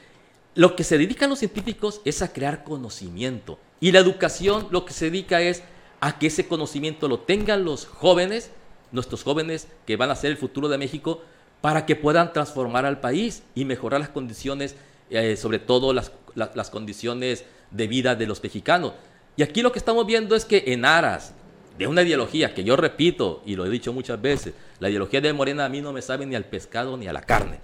lo 0.55 0.75
que 0.75 0.85
se 0.85 0.99
dedican 0.99 1.31
los 1.31 1.39
científicos 1.39 2.01
es 2.05 2.23
a 2.23 2.33
crear 2.33 2.65
conocimiento. 2.65 3.59
Y 3.79 3.93
la 3.93 4.01
educación 4.01 4.69
lo 4.71 4.85
que 4.85 4.93
se 4.93 5.07
dedica 5.07 5.41
es 5.41 5.63
a 6.07 6.21
que 6.21 6.29
ese 6.29 6.47
conocimiento 6.47 7.09
lo 7.09 7.19
tengan 7.19 7.65
los 7.65 7.85
jóvenes, 7.85 8.53
nuestros 8.93 9.25
jóvenes 9.25 9.67
que 9.87 9.97
van 9.97 10.09
a 10.13 10.15
ser 10.15 10.31
el 10.31 10.37
futuro 10.37 10.69
de 10.69 10.79
México, 10.79 11.21
para 11.61 11.85
que 11.85 11.97
puedan 11.97 12.33
transformar 12.33 12.87
al 12.87 13.01
país 13.01 13.43
y 13.57 13.65
mejorar 13.65 13.99
las 13.99 14.11
condiciones, 14.11 14.77
eh, 15.11 15.37
sobre 15.37 15.59
todo 15.59 15.93
las, 15.93 16.13
las, 16.37 16.71
condiciones 16.71 17.45
de 17.73 17.89
vida 17.89 18.15
de 18.15 18.29
los 18.29 18.41
mexicanos. 18.41 18.93
Y 19.37 19.43
aquí 19.43 19.63
lo 19.63 19.73
que 19.73 19.81
estamos 19.81 20.07
viendo 20.07 20.37
es 20.37 20.45
que 20.45 20.63
en 20.69 20.85
aras 20.85 21.35
de 21.77 21.89
una 21.89 22.03
ideología 22.03 22.55
que 22.55 22.63
yo 22.63 22.77
repito 22.77 23.43
y 23.45 23.57
lo 23.57 23.67
he 23.67 23.69
dicho 23.69 23.93
muchas 23.93 24.23
veces, 24.23 24.55
la 24.79 24.89
ideología 24.89 25.21
de 25.21 25.33
Morena 25.33 25.65
a 25.65 25.69
mí 25.69 25.81
no 25.81 25.93
me 25.93 26.03
sabe 26.03 26.25
ni 26.25 26.37
al 26.37 26.45
pescado 26.45 26.97
ni 26.97 27.09
a 27.09 27.13
la 27.13 27.23
carne. 27.23 27.59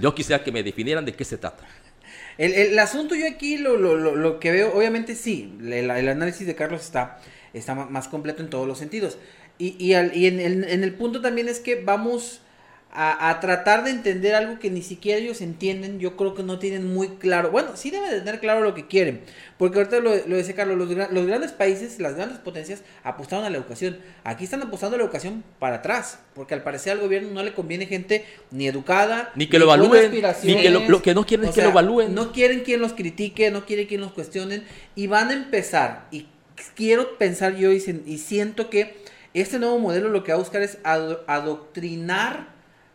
Yo 0.00 0.16
quisiera 0.16 0.42
que 0.42 0.50
me 0.50 0.64
definieran 0.64 1.04
de 1.04 1.14
qué 1.14 1.24
se 1.24 1.38
trata. 1.38 1.64
El, 2.38 2.76
asunto 2.80 3.14
yo 3.14 3.28
aquí 3.28 3.58
lo, 3.58 3.76
lo, 3.76 3.94
lo, 3.96 4.40
que 4.40 4.50
veo, 4.50 4.74
obviamente 4.74 5.14
sí, 5.14 5.56
el, 5.60 5.88
el 5.88 6.08
análisis 6.08 6.44
de 6.44 6.56
Carlos 6.56 6.80
está 6.80 7.20
está 7.54 7.74
más 7.74 8.08
completo 8.08 8.42
en 8.42 8.50
todos 8.50 8.68
los 8.68 8.78
sentidos. 8.78 9.18
Y, 9.58 9.76
y, 9.78 9.94
y 9.94 10.26
en, 10.26 10.40
en, 10.40 10.84
el 10.84 10.94
punto 10.94 11.20
también 11.20 11.48
es 11.48 11.60
que 11.60 11.76
vamos 11.76 12.40
a, 12.96 13.40
tratar 13.40 13.82
de 13.82 13.90
entender 13.90 14.36
algo 14.36 14.60
que 14.60 14.70
ni 14.70 14.80
siquiera 14.82 15.18
ellos 15.18 15.40
entienden. 15.40 15.98
Yo 15.98 16.16
creo 16.16 16.34
que 16.34 16.44
no 16.44 16.60
tienen 16.60 16.92
muy 16.94 17.08
claro. 17.08 17.50
Bueno, 17.50 17.70
sí 17.76 17.90
deben 17.90 18.10
de 18.10 18.20
tener 18.20 18.38
claro 18.38 18.60
lo 18.62 18.74
que 18.74 18.86
quieren. 18.86 19.22
Porque 19.58 19.78
ahorita 19.78 19.98
lo, 19.98 20.14
lo 20.26 20.36
dice 20.36 20.54
Carlos, 20.54 20.76
los, 20.78 21.10
los, 21.10 21.26
grandes 21.26 21.50
países, 21.50 21.98
las 21.98 22.14
grandes 22.14 22.38
potencias 22.38 22.82
apostaron 23.02 23.44
a 23.44 23.50
la 23.50 23.56
educación. 23.56 23.98
Aquí 24.22 24.44
están 24.44 24.62
apostando 24.62 24.94
a 24.94 24.98
la 24.98 25.04
educación 25.04 25.42
para 25.58 25.76
atrás. 25.76 26.20
Porque 26.34 26.54
al 26.54 26.62
parecer 26.62 26.92
al 26.92 27.00
gobierno 27.00 27.30
no 27.30 27.42
le 27.42 27.52
conviene 27.52 27.86
gente 27.86 28.24
ni 28.52 28.68
educada. 28.68 29.32
Ni 29.34 29.48
que 29.48 29.58
lo 29.58 29.64
evalúen. 29.64 30.12
Ni 30.44 30.56
que 30.56 30.70
lo, 30.70 31.02
que 31.02 31.14
no 31.14 31.26
quieren 31.26 31.48
es 31.48 31.54
que 31.54 31.62
lo 31.62 31.70
evalúen. 31.70 32.14
No 32.14 32.30
quieren 32.30 32.60
quien 32.60 32.80
los 32.80 32.92
critique, 32.92 33.50
no 33.50 33.66
quieren 33.66 33.86
quien 33.86 34.02
los 34.02 34.12
cuestionen. 34.12 34.64
Y 34.94 35.08
van 35.08 35.30
a 35.30 35.32
empezar. 35.32 36.06
Y 36.12 36.26
quiero 36.74 37.18
pensar 37.18 37.56
yo 37.56 37.72
y, 37.72 37.80
siento 37.80 38.70
que 38.70 38.96
este 39.32 39.58
nuevo 39.58 39.78
modelo 39.78 40.08
lo 40.08 40.24
que 40.24 40.32
va 40.32 40.36
a 40.36 40.40
buscar 40.40 40.62
es 40.62 40.78
adoctrinar 40.84 42.48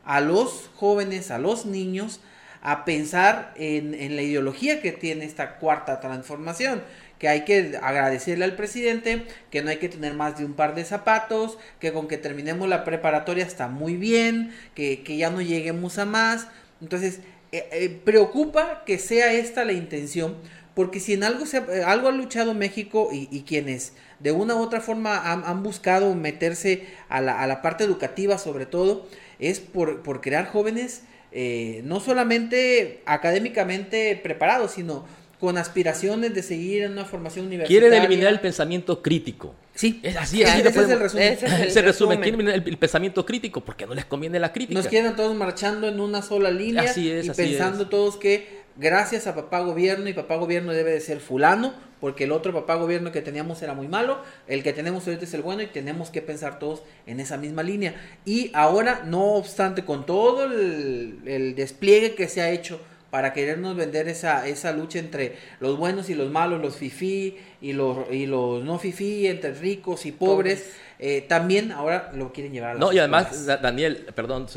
a 0.06 0.22
los 0.22 0.70
jóvenes, 0.76 1.32
a 1.32 1.38
los 1.38 1.66
niños, 1.66 2.22
a 2.62 2.86
pensar 2.86 3.54
en, 3.56 4.16
la 4.16 4.22
ideología 4.22 4.82
que 4.82 4.92
tiene 4.92 5.26
esta 5.26 5.58
cuarta 5.58 6.00
transformación. 6.00 6.84
Que 7.18 7.28
hay 7.28 7.44
que 7.44 7.78
agradecerle 7.82 8.46
al 8.46 8.56
presidente, 8.56 9.26
que 9.52 9.62
no 9.62 9.70
hay 9.70 9.78
que 9.78 9.90
tener 9.90 10.14
más 10.14 10.38
de 10.38 10.46
un 10.46 10.54
par 10.54 10.74
de 10.74 10.86
zapatos, 10.86 11.58
que 11.82 11.92
con 11.92 12.08
que 12.08 12.18
terminemos 12.18 12.70
la 12.70 12.86
preparatoria 12.86 13.46
está 13.46 13.68
muy 13.68 13.98
bien, 13.98 14.54
que, 14.74 15.04
ya 15.06 15.30
no 15.30 15.42
lleguemos 15.42 15.98
a 15.98 16.06
más. 16.06 16.48
Entonces, 16.82 17.20
eh, 17.52 17.68
eh, 17.72 18.02
preocupa 18.06 18.84
que 18.86 18.98
sea 19.00 19.34
esta 19.34 19.66
la 19.66 19.74
intención, 19.74 20.38
porque 20.74 21.00
si 21.00 21.14
en 21.14 21.24
algo, 21.24 21.46
se, 21.46 21.58
eh, 21.58 21.84
algo 21.86 22.08
ha 22.08 22.12
luchado 22.12 22.54
México 22.54 23.10
y, 23.12 23.42
quienes 23.42 23.94
de 24.20 24.32
una 24.32 24.56
u 24.56 24.60
otra 24.60 24.82
forma 24.82 25.32
han, 25.32 25.64
buscado 25.64 26.14
meterse 26.16 26.88
a 27.10 27.22
la, 27.22 27.42
a 27.42 27.48
la, 27.48 27.62
parte 27.62 27.84
educativa 27.84 28.38
sobre 28.38 28.66
todo, 28.66 29.08
es 29.40 29.60
por, 29.60 30.04
por 30.04 30.22
crear 30.22 30.48
jóvenes 30.48 31.04
eh, 31.32 31.82
no 31.86 32.00
solamente 32.00 33.02
académicamente 33.06 34.20
preparados, 34.22 34.72
sino 34.72 35.06
con 35.40 35.58
aspiraciones 35.58 36.34
de 36.34 36.44
seguir 36.44 36.84
en 36.84 36.94
una 36.94 37.06
formación 37.06 37.46
universitaria. 37.46 37.88
Quieren 37.88 38.04
eliminar 38.04 38.34
el 38.34 38.40
pensamiento 38.40 39.02
crítico. 39.02 39.56
Sí, 39.74 40.02
es 40.04 40.18
así, 40.18 40.42
ese, 40.42 40.68
es 40.68 40.76
el 40.76 41.00
resumen. 41.00 41.38
se 41.70 41.82
resume. 41.82 42.16
Quieren 42.16 42.34
eliminar 42.34 42.56
el, 42.56 42.78
pensamiento 42.78 43.26
crítico 43.26 43.62
porque 43.64 43.86
no 43.86 43.94
les 43.94 44.06
conviene 44.06 44.40
la 44.40 44.52
crítica. 44.52 44.78
Nos 44.78 44.88
quedan 44.88 45.16
todos 45.16 45.36
marchando 45.36 45.88
en 45.88 46.00
una 46.00 46.22
sola 46.22 46.52
línea 46.52 46.84
así 46.84 47.10
es, 47.10 47.28
y 47.28 47.30
pensando 47.30 47.88
todos 47.88 48.18
que 48.18 48.59
gracias 48.78 49.28
a 49.28 49.36
papá 49.36 49.60
gobierno 49.60 50.10
y 50.10 50.14
papá 50.14 50.36
gobierno 50.36 50.74
debe 50.74 50.92
de 50.92 51.02
ser 51.02 51.20
fulano, 51.20 51.74
porque 52.00 52.24
el 52.24 52.32
otro 52.32 52.54
papá 52.54 52.76
gobierno 52.76 53.12
que 53.12 53.22
teníamos 53.22 53.62
era 53.62 53.74
muy 53.74 53.88
malo, 53.88 54.20
el 54.48 54.64
que 54.64 54.74
tenemos 54.74 55.06
ahorita 55.06 55.26
es 55.26 55.34
el 55.34 55.42
bueno 55.42 55.62
y 55.62 55.68
tenemos 55.68 56.10
que 56.10 56.22
pensar 56.22 56.60
todos 56.60 56.84
en 57.06 57.20
esa 57.20 57.38
misma 57.38 57.64
línea. 57.64 57.96
Y 58.26 58.52
ahora, 58.54 59.04
no 59.06 59.34
obstante, 59.34 59.84
con 59.84 60.06
todo 60.06 60.46
el, 60.46 61.54
despliegue 61.56 62.16
que 62.16 62.28
se 62.28 62.42
ha 62.42 62.50
hecho 62.52 62.80
para 63.10 63.34
querernos 63.34 63.76
vender 63.76 64.08
esa, 64.08 64.48
esa 64.48 64.72
lucha 64.72 65.00
entre 65.00 65.36
los 65.60 65.78
buenos 65.78 66.10
y 66.10 66.16
los 66.16 66.30
malos, 66.30 66.62
los 66.62 66.76
fifí 66.76 67.38
y 67.60 67.74
los, 67.74 67.98
y 68.12 68.28
los 68.28 68.64
no 68.64 68.78
fifí, 68.78 69.28
entre 69.28 69.54
ricos 69.54 70.06
y 70.06 70.12
pobres. 70.12 70.72
Eh, 71.02 71.22
también 71.30 71.72
ahora 71.72 72.12
lo 72.14 72.34
quieren 72.34 72.52
llevar 72.52 72.72
a 72.72 72.74
las 72.74 72.82
No, 72.82 72.92
y 72.92 73.00
además, 73.00 73.46
Daniel, 73.46 74.06
perdón, 74.14 74.48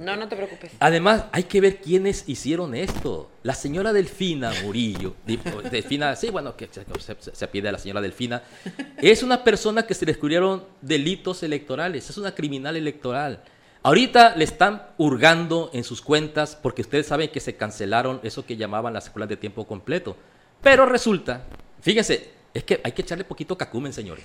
No, 0.00 0.16
no 0.16 0.28
te 0.28 0.34
preocupes. 0.34 0.72
Además, 0.80 1.26
hay 1.30 1.42
que 1.42 1.60
ver 1.60 1.76
quiénes 1.76 2.26
hicieron 2.26 2.74
esto. 2.74 3.30
La 3.42 3.54
señora 3.54 3.92
Delfina 3.92 4.50
Murillo, 4.62 5.14
Delfina, 5.70 6.16
sí, 6.16 6.30
bueno, 6.30 6.56
que 6.56 6.70
se, 6.72 7.16
se, 7.32 7.48
pide 7.48 7.68
a 7.68 7.72
la 7.72 7.78
señora 7.78 8.00
Delfina, 8.00 8.42
es 8.96 9.22
una 9.22 9.44
persona 9.44 9.86
que 9.86 9.92
se 9.92 10.06
descubrieron 10.06 10.64
delitos 10.80 11.42
electorales, 11.42 12.08
es 12.08 12.16
una 12.16 12.34
criminal 12.34 12.76
electoral. 12.76 13.42
Ahorita 13.82 14.36
le 14.36 14.44
están 14.44 14.86
hurgando 14.96 15.68
en 15.74 15.84
sus 15.84 16.00
cuentas 16.00 16.56
porque 16.56 16.80
ustedes 16.80 17.06
saben 17.06 17.28
que 17.28 17.40
se 17.40 17.56
cancelaron 17.56 18.20
eso 18.22 18.46
que 18.46 18.56
llamaban 18.56 18.94
las 18.94 19.04
escuelas 19.04 19.28
de 19.28 19.36
tiempo 19.36 19.66
completo. 19.66 20.16
Pero 20.62 20.86
resulta, 20.86 21.42
fíjense, 21.82 22.30
es 22.54 22.64
que 22.64 22.80
hay 22.82 22.92
que 22.92 23.02
echarle 23.02 23.24
poquito 23.24 23.58
cacumen, 23.58 23.92
señores 23.92 24.24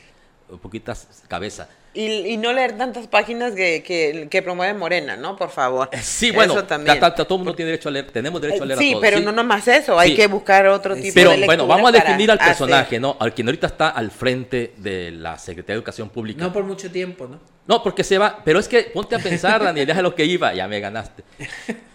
poquitas 0.57 1.07
cabeza. 1.27 1.69
Y, 1.93 2.37
no 2.37 2.53
leer 2.53 2.77
tantas 2.77 3.07
páginas 3.07 3.53
que, 3.53 3.81
que, 3.81 4.27
que, 4.29 4.41
promueve 4.43 4.75
Morena, 4.75 5.17
¿no? 5.17 5.35
Por 5.35 5.49
favor. 5.49 5.89
Eh, 5.91 5.97
sí, 6.01 6.29
bueno, 6.29 6.63
también. 6.63 6.99
todo 6.99 7.25
el 7.31 7.37
mundo 7.37 7.55
tiene 7.55 7.71
derecho 7.71 7.89
a 7.89 7.91
leer, 7.91 8.11
tenemos 8.11 8.39
derecho 8.39 8.63
a 8.63 8.65
leer 8.67 8.79
sí, 8.79 8.93
a 8.93 8.99
pero 8.99 9.19
no 9.19 9.31
nomás 9.31 9.67
eso, 9.67 9.97
hay 9.97 10.15
que 10.15 10.27
buscar 10.27 10.67
otro 10.67 10.95
tipo 10.95 11.13
pero, 11.15 11.31
de 11.31 11.45
bueno, 11.45 11.65
vamos 11.65 11.89
a 11.89 11.91
definir 11.91 12.29
al 12.29 12.37
personaje, 12.37 12.99
¿no? 12.99 13.17
Al 13.19 13.33
quien 13.33 13.47
ahorita 13.47 13.67
está 13.67 13.89
al 13.89 14.11
frente 14.11 14.73
de 14.77 15.11
la 15.11 15.37
Secretaría 15.39 15.75
de 15.75 15.79
Educación 15.79 16.09
Pública. 16.09 16.45
No 16.45 16.53
por 16.53 16.63
mucho 16.63 16.91
tiempo, 16.91 17.27
¿no? 17.27 17.39
No, 17.65 17.81
porque 17.83 18.03
se 18.03 18.17
va, 18.17 18.41
pero 18.45 18.59
es 18.59 18.67
que 18.67 18.83
ponte 18.93 19.15
a 19.15 19.19
pensar, 19.19 19.63
Daniel, 19.63 19.87
ya 19.95 20.01
lo 20.01 20.13
que 20.13 20.25
iba, 20.25 20.53
ya 20.53 20.67
me 20.67 20.79
ganaste. 20.79 21.23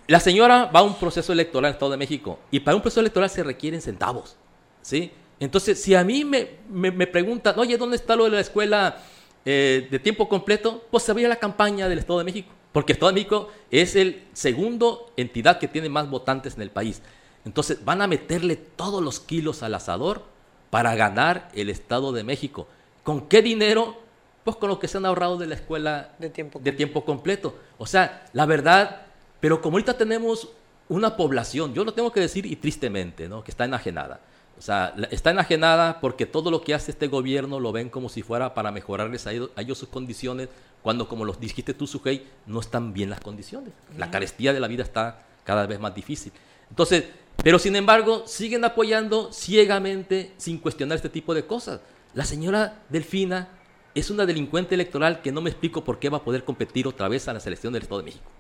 La 0.07 0.21
señora 0.21 0.67
va 0.67 0.81
a 0.81 0.83
un 0.83 0.97
proceso 0.97 1.33
electoral 1.33 1.71
en 1.71 1.75
Estado 1.75 1.93
de 1.93 1.97
México 1.97 2.41
y 2.51 2.61
para 2.61 2.77
un 2.77 2.83
proceso 2.83 3.01
electoral 3.01 3.31
se 3.31 3.43
requieren 3.43 3.81
centavos, 3.81 4.37
¿sí? 4.83 5.13
Entonces, 5.41 5.82
si 5.82 5.95
a 5.95 6.05
mí 6.05 6.24
me, 6.24 6.51
me, 6.68 7.07
preguntan, 7.07 7.59
oye, 7.59 7.76
¿dónde 7.76 7.97
está 7.97 8.16
lo 8.16 8.24
de 8.24 8.30
la 8.30 8.41
escuela 8.41 9.03
eh, 9.45 9.89
de 9.91 9.99
tiempo 9.99 10.28
completo? 10.28 10.85
Pues 10.91 11.03
se 11.03 11.14
la 11.14 11.37
campaña 11.37 11.89
del 11.89 11.99
Estado 11.99 12.20
de 12.20 12.24
México, 12.24 12.53
porque 12.72 12.93
el 12.93 12.97
Estado 12.97 13.12
de 13.12 13.14
México 13.14 13.51
es 13.70 13.97
el 13.97 14.22
segundo 14.32 15.12
entidad 15.16 15.59
que 15.59 15.68
tiene 15.68 15.89
más 15.89 16.09
votantes 16.09 16.55
en 16.55 16.62
el 16.62 16.70
país. 16.70 17.03
Entonces, 17.45 17.85
van 17.85 18.01
a 18.01 18.07
meterle 18.07 18.57
todos 18.57 19.03
los 19.03 19.20
kilos 19.20 19.62
al 19.62 19.74
asador 19.74 20.22
para 20.70 20.95
ganar 20.95 21.51
el 21.55 21.68
Estado 21.68 22.12
de 22.12 22.24
México. 22.24 22.66
¿Con 23.03 23.28
qué 23.28 23.43
dinero? 23.43 24.05
pues 24.45 24.57
con 24.59 24.68
lo 24.68 24.78
que 24.78 24.87
se 24.87 24.99
han 24.99 25.07
ahorrado 25.07 25.39
de 25.39 25.47
la 25.47 25.55
escuela 25.55 26.11
de 26.18 26.28
tiempo, 26.28 26.61
de 26.62 26.72
tiempo 26.72 27.05
completo. 27.05 27.57
O 27.78 27.87
sea, 27.87 28.26
la 28.35 28.45
verdad, 28.45 29.07
pero 29.41 29.61
como 29.61 29.76
ahorita 29.76 29.97
tenemos 29.97 30.51
una 30.89 31.16
población, 31.16 31.72
yo 31.72 31.82
lo 31.82 31.95
tengo 31.95 32.12
que 32.12 32.20
decir 32.20 32.45
y 32.45 32.57
tristemente, 32.57 33.28
¿no? 33.28 33.43
que 33.43 33.51
está 33.51 33.64
enajenada. 33.64 34.20
O 34.59 34.63
sea, 34.63 34.95
está 35.11 35.31
enajenada 35.31 36.01
porque 36.01 36.27
todo 36.27 36.51
lo 36.51 36.63
que 36.63 36.75
hace 36.75 36.91
este 36.91 37.09
gobierno 37.09 37.61
lo 37.61 37.73
ven 37.73 37.91
como 37.91 38.09
si 38.09 38.23
fuera 38.23 38.55
para 38.55 38.71
mejorarles 38.71 39.27
a 39.27 39.33
ellos, 39.33 39.79
sus 39.79 39.89
condiciones, 39.89 40.49
cuando, 40.83 41.09
como 41.09 41.25
los 41.25 41.41
dijiste 41.41 41.75
tú, 41.75 41.87
Sujei, 41.87 42.27
no 42.47 42.61
están 42.61 42.93
bien 42.93 43.11
las 43.11 43.21
condiciones. 43.21 43.73
La 43.97 44.11
carestía 44.11 44.53
de 44.53 44.61
la 44.61 44.69
vida 44.69 44.83
está 44.83 45.25
cada 45.45 45.67
vez 45.67 45.81
más 45.81 45.95
difícil. 45.95 46.33
Entonces, 46.71 47.05
pero 47.43 47.59
sin 47.59 47.75
embargo, 47.77 48.25
siguen 48.27 48.65
apoyando 48.65 49.33
ciegamente, 49.33 50.33
sin 50.37 50.59
cuestionar 50.59 50.97
este 50.97 51.09
tipo 51.09 51.35
de 51.35 51.47
cosas. 51.47 51.81
La 52.15 52.25
señora 52.25 52.83
Delfina 52.89 53.49
es 53.95 54.11
una 54.11 54.27
delincuente 54.27 54.75
electoral 54.75 55.21
que 55.21 55.33
no 55.33 55.41
me 55.41 55.51
explico 55.51 55.85
por 55.85 55.99
qué 55.99 56.09
va 56.09 56.19
a 56.19 56.25
poder 56.25 56.45
competir 56.45 56.87
otra 56.87 57.09
vez 57.09 57.29
a 57.29 57.33
la 57.33 57.41
selección 57.41 57.73
del 57.73 57.83
Estado 57.83 58.01
de 58.01 58.07
México. 58.07 58.31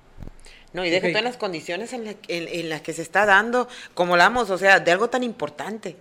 No, 0.74 0.84
y 0.84 0.90
deja 0.90 1.08
todas 1.08 1.22
las 1.22 1.36
condiciones 1.36 1.92
en, 1.92 2.68
las 2.68 2.80
que 2.82 2.92
se 2.92 3.00
está 3.00 3.24
dando, 3.26 3.68
como 3.94 4.14
hablamos, 4.14 4.50
o 4.50 4.58
sea, 4.58 4.80
de 4.80 4.90
algo 4.90 5.08
tan 5.08 5.22
importante. 5.22 5.94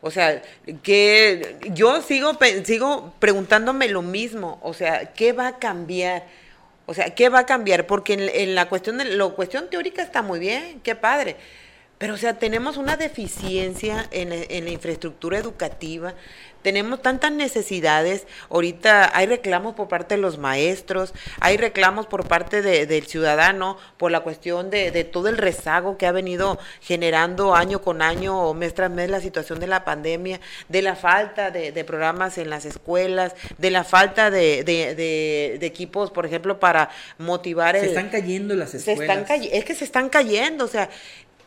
O 0.00 0.10
sea, 0.10 0.42
que 0.82 1.56
yo 1.70 2.02
sigo, 2.02 2.36
sigo 2.64 3.14
preguntándome 3.20 3.88
lo 3.88 4.02
mismo, 4.02 4.58
o 4.62 4.74
sea, 4.74 5.12
¿qué 5.14 5.32
va 5.32 5.46
a 5.46 5.58
cambiar? 5.60 6.26
O 6.86 6.94
sea, 6.94 7.14
¿qué 7.14 7.28
va 7.28 7.40
a 7.40 7.46
cambiar? 7.46 7.86
Porque 7.86 8.14
en, 8.14 8.56
la 8.56 8.68
cuestión 8.68 8.98
de 8.98 9.04
la 9.04 9.28
cuestión 9.28 9.70
teórica 9.70 10.02
está 10.02 10.20
muy 10.20 10.40
bien, 10.40 10.80
qué 10.82 10.96
padre. 10.96 11.36
Pero, 11.98 12.14
o 12.14 12.16
sea, 12.16 12.38
tenemos 12.38 12.76
una 12.76 12.96
deficiencia 12.96 14.06
en, 14.10 14.32
en 14.32 14.64
la 14.64 14.70
infraestructura 14.70 15.38
educativa, 15.38 16.14
tenemos 16.62 17.00
tantas 17.02 17.32
necesidades. 17.32 18.26
Ahorita 18.50 19.16
hay 19.16 19.26
reclamos 19.26 19.74
por 19.74 19.88
parte 19.88 20.16
de 20.16 20.20
los 20.20 20.38
maestros, 20.38 21.14
hay 21.40 21.56
reclamos 21.56 22.06
por 22.06 22.26
parte 22.26 22.62
del 22.62 23.06
ciudadano 23.06 23.78
por 23.96 24.10
la 24.10 24.20
cuestión 24.20 24.70
de, 24.70 25.04
todo 25.04 25.28
el 25.28 25.38
rezago 25.38 25.96
que 25.96 26.06
ha 26.06 26.12
venido 26.12 26.58
generando 26.80 27.54
año 27.54 27.80
con 27.80 28.02
año 28.02 28.38
o 28.38 28.54
mes 28.54 28.74
tras 28.74 28.90
mes 28.90 29.08
la 29.08 29.20
situación 29.20 29.60
de 29.60 29.66
la 29.66 29.84
pandemia, 29.84 30.40
de 30.68 30.82
la 30.82 30.96
falta 30.96 31.50
de, 31.50 31.84
programas 31.84 32.38
en 32.38 32.50
las 32.50 32.64
escuelas, 32.64 33.34
de 33.56 33.70
la 33.70 33.84
falta 33.84 34.30
de, 34.30 35.58
equipos, 35.62 36.10
por 36.10 36.26
ejemplo, 36.26 36.58
para 36.58 36.90
motivar. 37.18 37.78
Se 37.78 37.86
están 37.86 38.10
cayendo 38.10 38.54
las 38.54 38.74
escuelas. 38.74 39.16
Se 39.16 39.22
están 39.22 39.42
es 39.52 39.64
que 39.64 39.74
se 39.74 39.84
están 39.84 40.08
cayendo, 40.08 40.64
o 40.64 40.68
sea, 40.68 40.90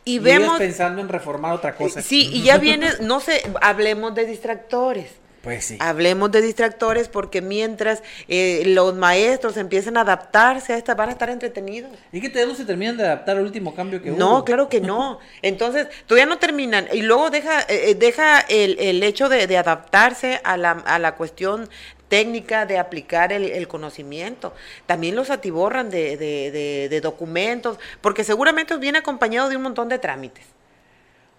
y, 0.04 0.18
vemos 0.18 0.58
pensando 0.58 1.00
en 1.00 1.08
reformar 1.08 1.52
otra 1.52 1.74
cosa. 1.74 2.02
Sí, 2.02 2.28
y 2.32 2.42
ya 2.42 2.58
viene, 2.58 2.88
no 3.00 3.20
sé, 3.20 3.42
hablemos 3.60 4.14
de 4.14 4.26
distractores. 4.26 5.22
Pues 5.42 5.64
sí. 5.64 5.76
Hablemos 5.80 6.30
de 6.30 6.40
distractores 6.40 7.08
porque 7.08 7.42
mientras 7.42 8.02
eh, 8.28 8.62
los 8.66 8.94
maestros 8.94 9.56
empiezan 9.56 9.96
a 9.96 10.02
adaptarse 10.02 10.72
a 10.72 10.76
esta, 10.76 10.94
van 10.94 11.08
a 11.08 11.12
estar 11.12 11.30
entretenidos. 11.30 11.90
¿Y 12.12 12.20
que 12.20 12.46
no 12.46 12.54
se 12.54 12.64
terminan 12.64 12.96
de 12.96 13.04
adaptar 13.04 13.36
al 13.36 13.42
último 13.42 13.74
cambio 13.74 14.00
que 14.00 14.12
hubo? 14.12 14.18
No, 14.18 14.44
claro 14.44 14.68
que 14.68 14.80
no. 14.80 15.18
Entonces, 15.42 15.88
todavía 16.06 16.26
no 16.26 16.38
terminan. 16.38 16.86
Y 16.92 17.02
luego 17.02 17.30
deja, 17.30 17.60
eh, 17.62 17.90
eh, 17.90 17.94
deja 17.96 18.38
el, 18.40 18.78
el 18.78 19.02
hecho 19.02 19.28
de, 19.28 19.48
de, 19.48 19.58
adaptarse 19.58 20.40
a 20.44 20.56
la, 20.56 20.70
a 20.70 21.00
la 21.00 21.16
cuestión 21.16 21.68
técnica 22.12 22.66
de 22.66 22.76
aplicar 22.76 23.32
el, 23.32 23.68
conocimiento. 23.68 24.52
También 24.84 25.16
los 25.16 25.30
atiborran 25.30 25.88
de, 25.88 26.18
de, 26.18 27.00
documentos, 27.00 27.78
porque 28.02 28.22
seguramente 28.22 28.76
viene 28.76 28.98
acompañado 28.98 29.48
de 29.48 29.56
un 29.56 29.62
montón 29.62 29.88
de 29.88 29.98
trámites. 29.98 30.44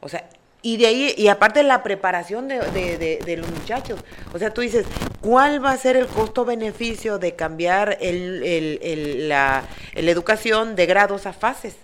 O 0.02 0.10
sea, 0.10 0.28
y 0.64 0.78
de 0.78 0.88
ahí, 0.88 1.14
y 1.16 1.28
aparte 1.28 1.62
la 1.62 1.84
preparación 1.84 2.48
de, 2.48 3.36
los 3.38 3.52
muchachos. 3.52 4.00
O 4.34 4.40
sea, 4.40 4.52
tú 4.52 4.62
dices, 4.62 4.88
¿cuál 5.22 5.64
va 5.64 5.70
a 5.70 5.78
ser 5.78 5.96
el 5.96 6.08
costo-beneficio 6.08 7.20
de 7.20 7.36
cambiar 7.36 8.00
el, 8.02 9.30
la 9.30 9.66
educación 9.94 10.76
de 10.76 10.88
grados 10.88 11.28
a 11.28 11.34
fases? 11.34 11.76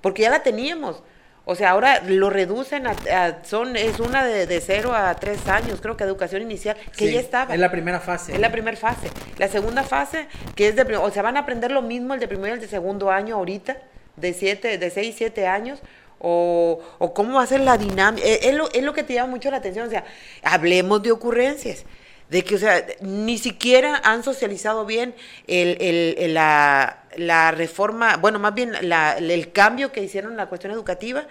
Porque 0.00 0.22
ya 0.22 0.30
la 0.30 0.42
teníamos. 0.42 1.02
O 1.48 1.54
sea, 1.54 1.70
ahora 1.70 2.02
lo 2.04 2.28
reducen 2.28 2.88
a, 2.88 3.44
son 3.44 3.76
es 3.76 4.00
una 4.00 4.26
de, 4.26 4.48
de 4.48 4.60
cero 4.60 4.92
a 4.92 5.14
tres 5.14 5.46
años, 5.46 5.80
creo 5.80 5.96
que 5.96 6.02
educación 6.02 6.42
inicial, 6.42 6.76
que 6.96 7.12
ya 7.12 7.20
estaba. 7.20 7.54
Es 7.54 7.60
la 7.60 7.70
primera 7.70 8.00
fase. 8.00 8.32
Es 8.32 8.40
la 8.40 8.50
primera 8.50 8.76
fase. 8.76 9.12
La 9.38 9.46
segunda 9.46 9.84
fase, 9.84 10.26
que 10.56 10.66
es 10.66 10.74
de, 10.74 10.96
o 10.96 11.10
sea, 11.12 11.22
van 11.22 11.36
a 11.36 11.40
aprender 11.40 11.70
lo 11.70 11.82
mismo 11.82 12.14
el 12.14 12.20
de 12.20 12.26
primero 12.26 12.48
y 12.48 12.56
el 12.56 12.60
de 12.60 12.66
segundo 12.66 13.12
año 13.12 13.36
ahorita, 13.36 13.76
de 14.16 14.34
siete, 14.34 14.76
de 14.76 14.90
seis, 14.90 15.14
siete 15.16 15.46
años, 15.46 15.78
o, 16.18 16.80
o 16.98 17.14
cómo 17.14 17.36
va 17.36 17.44
a 17.44 17.46
ser 17.46 17.60
la 17.60 17.78
dinámica. 17.78 18.26
Es, 18.26 18.52
lo, 18.52 18.68
es 18.72 18.82
lo 18.82 18.92
que 18.92 19.04
te 19.04 19.14
llama 19.14 19.30
mucho 19.30 19.48
la 19.48 19.58
atención, 19.58 19.86
o 19.86 19.90
sea, 19.90 20.04
hablemos 20.42 21.00
de 21.04 21.12
ocurrencias 21.12 21.84
de 22.30 22.42
que, 22.42 22.56
o 22.56 22.58
sea, 22.58 22.84
ni 23.00 23.38
siquiera 23.38 24.00
han 24.04 24.22
socializado 24.22 24.84
bien 24.84 25.14
el, 25.46 25.76
el, 25.80 26.34
la, 26.34 27.04
la, 27.16 27.52
reforma, 27.52 28.16
bueno, 28.16 28.38
más 28.38 28.54
bien 28.54 28.72
la, 28.82 29.16
el 29.18 29.52
cambio 29.52 29.92
que 29.92 30.02
hicieron 30.02 30.32
en 30.32 30.36
la 30.36 30.48
cuestión 30.48 30.72
educativa, 30.72 31.26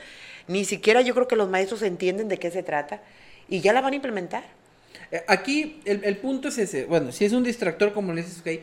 ni 0.47 0.63
siquiera 0.63 1.01
yo 1.01 1.13
creo 1.13 1.27
que 1.27 1.35
los 1.35 1.49
maestros 1.49 1.81
entienden 1.81 2.27
de 2.27 2.37
qué 2.37 2.51
se 2.51 2.63
trata 2.63 3.01
y 3.49 3.59
ya 3.59 3.73
la 3.73 3.81
van 3.81 3.93
a 3.93 3.95
implementar. 3.97 4.43
Eh, 5.11 5.23
aquí 5.27 5.81
el, 5.85 6.03
el 6.03 6.17
punto 6.17 6.47
es 6.47 6.57
ese, 6.57 6.85
bueno, 6.85 7.11
si 7.11 7.25
es 7.25 7.33
un 7.33 7.43
distractor 7.43 7.93
como 7.93 8.13
le 8.13 8.21
dices, 8.21 8.39
okay, 8.39 8.61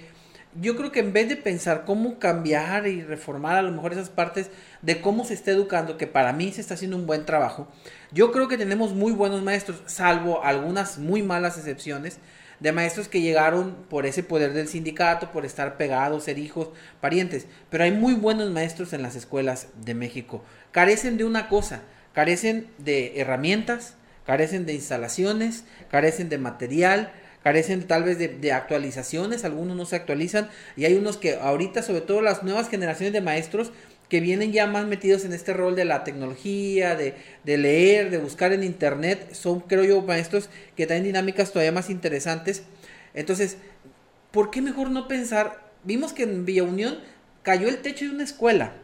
yo 0.60 0.76
creo 0.76 0.92
que 0.92 1.00
en 1.00 1.12
vez 1.12 1.28
de 1.28 1.36
pensar 1.36 1.84
cómo 1.84 2.18
cambiar 2.18 2.86
y 2.86 3.02
reformar 3.02 3.56
a 3.56 3.62
lo 3.62 3.72
mejor 3.72 3.92
esas 3.92 4.10
partes 4.10 4.50
de 4.82 5.00
cómo 5.00 5.24
se 5.24 5.34
está 5.34 5.50
educando, 5.50 5.96
que 5.96 6.06
para 6.06 6.32
mí 6.32 6.52
se 6.52 6.60
está 6.60 6.74
haciendo 6.74 6.96
un 6.96 7.06
buen 7.06 7.24
trabajo, 7.24 7.68
yo 8.12 8.32
creo 8.32 8.48
que 8.48 8.58
tenemos 8.58 8.92
muy 8.92 9.12
buenos 9.12 9.42
maestros, 9.42 9.82
salvo 9.86 10.44
algunas 10.44 10.98
muy 10.98 11.22
malas 11.22 11.56
excepciones 11.56 12.18
de 12.60 12.72
maestros 12.72 13.08
que 13.08 13.20
llegaron 13.20 13.74
por 13.88 14.06
ese 14.06 14.22
poder 14.22 14.52
del 14.52 14.68
sindicato, 14.68 15.32
por 15.32 15.44
estar 15.44 15.76
pegados, 15.76 16.24
ser 16.24 16.38
hijos, 16.38 16.68
parientes. 17.00 17.46
Pero 17.70 17.84
hay 17.84 17.90
muy 17.90 18.14
buenos 18.14 18.50
maestros 18.50 18.92
en 18.92 19.02
las 19.02 19.16
escuelas 19.16 19.66
de 19.84 19.94
México. 19.94 20.44
Carecen 20.70 21.16
de 21.16 21.24
una 21.24 21.48
cosa, 21.48 21.82
carecen 22.12 22.68
de 22.78 23.20
herramientas, 23.20 23.94
carecen 24.24 24.64
de 24.64 24.74
instalaciones, 24.74 25.64
carecen 25.90 26.28
de 26.28 26.38
material, 26.38 27.12
carecen 27.42 27.86
tal 27.86 28.04
vez 28.04 28.18
de, 28.18 28.52
actualizaciones, 28.52 29.44
algunos 29.44 29.76
no 29.76 29.84
se 29.84 29.96
actualizan 29.96 30.48
y 30.76 30.84
hay 30.84 30.94
unos 30.94 31.16
que 31.16 31.36
ahorita, 31.36 31.82
sobre 31.82 32.02
todo 32.02 32.22
las 32.22 32.42
nuevas 32.42 32.68
generaciones 32.68 33.12
de 33.12 33.20
maestros, 33.20 33.72
que 34.08 34.20
vienen 34.20 34.52
ya 34.52 34.66
más 34.66 34.86
metidos 34.86 35.24
en 35.24 35.32
este 35.32 35.54
rol 35.54 35.74
de 35.74 35.86
la 35.86 36.04
tecnología, 36.04 36.96
de, 36.96 37.14
de, 37.44 37.56
leer, 37.56 38.10
de 38.10 38.18
buscar 38.18 38.52
en 38.52 38.62
internet, 38.62 39.32
son 39.32 39.60
creo 39.60 39.84
yo 39.84 40.02
maestros 40.02 40.50
que 40.76 40.86
traen 40.86 41.04
dinámicas 41.04 41.50
todavía 41.50 41.72
más 41.72 41.88
interesantes. 41.88 42.62
Entonces, 43.14 43.56
¿por 44.30 44.50
qué 44.50 44.60
mejor 44.60 44.90
no 44.90 45.08
pensar? 45.08 45.70
Vimos 45.84 46.12
que 46.12 46.24
en 46.24 46.44
Villa 46.44 46.62
Unión 46.62 46.98
cayó 47.42 47.68
el 47.68 47.78
techo 47.78 48.04
de 48.04 48.10
una 48.10 48.24
escuela. 48.24 48.74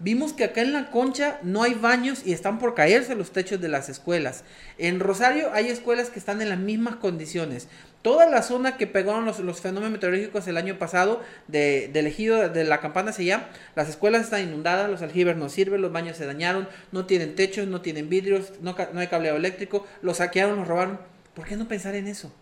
Vimos 0.00 0.32
que 0.32 0.44
acá 0.44 0.62
en 0.62 0.72
la 0.72 0.90
concha 0.90 1.40
no 1.42 1.64
hay 1.64 1.74
baños 1.74 2.22
y 2.24 2.32
están 2.32 2.60
por 2.60 2.74
caerse 2.74 3.16
los 3.16 3.32
techos 3.32 3.60
de 3.60 3.68
las 3.68 3.88
escuelas. 3.88 4.44
En 4.78 5.00
Rosario 5.00 5.52
hay 5.52 5.68
escuelas 5.68 6.10
que 6.10 6.20
están 6.20 6.40
en 6.40 6.50
las 6.50 6.58
mismas 6.58 6.96
condiciones. 6.96 7.66
Toda 8.02 8.26
la 8.26 8.42
zona 8.42 8.76
que 8.76 8.86
pegaron 8.86 9.24
los, 9.24 9.60
fenómenos 9.60 9.90
meteorológicos 9.90 10.46
el 10.46 10.56
año 10.56 10.78
pasado 10.78 11.20
de, 11.48 11.90
del 11.92 12.06
ejido 12.06 12.48
de 12.48 12.62
la 12.62 12.80
campana 12.80 13.10
ya 13.10 13.50
las 13.74 13.88
escuelas 13.88 14.22
están 14.22 14.42
inundadas, 14.42 14.88
los 14.88 15.02
aljibes 15.02 15.36
no 15.36 15.48
sirven, 15.48 15.82
los 15.82 15.90
baños 15.90 16.16
se 16.16 16.26
dañaron, 16.26 16.68
no 16.92 17.06
tienen 17.06 17.34
techos, 17.34 17.66
no 17.66 17.80
tienen 17.80 18.08
vidrios, 18.08 18.52
no, 18.60 18.76
no 18.92 19.00
hay 19.00 19.08
cableado 19.08 19.36
eléctrico, 19.36 19.84
los 20.02 20.18
saquearon, 20.18 20.58
los 20.58 20.68
robaron. 20.68 21.00
¿Por 21.34 21.44
qué 21.44 21.56
no 21.56 21.66
pensar 21.66 21.96
en 21.96 22.06
eso? 22.06 22.32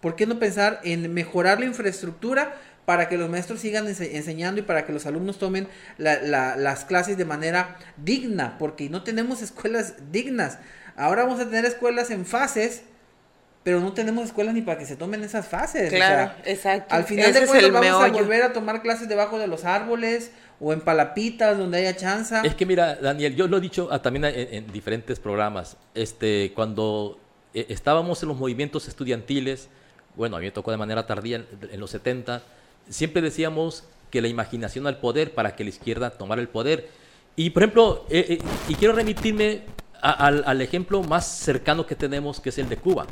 ¿Por 0.00 0.16
qué 0.16 0.26
no 0.26 0.38
pensar 0.38 0.80
en 0.82 1.12
mejorar 1.12 1.60
la 1.60 1.66
infraestructura 1.66 2.56
para 2.84 3.08
que 3.08 3.16
los 3.16 3.30
maestros 3.30 3.60
sigan 3.60 3.86
enseñando 3.86 4.60
y 4.60 4.64
para 4.64 4.84
que 4.84 4.92
los 4.92 5.06
alumnos 5.06 5.38
tomen 5.38 5.68
las 5.98 6.84
clases 6.84 7.16
de 7.16 7.24
manera 7.24 7.78
digna, 7.96 8.56
porque 8.58 8.88
no 8.88 9.02
tenemos 9.02 9.42
escuelas 9.42 9.94
dignas. 10.10 10.58
Ahora 10.96 11.22
vamos 11.22 11.40
a 11.40 11.44
tener 11.44 11.64
escuelas 11.64 12.10
en 12.10 12.26
fases, 12.26 12.82
pero 13.62 13.80
no 13.80 13.92
tenemos 13.92 14.26
escuelas 14.26 14.54
ni 14.54 14.62
para 14.62 14.78
que 14.78 14.86
se 14.86 14.96
tomen 14.96 15.22
esas 15.22 15.46
fases. 15.46 15.90
Claro, 15.90 16.32
exacto. 16.44 16.94
Al 16.94 17.04
final 17.04 17.32
de 17.32 17.46
cuentas 17.46 17.72
vamos 17.72 18.04
a 18.04 18.08
volver 18.08 18.42
a 18.42 18.52
tomar 18.52 18.82
clases 18.82 19.08
debajo 19.08 19.38
de 19.38 19.46
los 19.46 19.64
árboles 19.64 20.30
o 20.60 20.72
en 20.72 20.80
palapitas 20.80 21.56
donde 21.56 21.78
haya 21.78 21.96
chance. 21.96 22.34
Es 22.44 22.54
que 22.54 22.66
mira, 22.66 22.96
Daniel, 22.96 23.34
yo 23.34 23.48
lo 23.48 23.58
he 23.58 23.60
dicho 23.60 23.88
ah, 23.90 24.02
también 24.02 24.24
en, 24.24 24.70
diferentes 24.72 25.20
programas. 25.20 25.76
Este, 25.94 26.52
cuando 26.54 27.18
eh, 27.54 27.66
estábamos 27.68 28.22
en 28.22 28.28
los 28.30 28.38
movimientos 28.38 28.88
estudiantiles, 28.88 29.68
bueno, 30.16 30.36
a 30.36 30.40
mí 30.40 30.46
me 30.46 30.52
tocó 30.52 30.70
de 30.70 30.76
manera 30.76 31.06
tardía 31.06 31.36
en, 31.36 31.46
en 31.70 31.80
los 31.80 31.90
70, 31.90 32.42
siempre 32.90 33.22
decíamos 33.22 33.84
que 34.10 34.20
la 34.20 34.28
imaginación 34.28 34.86
al 34.86 34.98
poder 34.98 35.32
para 35.32 35.56
que 35.56 35.64
la 35.64 35.70
izquierda 35.70 36.10
tomara 36.10 36.42
el 36.42 36.48
poder. 36.48 36.90
Y 37.36 37.50
por 37.50 37.62
ejemplo, 37.62 38.04
eh, 38.10 38.26
eh, 38.28 38.38
y 38.68 38.74
quiero 38.74 38.94
remitirme 38.94 39.62
al, 40.02 40.60
ejemplo 40.60 41.02
más 41.02 41.26
cercano 41.26 41.86
que 41.86 41.94
tenemos, 41.94 42.40
que 42.40 42.50
es 42.50 42.58
el 42.58 42.68
de 42.68 42.76
Cuba. 42.76 43.06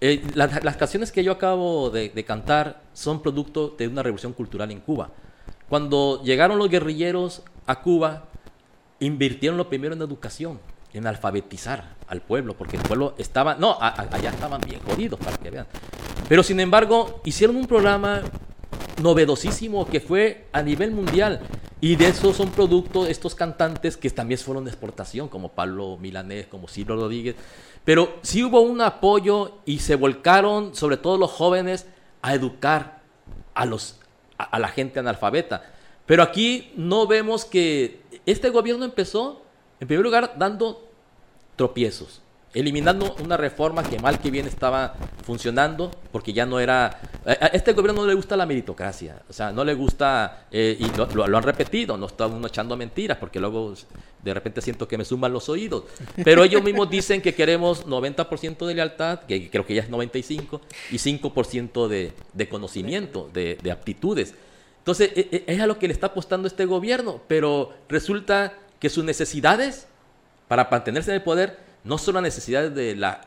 Eh, 0.00 0.22
las 0.34 0.76
canciones 0.76 1.10
que 1.10 1.24
yo 1.24 1.32
acabo 1.32 1.90
de, 1.90 2.24
cantar 2.24 2.82
son 2.92 3.22
producto 3.22 3.74
de 3.78 3.88
una 3.88 4.02
revolución 4.02 4.32
cultural 4.32 4.70
en 4.70 4.80
Cuba. 4.80 5.10
Cuando 5.68 6.22
llegaron 6.22 6.58
los 6.58 6.68
guerrilleros 6.68 7.42
a 7.66 7.80
Cuba, 7.80 8.24
invirtieron 9.00 9.56
lo 9.56 9.68
primero 9.68 9.94
en 9.94 10.02
educación, 10.02 10.60
en 10.92 11.06
alfabetizar 11.06 11.96
al 12.08 12.20
pueblo, 12.20 12.54
porque 12.54 12.76
el 12.76 12.82
pueblo 12.82 13.14
estaba, 13.18 13.54
no, 13.54 13.76
allá 13.80 14.30
estaban 14.30 14.60
bien 14.60 14.80
jodidos, 14.80 15.18
para 15.18 15.36
que 15.38 15.50
vean. 15.50 15.66
Pero 16.28 16.42
sin 16.42 16.60
embargo, 16.60 17.20
hicieron 17.24 17.56
un 17.56 17.66
programa 17.66 18.22
novedosísimo 19.02 19.86
que 19.86 20.00
fue 20.00 20.46
a 20.52 20.62
nivel 20.62 20.92
mundial. 20.92 21.40
Y 21.80 21.96
de 21.96 22.08
eso 22.08 22.32
son 22.32 22.50
productos 22.50 23.08
estos 23.08 23.34
cantantes 23.34 23.96
que 23.96 24.10
también 24.10 24.40
fueron 24.40 24.64
de 24.64 24.70
exportación, 24.70 25.28
como 25.28 25.50
Pablo 25.50 25.98
Milanés, 25.98 26.46
como 26.46 26.68
Silvio 26.68 26.96
Rodríguez. 26.96 27.36
Pero 27.84 28.16
sí 28.22 28.42
hubo 28.42 28.60
un 28.60 28.80
apoyo 28.80 29.58
y 29.64 29.78
se 29.78 29.96
volcaron, 29.96 30.74
sobre 30.74 30.96
todo 30.96 31.18
los 31.18 31.30
jóvenes, 31.30 31.86
a 32.22 32.34
educar 32.34 33.02
a, 33.54 33.66
los, 33.66 34.00
a 34.38 34.58
la 34.58 34.68
gente 34.68 34.98
analfabeta. 34.98 35.70
Pero 36.06 36.22
aquí 36.22 36.72
no 36.76 37.06
vemos 37.06 37.44
que 37.44 38.00
este 38.24 38.50
gobierno 38.50 38.84
empezó, 38.84 39.42
en 39.80 39.88
primer 39.88 40.04
lugar, 40.04 40.34
dando 40.38 40.88
tropiezos 41.56 42.22
eliminando 42.56 43.14
una 43.22 43.36
reforma 43.36 43.82
que 43.82 43.98
mal 43.98 44.18
que 44.18 44.30
bien 44.30 44.46
estaba 44.46 44.94
funcionando, 45.24 45.90
porque 46.10 46.32
ya 46.32 46.46
no 46.46 46.58
era... 46.58 46.98
A 47.26 47.46
este 47.46 47.72
gobierno 47.72 48.02
no 48.02 48.06
le 48.06 48.14
gusta 48.14 48.36
la 48.36 48.46
meritocracia, 48.46 49.20
o 49.28 49.32
sea, 49.32 49.50
no 49.50 49.64
le 49.64 49.74
gusta, 49.74 50.46
eh, 50.52 50.76
y 50.78 50.96
lo, 50.96 51.24
han 51.24 51.42
repetido, 51.42 51.96
no 51.96 52.06
está 52.06 52.28
uno 52.28 52.46
echando 52.46 52.76
mentiras, 52.76 53.18
porque 53.18 53.40
luego 53.40 53.74
de 54.22 54.32
repente 54.32 54.60
siento 54.60 54.86
que 54.86 54.96
me 54.96 55.04
suman 55.04 55.32
los 55.32 55.48
oídos, 55.48 55.84
pero 56.22 56.44
ellos 56.44 56.62
mismos 56.62 56.88
dicen 56.88 57.20
que 57.20 57.34
queremos 57.34 57.84
90% 57.84 58.64
de 58.64 58.74
lealtad, 58.76 59.20
que 59.20 59.50
creo 59.50 59.66
que 59.66 59.74
ya 59.74 59.82
es 59.82 59.90
95%, 59.90 60.60
y 60.92 60.96
5% 60.98 61.88
de, 61.88 62.12
de 62.32 62.48
conocimiento, 62.48 63.28
de, 63.32 63.58
de 63.60 63.72
aptitudes. 63.72 64.32
Entonces, 64.78 65.10
e, 65.16 65.28
e, 65.32 65.52
es 65.52 65.60
a 65.60 65.66
lo 65.66 65.80
que 65.80 65.88
le 65.88 65.94
está 65.94 66.06
apostando 66.06 66.46
este 66.46 66.64
gobierno, 66.64 67.20
pero 67.26 67.72
resulta 67.88 68.54
que 68.78 68.88
sus 68.88 69.02
necesidades 69.02 69.88
para 70.46 70.68
mantenerse 70.70 71.10
en 71.10 71.16
el 71.16 71.22
poder 71.22 71.58
no 71.82 71.98
son 71.98 72.14
las 72.14 72.22
necesidades 72.22 72.72
de 72.72 72.94
la 72.94 73.22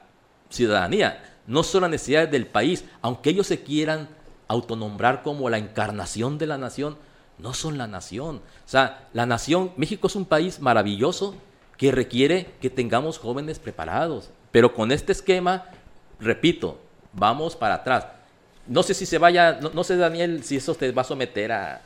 ciudadanía, 0.49 1.21
no 1.49 1.63
son 1.63 1.81
las 1.81 1.89
necesidades 1.89 2.29
del 2.29 2.45
país, 2.45 2.85
aunque 3.01 3.31
ellos 3.31 3.47
se 3.47 3.63
quieran 3.63 4.07
autonombrar 4.47 5.23
como 5.23 5.49
la 5.49 5.57
encarnación 5.57 6.37
de 6.37 6.45
la 6.45 6.59
nación, 6.59 6.95
no 7.39 7.55
son 7.55 7.79
la 7.79 7.87
nación. 7.87 8.37
O 8.37 8.69
sea, 8.69 9.09
la 9.13 9.25
nación, 9.25 9.71
México 9.75 10.07
es 10.07 10.15
un 10.15 10.25
país 10.25 10.59
maravilloso 10.59 11.33
que 11.75 11.91
requiere 11.91 12.51
que 12.61 12.69
tengamos 12.69 13.17
jóvenes 13.17 13.57
preparados, 13.57 14.29
pero 14.51 14.75
con 14.75 14.91
este 14.91 15.11
esquema, 15.11 15.65
repito, 16.19 16.79
vamos 17.13 17.55
para 17.55 17.75
atrás. 17.75 18.05
No 18.67 18.83
sé 18.83 18.93
si 18.93 19.07
se 19.07 19.17
vaya, 19.17 19.59
no, 19.59 19.83
sé 19.83 19.97
Daniel, 19.97 20.43
si 20.43 20.57
eso 20.57 20.75
te 20.75 20.91
va 20.91 21.01
a 21.01 21.05
someter 21.05 21.51
a, 21.51 21.81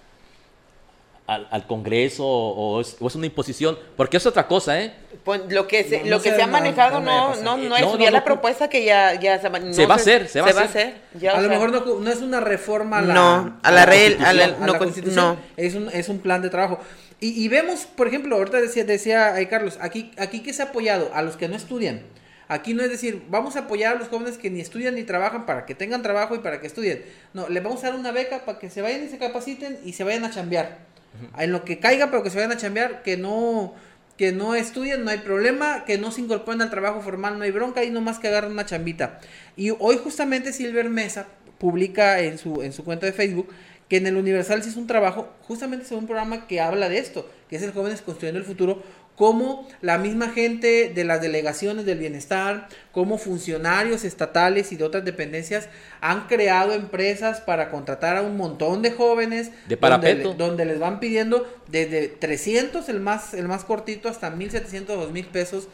al, 1.28 1.68
Congreso 1.68 2.26
o 2.26 2.82
es, 2.82 3.16
una 3.16 3.26
imposición, 3.26 3.78
porque 3.96 4.18
es 4.18 4.26
otra 4.26 4.48
cosa, 4.48 4.82
¿eh? 4.82 4.94
Pues 5.24 5.42
lo 5.50 5.68
que 5.68 5.84
se, 5.84 6.04
lo 6.04 6.22
que 6.22 6.32
se 6.32 6.42
ha 6.42 6.48
manejado 6.48 7.00
no, 7.00 7.36
no, 7.38 7.58
no, 7.58 7.78
es 7.78 8.00
ya 8.00 8.12
la 8.12 8.24
propuesta 8.26 8.70
que 8.70 8.84
ya, 8.84 9.18
ya 9.20 9.40
se, 9.40 9.48
va 9.48 9.58
a 9.58 9.96
hacer, 9.96 10.28
se 10.28 10.42
va, 10.42 10.48
a 10.48 10.64
hacer. 10.64 10.96
a 11.34 11.40
lo 11.40 11.50
mejor 11.50 11.72
no, 11.72 12.12
es 12.12 12.22
una 12.22 12.42
reforma 12.42 12.98
a 12.98 13.02
la, 13.02 13.14
no, 13.14 13.60
a 13.64 13.72
la, 13.72 13.84
a 13.84 14.34
la, 14.34 14.78
constitución, 14.78 15.38
Es, 15.56 15.76
un, 15.76 15.90
es 15.90 16.10
un 16.10 16.20
plan 16.20 16.42
de 16.42 16.50
trabajo. 16.50 16.80
Y, 17.22 17.42
y, 17.42 17.48
vemos, 17.48 17.86
por 17.86 18.08
ejemplo, 18.08 18.36
ahorita 18.36 18.60
decía, 18.60 18.84
decía 18.84 19.34
Carlos, 19.50 19.78
aquí, 19.80 20.12
aquí 20.18 20.42
que 20.42 20.52
se 20.52 20.62
ha 20.62 20.66
apoyado 20.66 21.10
a 21.14 21.22
los 21.22 21.38
que 21.38 21.48
no 21.48 21.56
estudian. 21.56 22.04
Aquí 22.50 22.74
no 22.74 22.84
es 22.84 22.90
decir, 22.90 23.24
vamos 23.30 23.56
a 23.56 23.60
apoyar 23.60 23.96
a 23.96 24.00
los 24.00 24.10
jóvenes 24.10 24.38
que 24.38 24.50
ni 24.50 24.60
estudian 24.60 24.96
ni 24.96 25.04
trabajan 25.04 25.46
para 25.46 25.66
que 25.66 25.74
tengan 25.74 26.04
trabajo 26.04 26.36
y 26.36 26.40
para 26.40 26.60
que 26.60 26.68
estudien. 26.68 27.04
No, 27.34 27.48
les 27.48 27.64
vamos 27.64 27.82
a 27.84 27.88
dar 27.88 27.98
una 27.98 28.12
beca 28.12 28.44
para 28.44 28.60
que 28.60 28.70
se 28.70 28.82
vayan 28.82 29.06
y 29.06 29.08
se 29.08 29.18
capaciten 29.18 29.80
y 29.86 29.94
se 29.94 30.04
vayan 30.04 30.26
a 30.26 30.32
chambear. 30.32 30.93
En 31.38 31.52
lo 31.52 31.64
que 31.64 31.80
caiga, 31.80 32.10
pero 32.10 32.24
que 32.24 32.30
se 32.30 32.38
vayan 32.38 32.52
a 32.52 32.58
chambear, 32.58 33.04
que 33.04 33.18
no, 33.18 33.74
que 34.18 34.32
no 34.32 34.56
estudien, 34.56 35.04
no 35.04 35.12
hay 35.12 35.20
problema, 35.20 35.86
que 35.86 35.98
no 35.98 36.12
se 36.12 36.22
incorporen 36.22 36.62
al 36.62 36.70
trabajo 36.70 37.02
formal, 37.02 37.38
no 37.38 37.44
hay 37.44 37.52
bronca, 37.52 37.84
y 37.84 37.92
nomás 37.92 38.20
que 38.20 38.28
agarren 38.28 38.52
una 38.52 38.66
chambita. 38.66 39.20
Y 39.56 39.72
hoy 39.72 39.98
justamente 39.98 40.54
Silver 40.54 40.90
Mesa 40.90 41.28
publica 41.58 42.20
en 42.20 42.38
su, 42.38 42.62
en 42.62 42.74
su 42.74 42.84
cuenta 42.84 43.06
de 43.06 43.14
Facebook 43.14 43.50
que 43.90 43.98
en 43.98 44.08
el 44.08 44.18
Universal 44.18 44.64
se 44.64 44.70
hizo 44.70 44.80
un 44.80 44.88
trabajo 44.88 45.30
justamente 45.42 45.86
sobre 45.86 46.00
un 46.00 46.08
programa 46.08 46.48
que 46.48 46.60
habla 46.60 46.90
de 46.90 46.98
esto, 46.98 47.30
que 47.50 47.58
es 47.58 47.64
el 47.64 47.74
Jóvenes 47.74 48.02
Construyendo 48.02 48.40
el 48.40 48.46
Futuro, 48.46 48.82
como 49.16 49.68
la 49.82 49.98
misma 49.98 50.30
gente 50.30 50.92
de 50.94 51.04
las 51.04 51.22
delegaciones 51.22 51.86
del 51.86 52.00
bienestar, 52.00 52.68
como 52.92 53.18
funcionarios 53.18 54.04
estatales 54.06 54.72
y 54.72 54.76
de 54.76 54.84
otras 54.84 55.06
dependencias 55.06 55.70
han 56.02 56.28
creado 56.28 56.74
empresas 56.74 57.40
para 57.40 57.70
contratar 57.70 58.18
a 58.18 58.22
un 58.24 58.38
montón 58.38 58.82
de 58.82 58.92
jóvenes 58.92 59.52
de 59.68 59.78
parapeto. 59.78 60.34
Donde, 60.34 60.66
les 60.66 60.80
van 60.80 61.00
pidiendo 61.00 61.48
desde 61.68 62.08
300 62.08 62.90
el 62.90 63.00
más 63.00 63.34
el 63.34 63.48
más 63.48 63.64
cortito 63.66 64.10
hasta 64.10 64.32
1700 64.32 64.98
2000 64.98 65.26
pesos 65.28 65.68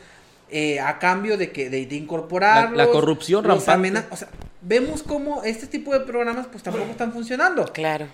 eh, 0.51 0.79
a 0.79 0.99
cambio 0.99 1.37
de 1.37 1.51
que 1.51 1.69
de, 1.69 1.95
incorporar 1.95 2.71
la, 2.73 2.87
corrupción 2.87 3.43
rampante. 3.43 4.03
O 4.09 4.17
sea, 4.17 4.27
vemos 4.61 5.03
cómo 5.03 5.43
este 5.43 5.67
tipo 5.67 5.93
de 5.93 6.01
programas 6.01 6.47
pues 6.47 6.63
tampoco 6.63 6.91
están 6.91 7.11
funcionando. 7.13 7.65
Claro. 7.65 8.07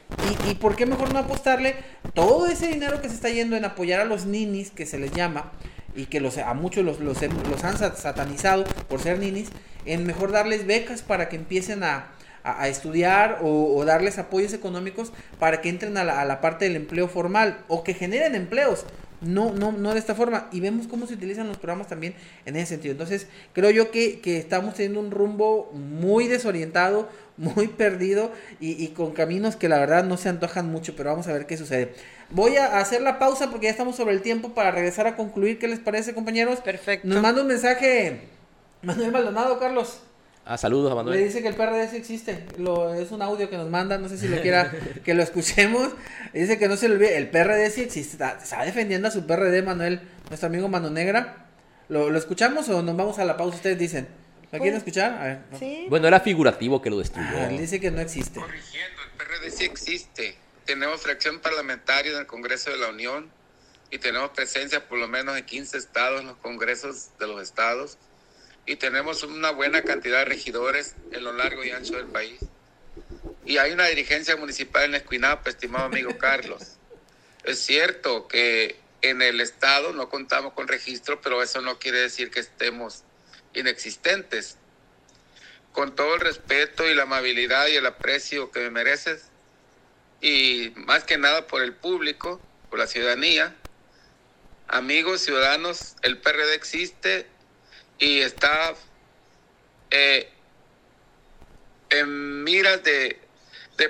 ¿Y, 0.47 0.51
y 0.51 0.55
por 0.55 0.75
qué 0.75 0.85
mejor 0.85 1.13
no 1.13 1.19
apostarle 1.19 1.75
todo 2.13 2.47
ese 2.47 2.67
dinero 2.67 3.01
que 3.01 3.09
se 3.09 3.15
está 3.15 3.29
yendo 3.29 3.55
en 3.55 3.65
apoyar 3.65 4.01
a 4.01 4.05
los 4.05 4.25
ninis, 4.25 4.71
que 4.71 4.85
se 4.85 4.99
les 4.99 5.11
llama, 5.11 5.51
y 5.95 6.07
que 6.07 6.19
los, 6.19 6.37
a 6.37 6.53
muchos 6.53 6.83
los, 6.83 6.99
los, 6.99 7.21
los 7.21 7.63
han 7.63 7.77
satanizado 7.77 8.65
por 8.87 9.01
ser 9.01 9.19
ninis, 9.19 9.49
en 9.85 10.05
mejor 10.05 10.31
darles 10.31 10.67
becas 10.67 11.01
para 11.01 11.29
que 11.29 11.35
empiecen 11.35 11.83
a, 11.83 12.07
a, 12.43 12.67
estudiar 12.67 13.39
o, 13.41 13.83
darles 13.85 14.17
apoyos 14.17 14.53
económicos 14.53 15.13
para 15.39 15.61
que 15.61 15.69
entren 15.69 15.97
a 15.97 16.03
la, 16.03 16.21
a 16.21 16.25
la 16.25 16.41
parte 16.41 16.65
del 16.65 16.75
empleo 16.75 17.07
formal 17.07 17.63
o 17.67 17.83
que 17.83 17.93
generen 17.93 18.35
empleos 18.35 18.85
no, 19.21 19.53
no, 19.53 19.71
no 19.71 19.93
de 19.93 19.99
esta 19.99 20.15
forma. 20.15 20.47
Y 20.51 20.59
vemos 20.59 20.87
cómo 20.87 21.07
se 21.07 21.13
utilizan 21.13 21.47
los 21.47 21.57
programas 21.57 21.87
también 21.87 22.15
en 22.45 22.55
ese 22.55 22.67
sentido. 22.67 22.91
Entonces, 22.91 23.27
creo 23.53 23.69
yo 23.71 23.91
que, 23.91 24.21
estamos 24.23 24.75
teniendo 24.75 24.99
un 24.99 25.11
rumbo 25.11 25.71
muy 25.73 26.27
desorientado, 26.27 27.09
muy 27.37 27.67
perdido 27.67 28.31
y, 28.59 28.87
con 28.89 29.11
caminos 29.11 29.55
que 29.55 29.69
la 29.69 29.79
verdad 29.79 30.03
no 30.03 30.17
se 30.17 30.29
antojan 30.29 30.69
mucho, 30.71 30.95
pero 30.95 31.09
vamos 31.09 31.27
a 31.27 31.33
ver 31.33 31.45
qué 31.45 31.57
sucede. 31.57 31.93
Voy 32.29 32.57
a 32.57 32.79
hacer 32.79 33.01
la 33.01 33.19
pausa 33.19 33.49
porque 33.51 33.65
ya 33.65 33.71
estamos 33.71 33.95
sobre 33.95 34.13
el 34.13 34.21
tiempo 34.21 34.53
para 34.53 34.71
regresar 34.71 35.07
a 35.07 35.15
concluir. 35.15 35.59
¿Qué 35.59 35.67
les 35.67 35.79
parece, 35.79 36.13
compañeros? 36.13 36.59
Perfecto. 36.61 37.07
Nos 37.07 37.21
manda 37.21 37.41
un 37.41 37.47
mensaje 37.47 38.21
Manuel 38.81 39.11
Maldonado, 39.11 39.59
Carlos. 39.59 40.01
Ah, 40.47 40.59
saludos 40.59 40.91
a 40.91 40.95
Manuel. 40.95 41.17
Le 41.17 41.25
dice 41.25 41.41
que 41.41 41.47
el 41.47 41.55
PRD 41.55 41.89
sí 41.89 41.97
existe. 41.97 42.45
Lo, 42.59 42.93
es 42.93 43.11
un 43.11 43.23
audio 43.23 43.49
que 43.49 43.57
nos 43.57 43.67
manda, 43.67 43.97
no 43.97 44.07
sé 44.07 44.17
si 44.19 44.27
lo 44.27 44.39
quiera 44.41 44.71
que 45.03 45.15
lo 45.15 45.23
escuchemos. 45.23 45.93
Dice 46.33 46.59
que 46.59 46.67
no 46.67 46.77
se 46.77 46.87
le 46.87 46.95
olvide, 46.95 47.17
el 47.17 47.29
PRD 47.29 47.71
sí 47.71 47.81
existe. 47.81 48.23
Está, 48.23 48.63
defendiendo 48.63 49.07
a 49.07 49.11
su 49.11 49.25
PRD, 49.25 49.63
Manuel, 49.63 50.01
nuestro 50.29 50.47
amigo 50.47 50.67
Mano 50.67 50.91
Negra. 50.91 51.47
¿Lo, 51.89 52.15
escuchamos 52.15 52.69
o 52.69 52.83
nos 52.83 52.95
vamos 52.95 53.17
a 53.17 53.25
la 53.25 53.37
pausa? 53.37 53.55
Ustedes 53.55 53.79
dicen. 53.79 54.07
¿Lo 54.51 54.59
quieren 54.59 54.79
pues, 54.79 54.95
escuchar? 54.95 55.13
A 55.13 55.23
ver, 55.23 55.39
¿Sí? 55.59 55.87
Bueno, 55.89 56.07
era 56.07 56.19
figurativo 56.19 56.79
que 56.79 56.91
lo 56.91 56.99
destruyó. 56.99 57.27
Ah, 57.35 57.47
él 57.49 57.57
dice 57.57 57.79
que 57.79 57.89
no 57.89 57.99
existe. 57.99 58.39
Corrigiendo, 58.39 59.01
el 59.01 59.17
PRD 59.17 59.49
sí 59.49 59.65
existe. 59.65 60.35
Tenemos 60.65 61.01
fracción 61.01 61.39
parlamentaria 61.39 62.11
en 62.11 62.19
el 62.19 62.27
Congreso 62.27 62.69
de 62.69 62.77
la 62.77 62.89
Unión 62.89 63.31
y 63.89 63.97
tenemos 63.97 64.29
presencia 64.29 64.87
por 64.87 64.99
lo 64.99 65.07
menos 65.07 65.35
en 65.37 65.43
15 65.43 65.77
estados 65.77 66.21
en 66.21 66.27
los 66.27 66.37
congresos 66.37 67.09
de 67.19 67.27
los 67.27 67.41
estados 67.41 67.97
y 68.65 68.77
tenemos 68.77 69.23
una 69.23 69.51
buena 69.51 69.83
cantidad 69.83 70.19
de 70.19 70.25
regidores 70.25 70.95
en 71.11 71.23
lo 71.23 71.33
largo 71.33 71.63
y 71.63 71.71
ancho 71.71 71.97
del 71.97 72.07
país. 72.07 72.39
Y 73.45 73.57
hay 73.57 73.71
una 73.71 73.85
dirigencia 73.85 74.35
municipal 74.37 74.85
en 74.85 74.95
Escuinapa, 74.95 75.49
estimado 75.49 75.85
amigo 75.85 76.17
Carlos. 76.19 76.77
Es 77.43 77.59
cierto 77.59 78.27
que 78.27 78.79
en 79.01 79.21
el 79.21 79.39
Estado 79.39 79.93
no 79.93 80.09
contamos 80.09 80.53
con 80.53 80.67
registro, 80.67 81.21
pero 81.21 81.43
eso 81.43 81.61
no 81.61 81.77
quiere 81.77 81.99
decir 81.99 82.31
que 82.31 82.39
estemos 82.39 83.03
inexistentes. 83.53 84.57
Con 85.71 85.93
todo 85.93 86.15
el 86.15 86.21
respeto 86.21 86.89
y 86.89 86.95
la 86.95 87.03
amabilidad 87.03 87.67
y 87.67 87.75
el 87.75 87.85
aprecio 87.85 88.49
que 88.49 88.61
me 88.61 88.71
mereces, 88.71 89.25
y 90.21 90.73
más 90.75 91.03
que 91.03 91.17
nada 91.17 91.45
por 91.45 91.61
el 91.61 91.73
público, 91.73 92.41
por 92.69 92.79
la 92.79 92.87
ciudadanía, 92.87 93.55
amigos, 94.67 95.21
ciudadanos, 95.21 95.95
el 96.01 96.17
PRD 96.17 96.55
existe 96.55 97.27
y 97.99 98.19
está 98.19 98.75
eh, 99.91 100.29
en 101.89 102.43
miras 102.43 102.83
de, 102.83 103.19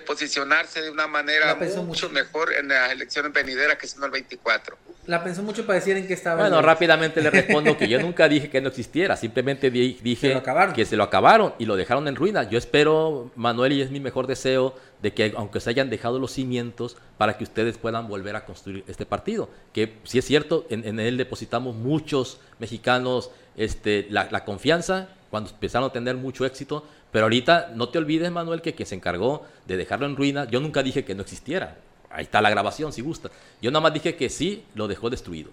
posicionarse 0.05 0.81
de 0.81 0.89
una 0.89 1.07
manera 1.07 1.57
mucho, 1.83 2.09
mejor 2.09 2.53
en 2.53 2.69
las 2.69 2.91
elecciones 2.91 3.31
venideras 3.31 3.77
que 3.77 3.87
son 3.87 4.03
el 4.03 4.11
24. 4.11 4.77
La 5.05 5.23
pensó 5.23 5.43
mucho 5.43 5.65
para 5.65 5.79
decir 5.79 5.95
en 5.97 6.07
qué 6.07 6.13
estaba. 6.13 6.41
Bueno, 6.41 6.61
rápidamente 6.61 7.21
le 7.21 7.29
respondo 7.29 7.77
que 7.77 7.87
yo 7.87 7.99
nunca 8.01 8.27
dije 8.27 8.49
que 8.49 8.59
no 8.61 8.69
existiera, 8.69 9.15
simplemente 9.15 9.69
dije 9.69 10.41
que 10.73 10.85
se 10.85 10.95
lo 10.95 11.03
acabaron 11.03 11.53
y 11.59 11.65
lo 11.65 11.75
dejaron 11.75 12.07
en 12.07 12.15
ruina. 12.15 12.49
Yo 12.49 12.57
espero, 12.57 13.31
Manuel, 13.35 13.73
y 13.73 13.81
es 13.81 13.91
mi 13.91 13.99
mejor 13.99 14.25
deseo, 14.25 14.75
de 15.01 15.13
que 15.13 15.33
aunque 15.37 15.59
se 15.59 15.69
hayan 15.69 15.89
dejado 15.89 16.17
los 16.17 16.31
cimientos 16.31 16.97
para 17.17 17.37
que 17.37 17.43
ustedes 17.43 17.77
puedan 17.77 18.07
volver 18.07 18.35
a 18.35 18.45
construir 18.45 18.83
este 18.87 19.05
partido. 19.05 19.49
Que 19.73 19.99
si 20.03 20.17
es 20.17 20.25
cierto, 20.25 20.65
en 20.69 20.99
él 20.99 21.17
depositamos 21.17 21.75
muchos 21.75 22.39
mexicanos 22.59 23.29
este, 23.57 24.07
la, 24.09 24.43
confianza 24.43 25.09
cuando 25.35 25.49
empezaron 25.49 25.89
a 25.89 25.91
tener 25.91 26.15
mucho 26.15 26.45
éxito. 26.45 26.85
Pero 27.11 27.25
ahorita 27.25 27.73
no 27.75 27.89
te 27.89 27.97
olvides, 27.97 28.31
Manuel, 28.31 28.61
que 28.61 28.73
quien 28.73 28.87
se 28.87 28.95
encargó 28.95 29.45
de 29.67 29.75
dejarlo 29.75 30.05
en 30.05 30.15
ruina, 30.15 30.45
yo 30.45 30.61
nunca 30.61 30.81
dije 30.81 31.03
que 31.03 31.13
no 31.13 31.23
existiera. 31.23 31.77
Ahí 32.09 32.23
está 32.23 32.41
la 32.41 32.49
grabación, 32.49 32.93
si 32.93 33.01
gusta. 33.01 33.29
Yo 33.61 33.69
nada 33.69 33.81
más 33.81 33.93
dije 33.93 34.15
que 34.15 34.29
sí 34.29 34.63
lo 34.75 34.87
dejó 34.87 35.09
destruido. 35.09 35.49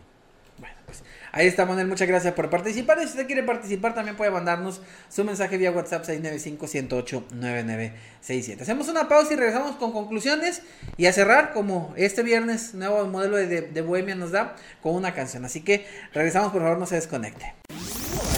Ahí 1.35 1.47
está, 1.47 1.65
Manuel. 1.65 1.89
Muchas 1.89 2.07
gracias 2.07 2.35
por 2.35 2.51
participar. 2.51 2.99
Y 2.99 3.05
si 3.05 3.09
usted 3.09 3.27
quiere 3.27 3.43
participar, 3.43 3.95
también 3.95 4.17
puede 4.17 4.31
mandarnos 4.31 4.83
su 5.09 5.25
mensaje 5.25 5.57
vía 5.57 5.73
WhatsApp 5.73 6.05
695-108-9967. 6.05 8.61
Hacemos 8.61 8.89
una 8.89 9.09
pausa 9.09 9.33
y 9.33 9.37
regresamos 9.37 9.77
con 9.77 9.93
conclusiones. 9.93 10.61
Y 10.99 11.07
a 11.07 11.13
cerrar, 11.13 11.55
como 11.55 11.95
este 11.97 12.23
viernes, 12.23 12.75
nuevo 12.75 13.07
modelo 13.07 13.39
de, 13.39 13.63
de 13.63 13.81
Bohemia 13.81 14.15
nos 14.15 14.31
da, 14.31 14.57
con 14.83 14.95
una 14.95 15.15
canción. 15.15 15.47
Así 15.47 15.63
que 15.63 15.87
regresamos, 16.13 16.53
por 16.53 16.61
favor, 16.61 16.79
no 16.79 16.85
se 16.85 16.97
desconecte. 16.97 17.55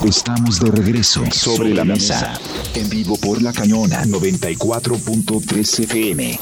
Estamos 0.06 0.60
de 0.60 0.70
regreso 0.70 1.24
sobre 1.32 1.70
la 1.70 1.84
mesa, 1.84 2.38
en 2.74 2.88
vivo 2.90 3.16
por 3.16 3.42
la 3.42 3.52
cañona 3.52 4.04
94.3 4.04 5.84
FM. 5.84 6.38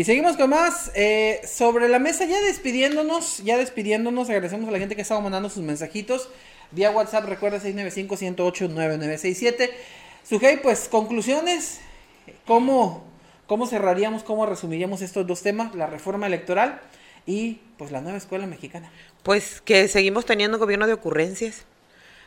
Y 0.00 0.04
seguimos 0.04 0.38
con 0.38 0.48
más 0.48 0.90
eh, 0.94 1.42
sobre 1.46 1.86
la 1.86 1.98
mesa, 1.98 2.24
ya 2.24 2.40
despidiéndonos, 2.40 3.44
ya 3.44 3.58
despidiéndonos, 3.58 4.30
agradecemos 4.30 4.66
a 4.66 4.72
la 4.72 4.78
gente 4.78 4.96
que 4.96 5.02
estaba 5.02 5.20
mandando 5.20 5.50
sus 5.50 5.62
mensajitos 5.62 6.30
vía 6.70 6.90
WhatsApp, 6.90 7.26
recuerda 7.26 7.60
695-108-9967. 7.60 9.68
Sujei, 10.26 10.62
pues 10.62 10.88
conclusiones, 10.88 11.80
¿cómo, 12.46 13.04
¿cómo 13.46 13.66
cerraríamos, 13.66 14.22
cómo 14.22 14.46
resumiríamos 14.46 15.02
estos 15.02 15.26
dos 15.26 15.42
temas, 15.42 15.74
la 15.74 15.86
reforma 15.86 16.28
electoral 16.28 16.80
y 17.26 17.58
pues 17.76 17.92
la 17.92 18.00
nueva 18.00 18.16
escuela 18.16 18.46
mexicana? 18.46 18.90
Pues 19.22 19.60
que 19.60 19.86
seguimos 19.86 20.24
teniendo 20.24 20.58
gobierno 20.58 20.86
de 20.86 20.94
ocurrencias 20.94 21.66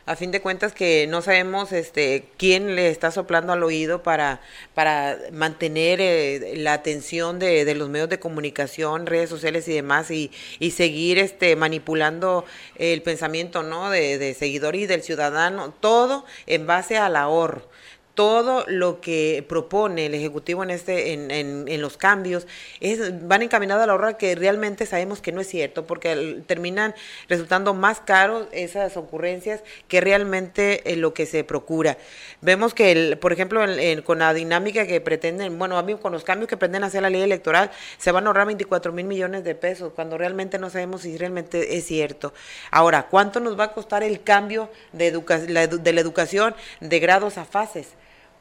a 0.06 0.16
fin 0.16 0.30
de 0.30 0.42
cuentas 0.42 0.74
que 0.74 1.06
no 1.06 1.22
sabemos 1.22 1.72
este 1.72 2.28
quién 2.36 2.76
le 2.76 2.90
está 2.90 3.10
soplando 3.10 3.52
al 3.52 3.62
oído 3.62 4.02
para, 4.02 4.40
para 4.74 5.18
mantener 5.32 6.00
eh, 6.00 6.54
la 6.56 6.74
atención 6.74 7.38
de, 7.38 7.64
de, 7.64 7.74
los 7.74 7.88
medios 7.88 8.08
de 8.10 8.18
comunicación, 8.18 9.06
redes 9.06 9.30
sociales 9.30 9.66
y 9.68 9.72
demás, 9.72 10.10
y, 10.10 10.30
y 10.58 10.72
seguir 10.72 11.18
este 11.18 11.56
manipulando 11.56 12.44
el 12.76 13.02
pensamiento 13.02 13.62
¿no? 13.62 13.90
de, 13.90 14.18
de 14.18 14.34
seguidor 14.34 14.76
y 14.76 14.86
del 14.86 15.02
ciudadano, 15.02 15.72
todo 15.80 16.24
en 16.46 16.66
base 16.66 16.98
al 16.98 17.16
ahorro 17.16 17.73
todo 18.14 18.64
lo 18.68 19.00
que 19.00 19.44
propone 19.48 20.06
el 20.06 20.14
Ejecutivo 20.14 20.62
en, 20.62 20.70
este, 20.70 21.12
en, 21.12 21.30
en, 21.30 21.80
los 21.80 21.96
cambios 21.96 22.46
es, 22.80 23.26
van 23.26 23.42
encaminados 23.42 23.82
a 23.82 23.86
la 23.86 23.94
hora 23.94 24.16
que 24.16 24.36
realmente 24.36 24.86
sabemos 24.86 25.20
que 25.20 25.32
no 25.32 25.40
es 25.40 25.48
cierto, 25.48 25.84
porque 25.84 26.42
terminan 26.46 26.94
resultando 27.28 27.74
más 27.74 28.00
caros 28.00 28.46
esas 28.52 28.96
ocurrencias 28.96 29.62
que 29.88 30.00
realmente 30.00 30.92
eh, 30.92 30.96
lo 30.96 31.12
que 31.12 31.26
se 31.26 31.42
procura. 31.42 31.98
Vemos 32.40 32.72
que, 32.72 32.92
el, 32.92 33.18
por 33.18 33.32
ejemplo, 33.32 33.60
con 34.04 34.20
la 34.20 34.32
dinámica 34.32 34.86
que 34.86 35.00
pretenden, 35.00 35.58
bueno, 35.58 35.76
a 35.76 35.82
mí 35.82 35.96
con 35.96 36.12
los 36.12 36.22
cambios 36.22 36.48
que 36.48 36.56
pretenden 36.56 36.84
hacer 36.84 37.02
la 37.02 37.10
ley 37.10 37.22
electoral, 37.22 37.72
se 37.98 38.12
van 38.12 38.24
a 38.24 38.28
ahorrar 38.28 38.46
24 38.46 38.92
mil 38.92 39.06
millones 39.06 39.42
de 39.42 39.56
pesos, 39.56 39.92
cuando 39.92 40.16
realmente 40.16 40.58
no 40.58 40.70
sabemos 40.70 41.02
si 41.02 41.18
realmente 41.18 41.76
es 41.76 41.86
cierto. 41.86 42.32
Ahora, 42.70 43.08
¿cuánto 43.08 43.40
nos 43.40 43.58
va 43.58 43.64
a 43.64 43.72
costar 43.72 44.04
el 44.04 44.22
cambio 44.22 44.70
de, 44.92 45.10
de 45.10 45.92
la 45.92 46.00
educación 46.00 46.54
de 46.80 47.00
grados 47.00 47.38
a 47.38 47.44
fases? 47.44 47.88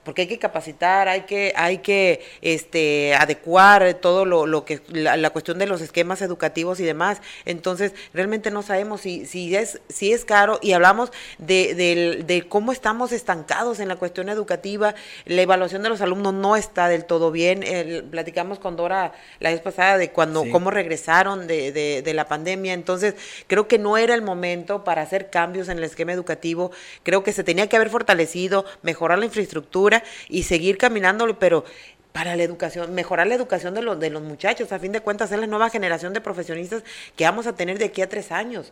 Porque 0.03 0.23
hay 0.23 0.27
que 0.27 0.39
capacitar, 0.39 1.07
hay 1.07 1.21
que, 1.21 1.53
hay 1.55 1.79
que 1.79 2.21
este, 2.41 3.15
adecuar 3.15 3.93
todo 3.95 4.25
lo, 4.25 4.45
lo 4.45 4.65
que, 4.65 4.81
la, 4.89 5.29
cuestión 5.29 5.59
de 5.59 5.67
los 5.67 5.81
esquemas 5.81 6.21
educativos 6.21 6.79
y 6.79 6.83
demás. 6.83 7.21
Entonces, 7.45 7.93
realmente 8.13 8.51
no 8.51 8.61
sabemos 8.63 9.01
si, 9.01 9.25
si, 9.25 9.55
es, 9.55 9.81
si 9.89 10.11
es 10.11 10.25
caro 10.25 10.59
y 10.61 10.73
hablamos 10.73 11.11
de, 11.37 12.23
de, 12.25 12.47
cómo 12.47 12.71
estamos 12.71 13.11
estancados 13.11 13.79
en 13.79 13.87
la 13.87 13.95
cuestión 13.95 14.29
educativa. 14.29 14.93
La 15.25 15.41
evaluación 15.41 15.83
de 15.83 15.89
los 15.89 16.01
alumnos 16.01 16.33
no 16.33 16.55
está 16.55 16.87
del 16.89 17.05
todo 17.05 17.31
bien. 17.31 17.63
platicamos 18.11 18.59
con 18.59 18.75
Dora 18.75 19.13
la 19.39 19.51
vez 19.51 19.61
pasada 19.61 19.97
de 19.97 20.11
cuando, 20.11 20.45
cómo 20.51 20.69
regresaron 20.69 21.47
de, 21.47 21.71
de, 21.71 22.01
de 22.01 22.13
la 22.13 22.27
pandemia. 22.27 22.73
Entonces, 22.73 23.15
creo 23.47 23.67
que 23.67 23.79
no 23.79 23.97
era 23.97 24.15
el 24.15 24.21
momento 24.21 24.83
para 24.83 25.01
hacer 25.01 25.29
cambios 25.29 25.69
en 25.69 25.77
el 25.77 25.83
esquema 25.85 26.11
educativo. 26.11 26.71
Creo 27.03 27.23
que 27.23 27.31
se 27.31 27.43
tenía 27.43 27.67
que 27.67 27.77
haber 27.77 27.89
fortalecido, 27.89 28.65
mejorar 28.81 29.19
la 29.19 29.25
infraestructura 29.25 29.92
y 30.29 30.43
seguir 30.43 30.77
caminando, 30.77 31.37
pero 31.37 31.65
para 32.13 32.35
la 32.35 32.43
educación, 32.43 32.93
mejorar 32.95 33.27
la 33.27 33.35
educación 33.35 33.73
de 33.73 33.81
los, 33.81 33.99
de 33.99 34.09
los 34.09 34.21
muchachos, 34.21 34.71
a 34.71 34.79
fin 34.79 34.91
de 34.91 35.01
cuentas 35.01 35.31
es 35.31 35.39
la 35.39 35.47
nueva 35.47 35.69
generación 35.69 36.13
de 36.13 36.21
profesionistas 36.21 36.83
que 37.15 37.25
vamos 37.25 37.47
a 37.47 37.55
tener 37.55 37.77
de 37.77 37.85
aquí 37.85 38.01
a 38.01 38.07
tres 38.07 38.31
años. 38.31 38.71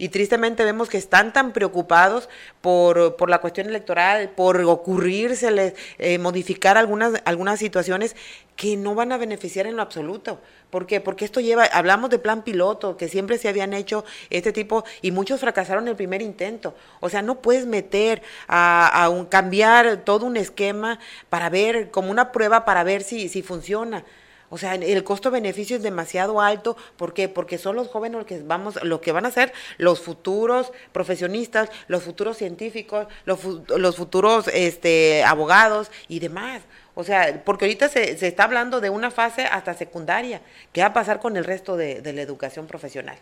Y 0.00 0.08
tristemente 0.08 0.64
vemos 0.64 0.88
que 0.88 0.96
están 0.96 1.30
tan 1.34 1.52
preocupados 1.52 2.30
por, 2.62 3.16
por 3.16 3.28
la 3.28 3.42
cuestión 3.42 3.68
electoral, 3.68 4.30
por 4.30 4.58
ocurrírseles, 4.58 5.74
eh, 5.98 6.16
modificar 6.18 6.78
algunas, 6.78 7.20
algunas 7.26 7.58
situaciones 7.58 8.16
que 8.56 8.78
no 8.78 8.94
van 8.94 9.12
a 9.12 9.18
beneficiar 9.18 9.66
en 9.66 9.76
lo 9.76 9.82
absoluto. 9.82 10.40
¿Por 10.70 10.86
qué? 10.86 11.02
Porque 11.02 11.26
esto 11.26 11.40
lleva, 11.40 11.64
hablamos 11.64 12.08
de 12.08 12.18
plan 12.18 12.44
piloto, 12.44 12.96
que 12.96 13.08
siempre 13.08 13.36
se 13.36 13.50
habían 13.50 13.74
hecho 13.74 14.06
este 14.30 14.52
tipo, 14.52 14.84
y 15.02 15.10
muchos 15.10 15.38
fracasaron 15.38 15.86
el 15.86 15.96
primer 15.96 16.22
intento. 16.22 16.74
O 17.00 17.10
sea, 17.10 17.20
no 17.20 17.42
puedes 17.42 17.66
meter 17.66 18.22
a, 18.48 19.04
a 19.04 19.10
un, 19.10 19.26
cambiar 19.26 19.98
todo 19.98 20.24
un 20.24 20.38
esquema 20.38 20.98
para 21.28 21.50
ver, 21.50 21.90
como 21.90 22.10
una 22.10 22.32
prueba 22.32 22.64
para 22.64 22.84
ver 22.84 23.02
si, 23.02 23.28
si 23.28 23.42
funciona. 23.42 24.02
O 24.50 24.58
sea, 24.58 24.74
el 24.74 25.04
costo-beneficio 25.04 25.76
es 25.76 25.82
demasiado 25.82 26.40
alto. 26.40 26.76
¿Por 26.96 27.14
qué? 27.14 27.28
Porque 27.28 27.56
son 27.56 27.76
los 27.76 27.88
jóvenes 27.88 28.18
los 28.18 28.26
que, 28.26 28.42
vamos, 28.42 28.82
lo 28.82 29.00
que 29.00 29.12
van 29.12 29.24
a 29.24 29.30
ser 29.30 29.52
los 29.78 30.00
futuros 30.00 30.72
profesionistas, 30.92 31.70
los 31.86 32.02
futuros 32.02 32.36
científicos, 32.36 33.06
los, 33.24 33.96
futuros 33.96 34.48
este, 34.48 35.22
abogados 35.22 35.90
y 36.08 36.18
demás. 36.18 36.62
O 36.94 37.04
sea, 37.04 37.42
porque 37.44 37.66
ahorita 37.66 37.88
se, 37.88 38.26
está 38.26 38.44
hablando 38.44 38.80
de 38.80 38.90
una 38.90 39.12
fase 39.12 39.44
hasta 39.44 39.74
secundaria. 39.74 40.40
¿Qué 40.72 40.80
va 40.80 40.88
a 40.88 40.92
pasar 40.92 41.20
con 41.20 41.36
el 41.36 41.44
resto 41.44 41.76
de, 41.76 42.02
de 42.02 42.12
la 42.12 42.22
educación 42.22 42.66
profesional? 42.66 43.16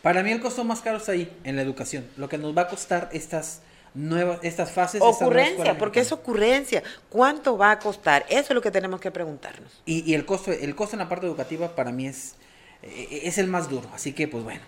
Para 0.00 0.22
mí 0.22 0.30
el 0.30 0.40
costo 0.40 0.62
más 0.62 0.80
caro 0.80 0.98
está 0.98 1.12
ahí, 1.12 1.36
en 1.42 1.56
la 1.56 1.62
educación. 1.62 2.06
Lo 2.16 2.28
que 2.28 2.38
nos 2.38 2.56
va 2.56 2.62
a 2.62 2.68
costar 2.68 3.08
estas 3.12 3.62
nuevas, 3.94 4.38
estas 4.42 4.72
fases. 4.72 5.00
Ocurrencia, 5.02 5.78
porque 5.78 6.00
es 6.00 6.12
ocurrencia. 6.12 6.82
¿Cuánto 7.08 7.56
va 7.56 7.72
a 7.72 7.78
costar? 7.78 8.24
Eso 8.28 8.48
es 8.48 8.54
lo 8.54 8.62
que 8.62 8.70
tenemos 8.70 9.00
que 9.00 9.10
preguntarnos. 9.10 9.82
Y, 9.86 10.10
y 10.10 10.14
el 10.14 10.24
costo, 10.24 10.52
el 10.52 10.74
costo 10.74 10.96
en 10.96 11.00
la 11.00 11.08
parte 11.08 11.26
educativa 11.26 11.74
para 11.74 11.92
mí 11.92 12.06
es, 12.06 12.34
eh, 12.82 13.20
es 13.24 13.38
el 13.38 13.46
más 13.48 13.68
duro. 13.68 13.88
Así 13.94 14.12
que, 14.12 14.28
pues 14.28 14.44
bueno. 14.44 14.62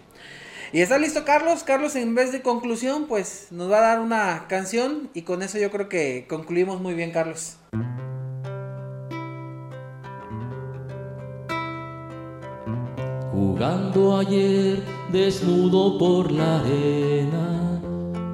Y 0.72 0.82
está 0.82 0.98
listo 0.98 1.24
Carlos. 1.24 1.64
Carlos, 1.64 1.96
en 1.96 2.14
vez 2.14 2.30
de 2.30 2.42
conclusión, 2.42 3.06
pues 3.06 3.48
nos 3.50 3.70
va 3.70 3.78
a 3.78 3.80
dar 3.80 4.00
una 4.00 4.46
canción. 4.48 5.10
Y 5.14 5.22
con 5.22 5.42
eso 5.42 5.58
yo 5.58 5.70
creo 5.70 5.88
que 5.88 6.26
concluimos 6.28 6.80
muy 6.80 6.94
bien, 6.94 7.10
Carlos. 7.10 7.56
Jugando 13.32 14.18
ayer 14.18 14.82
desnudo 15.10 15.98
por 15.98 16.30
la 16.30 16.60
arena 16.60 17.59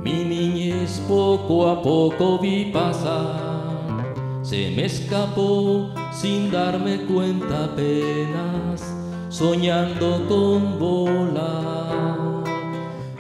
mi 0.06 0.22
niñez 0.24 1.00
poco 1.08 1.68
a 1.68 1.82
poco 1.82 2.38
vi 2.38 2.66
pasar, 2.66 4.14
se 4.40 4.70
me 4.70 4.84
escapó 4.84 5.90
sin 6.12 6.48
darme 6.52 6.98
cuenta 7.06 7.64
apenas, 7.64 8.94
soñando 9.28 10.24
con 10.28 10.78
volar. 10.78 12.44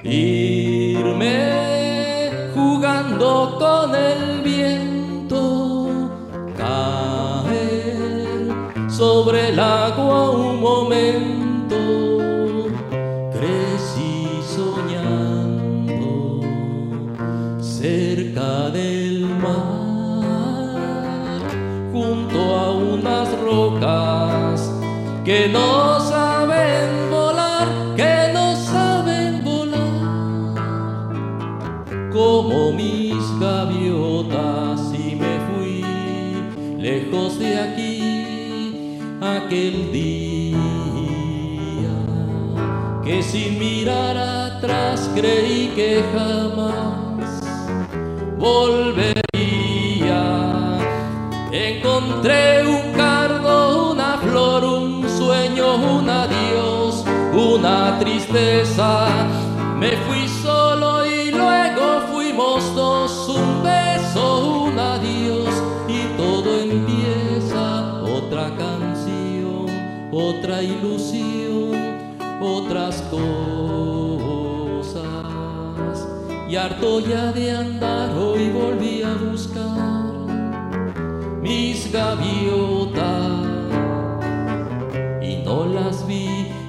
Irme 0.04 1.40
jugando 2.54 3.56
con 3.58 3.92
el 3.92 4.42
viento, 4.42 6.08
caer 6.56 7.66
sobre 8.88 9.48
el 9.48 9.58
agua 9.58 10.30
un 10.30 10.60
momento 10.60 11.35
que 25.26 25.48
no 25.48 25.98
saben 25.98 27.10
volar, 27.10 27.66
que 27.96 28.30
no 28.32 28.54
saben 28.54 29.42
volar, 29.42 30.54
como 32.12 32.72
mis 32.72 33.16
gaviotas 33.40 34.80
y 34.94 35.16
me 35.16 35.40
fui 35.48 35.84
lejos 36.78 37.40
de 37.40 37.58
aquí 37.58 38.98
aquel 39.20 39.90
día 39.90 40.58
que 43.04 43.20
sin 43.20 43.58
mirar 43.58 44.16
atrás 44.16 45.10
creí 45.16 45.72
que 45.74 46.04
jamás 46.14 47.40
volvería. 48.38 49.16
Encontré 51.50 52.64
un 52.64 52.85
una 57.66 57.98
tristeza. 57.98 59.08
Me 59.78 59.96
fui 60.06 60.28
solo 60.28 61.04
y 61.04 61.30
luego 61.30 62.00
fuimos 62.12 62.74
dos, 62.74 63.28
un 63.28 63.62
beso, 63.62 64.64
un 64.64 64.78
adiós 64.78 65.50
y 65.88 66.16
todo 66.16 66.60
empieza 66.60 68.02
otra 68.02 68.50
canción, 68.56 69.66
otra 70.12 70.62
ilusión, 70.62 71.74
otras 72.40 73.02
cosas. 73.10 73.26
y 76.48 76.54
harto 76.54 77.00
ya 77.00 77.32
de 77.32 77.50
andar 77.50 78.16
hoy 78.16 78.50
volví 78.50 79.02
a 79.02 79.14
buscar 79.14 80.06
mis 81.42 81.90
gaviotas 81.92 82.75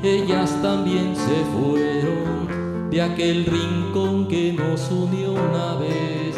ellas 0.04 0.56
también 0.62 1.16
se 1.16 1.44
fueron 1.54 2.90
de 2.90 3.02
aquel 3.02 3.46
rincón 3.46 4.28
que 4.28 4.52
nos 4.54 4.92
unió 4.92 5.32
una 5.34 5.76
vez. 5.76 6.36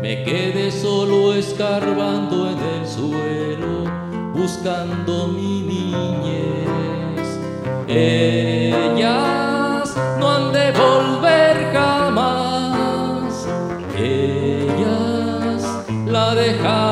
Me 0.00 0.22
quedé 0.24 0.70
solo 0.70 1.34
escarbando 1.34 2.50
en 2.50 2.58
el 2.58 2.86
suelo, 2.86 3.84
buscando 4.32 5.28
mi 5.28 5.62
niñez. 5.62 7.38
Ellas 7.88 9.96
no 10.18 10.30
han 10.30 10.52
de 10.52 10.72
volver 10.72 11.72
jamás, 11.72 13.46
ellas 13.98 15.64
la 16.06 16.34
dejaron 16.34 16.89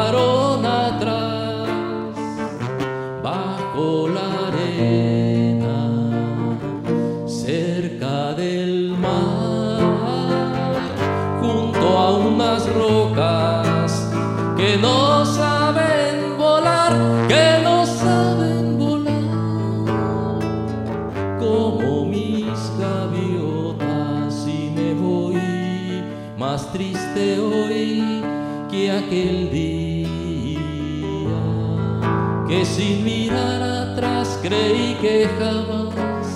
sin 32.79 33.03
mirar 33.03 33.61
atrás 33.61 34.39
creí 34.41 34.97
que 35.01 35.29
jamás 35.41 36.29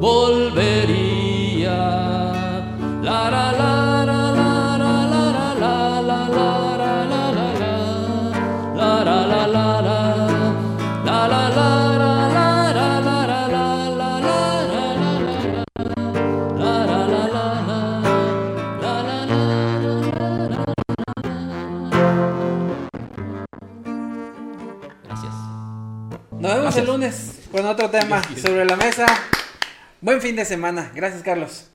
volvería. 0.00 0.69
El 26.76 26.86
lunes 26.86 27.32
con 27.50 27.66
otro 27.66 27.90
tema 27.90 28.22
sobre 28.40 28.64
la 28.64 28.76
mesa. 28.76 29.06
Buen 30.00 30.20
fin 30.20 30.36
de 30.36 30.44
semana. 30.44 30.92
Gracias, 30.94 31.22
Carlos. 31.22 31.70